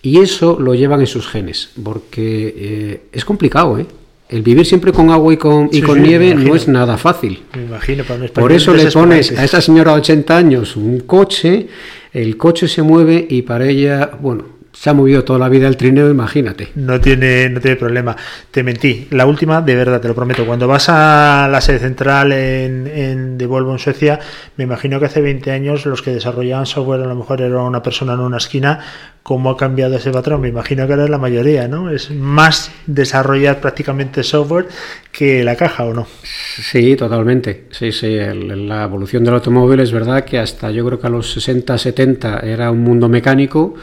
Y 0.00 0.18
eso 0.18 0.58
lo 0.58 0.74
llevan 0.74 1.00
en 1.00 1.06
sus 1.06 1.28
genes, 1.28 1.70
porque 1.82 2.54
eh, 2.56 3.00
es 3.12 3.24
complicado, 3.24 3.78
¿eh? 3.78 3.86
El 4.28 4.42
vivir 4.42 4.66
siempre 4.66 4.92
con 4.92 5.10
agua 5.10 5.32
y 5.32 5.36
con, 5.36 5.68
y 5.70 5.80
con 5.82 6.02
nieve 6.02 6.34
no 6.34 6.56
es 6.56 6.66
nada 6.66 6.96
fácil. 6.96 7.42
Me 7.54 7.62
imagino, 7.62 8.02
Por 8.34 8.50
eso 8.50 8.74
le 8.74 8.90
pones 8.90 9.30
a 9.32 9.44
esa 9.44 9.60
señora 9.60 9.92
de 9.92 9.98
80 9.98 10.36
años 10.36 10.76
un 10.76 11.00
coche, 11.00 11.68
el 12.12 12.36
coche 12.36 12.66
se 12.66 12.82
mueve 12.82 13.24
y 13.28 13.42
para 13.42 13.68
ella, 13.68 14.10
bueno, 14.20 14.55
se 14.78 14.90
ha 14.90 14.92
movido 14.92 15.24
toda 15.24 15.38
la 15.38 15.48
vida 15.48 15.66
el 15.68 15.76
trineo, 15.76 16.10
imagínate. 16.10 16.68
No 16.74 17.00
tiene, 17.00 17.48
no 17.48 17.60
tiene 17.60 17.76
problema. 17.76 18.14
Te 18.50 18.62
mentí. 18.62 19.08
La 19.10 19.24
última, 19.24 19.62
de 19.62 19.74
verdad, 19.74 20.02
te 20.02 20.08
lo 20.08 20.14
prometo. 20.14 20.44
Cuando 20.44 20.68
vas 20.68 20.88
a 20.90 21.48
la 21.50 21.60
sede 21.62 21.78
central 21.78 22.30
en, 22.32 22.86
en 22.86 23.38
de 23.38 23.46
Volvo 23.46 23.72
en 23.72 23.78
Suecia, 23.78 24.20
me 24.56 24.64
imagino 24.64 25.00
que 25.00 25.06
hace 25.06 25.22
20 25.22 25.50
años 25.50 25.86
los 25.86 26.02
que 26.02 26.10
desarrollaban 26.12 26.66
software 26.66 27.00
a 27.00 27.06
lo 27.06 27.14
mejor 27.14 27.40
era 27.40 27.62
una 27.62 27.82
persona 27.82 28.12
en 28.12 28.20
una 28.20 28.36
esquina. 28.36 28.80
¿Cómo 29.22 29.50
ha 29.50 29.56
cambiado 29.56 29.96
ese 29.96 30.10
patrón? 30.10 30.42
Me 30.42 30.48
imagino 30.48 30.86
que 30.86 30.92
ahora 30.92 31.04
es 31.04 31.10
la 31.10 31.18
mayoría, 31.18 31.66
¿no? 31.66 31.90
Es 31.90 32.10
más 32.10 32.70
desarrollar 32.86 33.60
prácticamente 33.60 34.22
software 34.22 34.68
que 35.10 35.42
la 35.42 35.56
caja, 35.56 35.84
¿o 35.84 35.94
no? 35.94 36.06
Sí, 36.22 36.94
totalmente. 36.96 37.64
Sí, 37.70 37.92
sí. 37.92 38.14
la 38.14 38.84
evolución 38.84 39.24
del 39.24 39.34
automóvil 39.34 39.80
es 39.80 39.90
verdad 39.90 40.24
que 40.24 40.38
hasta 40.38 40.70
yo 40.70 40.84
creo 40.84 41.00
que 41.00 41.06
a 41.06 41.10
los 41.10 41.32
60, 41.32 41.76
70 41.76 42.40
era 42.40 42.70
un 42.70 42.82
mundo 42.82 43.08
mecánico 43.08 43.74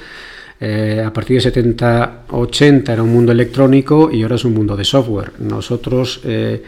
eh, 0.60 1.04
a 1.06 1.12
partir 1.12 1.41
de 1.41 1.51
70-80 1.51 2.89
era 2.89 3.04
un 3.04 3.12
mundo 3.12 3.32
electrónico 3.32 4.10
y 4.12 4.24
ahora 4.24 4.36
es 4.36 4.45
un 4.45 4.54
mundo 4.54 4.76
de 4.76 4.86
software. 4.86 5.32
Nosotros, 5.39 6.22
eh, 6.24 6.64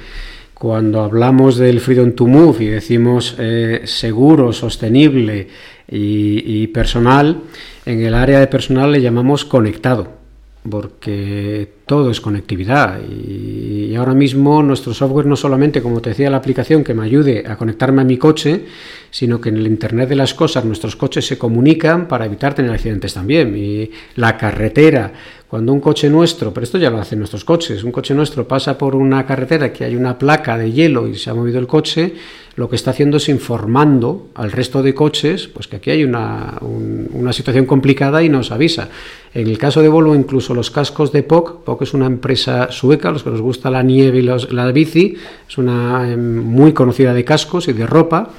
cuando 0.54 1.02
hablamos 1.02 1.58
del 1.58 1.80
Freedom 1.80 2.14
to 2.14 2.28
Move 2.28 2.64
y 2.64 2.68
decimos 2.68 3.36
eh, 3.40 3.82
seguro, 3.86 4.54
sostenible 4.54 5.48
y 5.88 6.66
personal, 6.68 7.42
en 7.86 8.02
el 8.02 8.16
área 8.16 8.40
de 8.40 8.48
personal 8.48 8.92
le 8.92 9.02
llamamos 9.02 9.46
conectado 9.46 10.25
porque 10.70 11.70
todo 11.86 12.10
es 12.10 12.20
conectividad 12.20 13.00
y, 13.02 13.96
ahora 13.96 14.14
mismo 14.14 14.62
nuestro 14.62 14.94
software 14.94 15.26
no 15.26 15.38
solamente, 15.38 15.82
como 15.82 16.02
te 16.02 16.10
decía, 16.10 16.30
la 16.30 16.38
aplicación 16.38 16.84
que 16.84 16.94
me 16.94 17.06
ayude 17.06 17.46
a 17.48 17.56
conectarme 17.56 18.02
a 18.02 18.06
mi 18.06 18.18
coche, 18.18 18.66
sino 19.10 19.40
que 19.40 19.50
en 19.50 19.58
el 19.58 19.68
Internet 19.68 20.10
de 20.10 20.16
las 20.16 20.34
Cosas 20.34 20.66
nuestros 20.66 20.98
coches 20.98 21.26
se 21.26 21.38
comunican 21.38 22.08
para 22.08 22.26
evitar 22.26 22.54
tener 22.54 22.72
accidentes 22.72 23.14
también. 23.14 23.56
Y 23.56 23.90
la 24.16 24.36
carretera, 24.38 25.14
cuando 25.56 25.72
un 25.72 25.80
coche 25.80 26.10
nuestro, 26.10 26.54
pero 26.54 26.66
esto 26.66 26.78
ya 26.78 26.90
lo 26.90 26.98
hacen 26.98 27.18
nuestros 27.18 27.46
coches, 27.46 27.86
un 27.86 27.94
coche 27.94 28.14
nuestro 28.14 28.46
pasa 28.46 28.78
por 28.78 28.94
una 28.94 29.26
carretera 29.26 29.72
que 29.72 29.86
hay 29.86 29.96
una 29.96 30.20
placa 30.20 30.58
de 30.58 30.70
hielo 30.70 31.08
y 31.08 31.16
se 31.16 31.30
ha 31.30 31.34
movido 31.34 31.60
el 31.60 31.66
coche, 31.66 32.14
lo 32.58 32.70
que 32.70 32.76
está 32.76 32.92
haciendo 32.92 33.16
es 33.16 33.30
informando 33.30 34.32
al 34.36 34.52
resto 34.52 34.84
de 34.84 34.94
coches 34.94 35.48
pues 35.48 35.70
que 35.70 35.78
aquí 35.78 35.92
hay 35.92 36.04
una, 36.04 36.58
una 36.60 37.32
situación 37.32 37.66
complicada 37.66 38.22
y 38.22 38.28
nos 38.28 38.52
avisa. 38.52 38.90
En 39.34 39.48
el 39.48 39.58
caso 39.58 39.82
de 39.82 39.88
Volvo, 39.88 40.14
incluso 40.14 40.54
los 40.54 40.72
cascos 40.72 41.14
de 41.14 41.24
POC, 41.24 41.64
POC 41.64 41.82
es 41.84 41.94
una 41.94 42.08
empresa 42.08 42.70
sueca, 42.70 43.12
los 43.12 43.24
que 43.24 43.30
nos 43.30 43.42
gusta 43.42 43.70
la 43.70 43.82
nieve 43.82 44.20
y 44.20 44.24
la 44.24 44.72
bici, 44.74 45.16
es 45.48 45.58
una 45.58 46.12
em, 46.12 46.44
muy 46.44 46.74
conocida 46.74 47.14
de 47.14 47.24
cascos 47.24 47.70
y 47.70 47.74
de 47.74 47.86
ropa. 47.86 48.30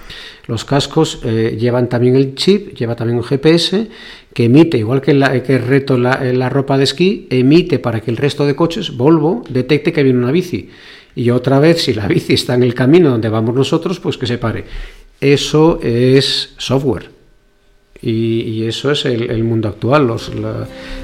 Los 0.47 0.65
cascos 0.65 1.21
eh, 1.25 1.57
llevan 1.59 1.89
también 1.89 2.15
el 2.15 2.35
chip, 2.35 2.75
lleva 2.77 2.95
también 2.95 3.19
un 3.19 3.25
GPS 3.25 3.89
que 4.33 4.45
emite, 4.45 4.79
igual 4.79 5.01
que, 5.01 5.13
la, 5.13 5.29
reto 5.29 5.99
la, 5.99 6.23
la 6.33 6.49
ropa 6.49 6.79
de 6.79 6.85
esquí, 6.85 7.27
emite 7.31 7.79
para 7.79 8.01
que 8.01 8.11
el 8.11 8.17
resto 8.17 8.47
de 8.47 8.55
coches, 8.55 8.97
Volvo, 8.97 9.43
detecte 9.49 9.93
que 9.93 10.03
viene 10.03 10.19
una 10.19 10.31
bici 10.31 10.69
y 11.17 11.31
otra 11.31 11.59
vez, 11.59 11.83
si 11.83 11.95
la 11.95 12.07
bici 12.09 12.35
está 12.35 12.55
en 12.55 12.63
el 12.63 12.75
camino 12.75 13.11
donde 13.11 13.29
vamos 13.29 13.55
nosotros, 13.55 13.99
pues 13.99 14.17
que 14.17 14.27
se 14.27 14.39
pare. 14.39 14.65
Eso 15.21 15.81
es 15.83 16.55
software. 16.59 17.17
Y, 18.03 18.65
eso 18.65 18.93
es 18.93 19.07
el, 19.07 19.43
mundo 19.43 19.69
actual. 19.69 20.07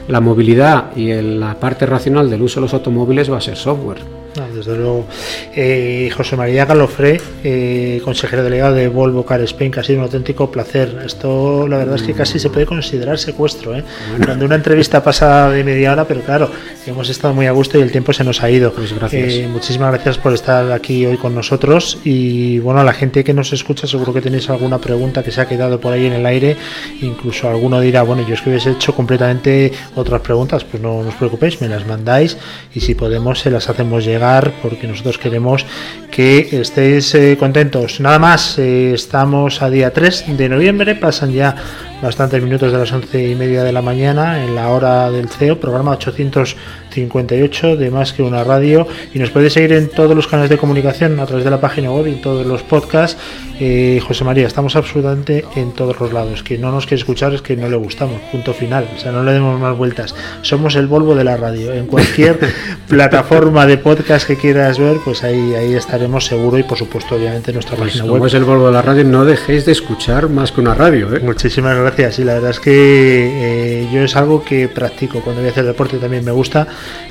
la, 0.09 0.21
movilidad 0.21 0.95
y 0.95 1.11
la 1.13 1.59
parte 1.59 1.87
racional 1.87 2.31
del 2.31 2.43
uso 2.43 2.61
de 2.61 2.67
los 2.67 2.75
automóviles 2.75 3.33
va 3.33 3.39
a 3.39 3.41
ser 3.41 3.57
software 3.57 4.22
desde 4.65 4.79
luego. 4.79 5.07
Eh, 5.55 6.11
José 6.17 6.37
María 6.37 6.65
Galofré, 6.65 7.21
eh, 7.45 8.01
consejero 8.05 8.43
delegado 8.45 8.75
de 8.75 8.89
Volvo 8.89 9.25
Car 9.25 9.41
Spain, 9.43 9.71
que 9.71 9.81
ha 9.81 9.83
sido 9.83 9.99
un 9.99 10.05
auténtico 10.05 10.51
placer. 10.51 11.03
Esto, 11.05 11.67
la 11.69 11.79
verdad 11.79 11.97
es 11.97 12.03
que 12.03 12.15
casi 12.15 12.39
se 12.39 12.51
puede 12.51 12.67
considerar 12.67 13.19
secuestro. 13.19 13.77
¿eh? 13.77 13.85
Cuando 14.25 14.45
una 14.45 14.55
entrevista 14.55 15.03
pasa 15.03 15.51
de 15.51 15.65
media 15.65 15.93
hora, 15.93 16.05
pero 16.05 16.21
claro, 16.21 16.51
hemos 16.87 17.09
estado 17.09 17.35
muy 17.35 17.47
a 17.47 17.53
gusto 17.53 17.79
y 17.79 17.83
el 17.83 17.91
tiempo 17.91 18.13
se 18.13 18.25
nos 18.25 18.43
ha 18.43 18.51
ido. 18.51 18.73
Pues 18.73 18.93
gracias. 18.93 19.33
Eh, 19.33 19.49
muchísimas 19.51 19.93
gracias 19.93 20.19
por 20.19 20.33
estar 20.33 20.71
aquí 20.73 21.05
hoy 21.07 21.17
con 21.17 21.35
nosotros. 21.35 21.99
Y 22.05 22.59
bueno, 22.61 22.81
a 22.81 22.85
la 22.85 22.93
gente 22.93 23.25
que 23.25 23.35
nos 23.35 23.53
escucha, 23.53 23.87
seguro 23.87 24.13
que 24.13 24.21
tenéis 24.21 24.49
alguna 24.51 24.79
pregunta 24.79 25.23
que 25.23 25.31
se 25.31 25.41
ha 25.41 25.49
quedado 25.49 25.81
por 25.81 25.93
ahí 25.93 26.07
en 26.07 26.13
el 26.13 26.27
aire. 26.27 26.57
Incluso 27.01 27.49
alguno 27.49 27.81
dirá, 27.81 28.03
bueno, 28.03 28.27
yo 28.27 28.35
es 28.35 28.43
que 28.43 28.51
hubiese 28.51 28.71
hecho 28.71 28.95
completamente 28.95 29.73
otras 29.97 30.21
preguntas. 30.21 30.65
Pues 30.65 30.83
no, 30.83 30.99
os 30.99 31.15
preocupéis, 31.15 31.61
me 31.61 31.69
las 31.69 31.87
mandáis 31.87 32.37
y 32.75 32.81
si 32.81 32.95
podemos, 32.95 33.41
se 33.41 33.51
las 33.51 33.69
hacemos 33.69 34.05
llegar 34.05 34.52
porque 34.61 34.87
nosotros 34.87 35.19
queremos 35.19 35.65
que 36.13 36.61
estéis 36.61 37.15
eh, 37.15 37.37
contentos. 37.39 37.99
Nada 37.99 38.19
más, 38.19 38.59
eh, 38.59 38.93
estamos 38.93 39.63
a 39.63 39.71
día 39.71 39.93
3 39.95 40.37
de 40.37 40.49
noviembre, 40.51 40.95
pasan 40.95 41.33
ya 41.33 41.57
bastantes 42.03 42.43
minutos 42.43 42.73
de 42.73 42.79
las 42.79 42.93
once 42.93 43.29
y 43.29 43.35
media 43.35 43.63
de 43.63 43.73
la 43.73 43.81
mañana 43.81 44.45
en 44.45 44.57
la 44.57 44.69
hora 44.69 45.09
del 45.11 45.29
CEO, 45.29 45.59
programa 45.61 45.93
858 45.93 47.77
de 47.77 47.91
Más 47.93 48.13
que 48.13 48.25
una 48.25 48.43
radio 48.43 48.89
y 49.15 49.21
nos 49.21 49.31
podéis 49.31 49.53
seguir 49.53 49.73
en 49.73 49.89
todos 49.89 50.15
los 50.15 50.27
canales 50.27 50.51
de 50.51 50.59
comunicación 50.59 51.19
a 51.21 51.27
través 51.27 51.45
de 51.45 51.51
la 51.51 51.61
página 51.61 51.93
web 51.93 52.09
y 52.09 52.21
todos 52.21 52.45
los 52.45 52.63
podcasts. 52.63 53.17
Eh, 53.61 54.01
José 54.05 54.25
María, 54.25 54.49
estamos 54.49 54.75
absolutamente 54.75 55.45
en 55.55 55.71
todos 55.73 55.99
los 56.01 56.13
lados. 56.13 56.43
Que 56.43 56.59
no 56.59 56.73
nos 56.73 56.87
quiere 56.87 57.01
escuchar 57.01 57.33
es 57.35 57.43
que 57.43 57.57
no 57.57 57.69
le 57.69 57.77
gustamos, 57.77 58.21
punto 58.33 58.53
final. 58.53 58.89
O 58.97 58.99
sea, 58.99 59.13
no 59.13 59.23
le 59.23 59.33
demos 59.33 59.59
más 59.61 59.77
vueltas. 59.77 60.15
Somos 60.43 60.75
el 60.75 60.89
Volvo 60.89 61.15
de 61.15 61.23
la 61.23 61.37
radio. 61.37 61.73
En 61.73 61.87
cualquier 61.87 62.41
plataforma 62.89 63.65
de 63.65 63.79
podcast 63.79 64.27
que 64.27 64.37
quieras 64.37 64.79
ver, 64.81 64.97
pues 65.05 65.23
ahí, 65.23 65.55
ahí 65.55 65.75
estaremos 65.75 66.02
seguro 66.21 66.59
y 66.59 66.63
por 66.63 66.79
supuesto, 66.79 67.17
obviamente, 67.17 67.53
nuestra 67.53 67.77
pues 67.77 67.93
página 67.93 68.13
web. 68.13 68.27
es 68.27 68.35
el 68.35 68.45
Volvo 68.45 68.67
de 68.67 68.73
la 68.73 68.83
radio, 68.83 69.05
no 69.05 69.25
dejéis 69.25 69.65
de 69.65 69.73
escuchar 69.73 70.29
más 70.29 70.53
que 70.53 70.61
una 70.61 70.75
radio. 70.75 71.15
¿eh? 71.15 71.21
Muchísimas 71.21 71.77
gracias. 71.77 72.19
Y 72.19 72.25
la 72.25 72.35
verdad 72.35 72.51
es 72.51 72.61
que 72.61 72.73
eh, 72.73 73.89
yo 73.93 74.03
es 74.03 74.17
algo 74.17 74.45
que 74.45 74.69
practico. 74.69 75.21
Cuando 75.21 75.41
voy 75.41 75.49
a 75.49 75.53
hacer 75.53 75.65
deporte 75.65 75.99
también 75.99 76.25
me 76.25 76.33
gusta. 76.33 76.67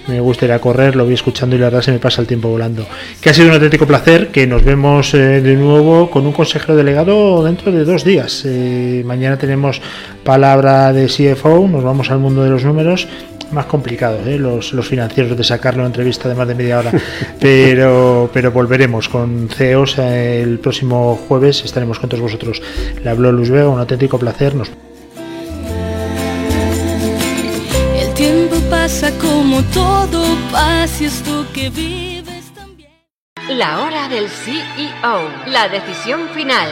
Me 0.07 0.19
gusta 0.19 0.45
ir 0.45 0.51
a 0.51 0.59
correr, 0.59 0.95
lo 0.95 1.05
voy 1.05 1.13
escuchando 1.13 1.55
y 1.55 1.59
la 1.59 1.65
verdad 1.65 1.81
se 1.81 1.91
me 1.91 1.99
pasa 1.99 2.21
el 2.21 2.27
tiempo 2.27 2.49
volando. 2.49 2.85
Que 3.19 3.29
ha 3.29 3.33
sido 3.33 3.47
un 3.47 3.53
auténtico 3.53 3.85
placer. 3.85 4.29
Que 4.29 4.47
nos 4.47 4.63
vemos 4.63 5.13
eh, 5.13 5.41
de 5.41 5.55
nuevo 5.55 6.09
con 6.09 6.25
un 6.25 6.33
consejero 6.33 6.75
delegado 6.75 7.43
dentro 7.43 7.71
de 7.71 7.83
dos 7.85 8.03
días. 8.03 8.45
Mañana 9.05 9.37
tenemos 9.37 9.81
palabra 10.23 10.93
de 10.93 11.07
CFO. 11.07 11.67
Nos 11.67 11.83
vamos 11.83 12.11
al 12.11 12.19
mundo 12.19 12.43
de 12.43 12.49
los 12.49 12.63
números 12.63 13.07
más 13.51 13.65
complicado 13.65 14.19
los, 14.25 14.73
los, 14.73 14.87
financieros 14.87 15.37
de 15.37 15.43
sacarlo 15.43 15.81
en 15.83 15.87
entrevista 15.87 16.27
de 16.29 16.35
más 16.35 16.47
de 16.47 16.55
media 16.55 16.79
hora 16.79 16.91
pero 17.39 18.29
pero 18.33 18.51
volveremos 18.51 19.09
con 19.09 19.49
CEOs 19.49 19.97
el 19.99 20.59
próximo 20.59 21.19
jueves 21.27 21.63
estaremos 21.63 21.99
con 21.99 22.09
todos 22.09 22.21
vosotros 22.21 22.61
le 23.03 23.09
habló 23.09 23.31
Luz 23.31 23.49
Vega 23.49 23.69
un 23.69 23.79
auténtico 23.79 24.17
placer 24.17 24.55
nos 24.55 24.71
pasa 28.69 29.11
como 29.19 29.61
todo 29.73 30.23
pasa 30.51 31.05
esto 31.05 31.45
que 31.53 31.69
vives 31.69 32.51
también. 32.55 32.91
La 33.49 33.81
hora 33.81 34.07
del 34.07 34.29
CEO, 34.29 35.29
la 35.47 35.67
decisión 35.69 36.29
final. 36.29 36.69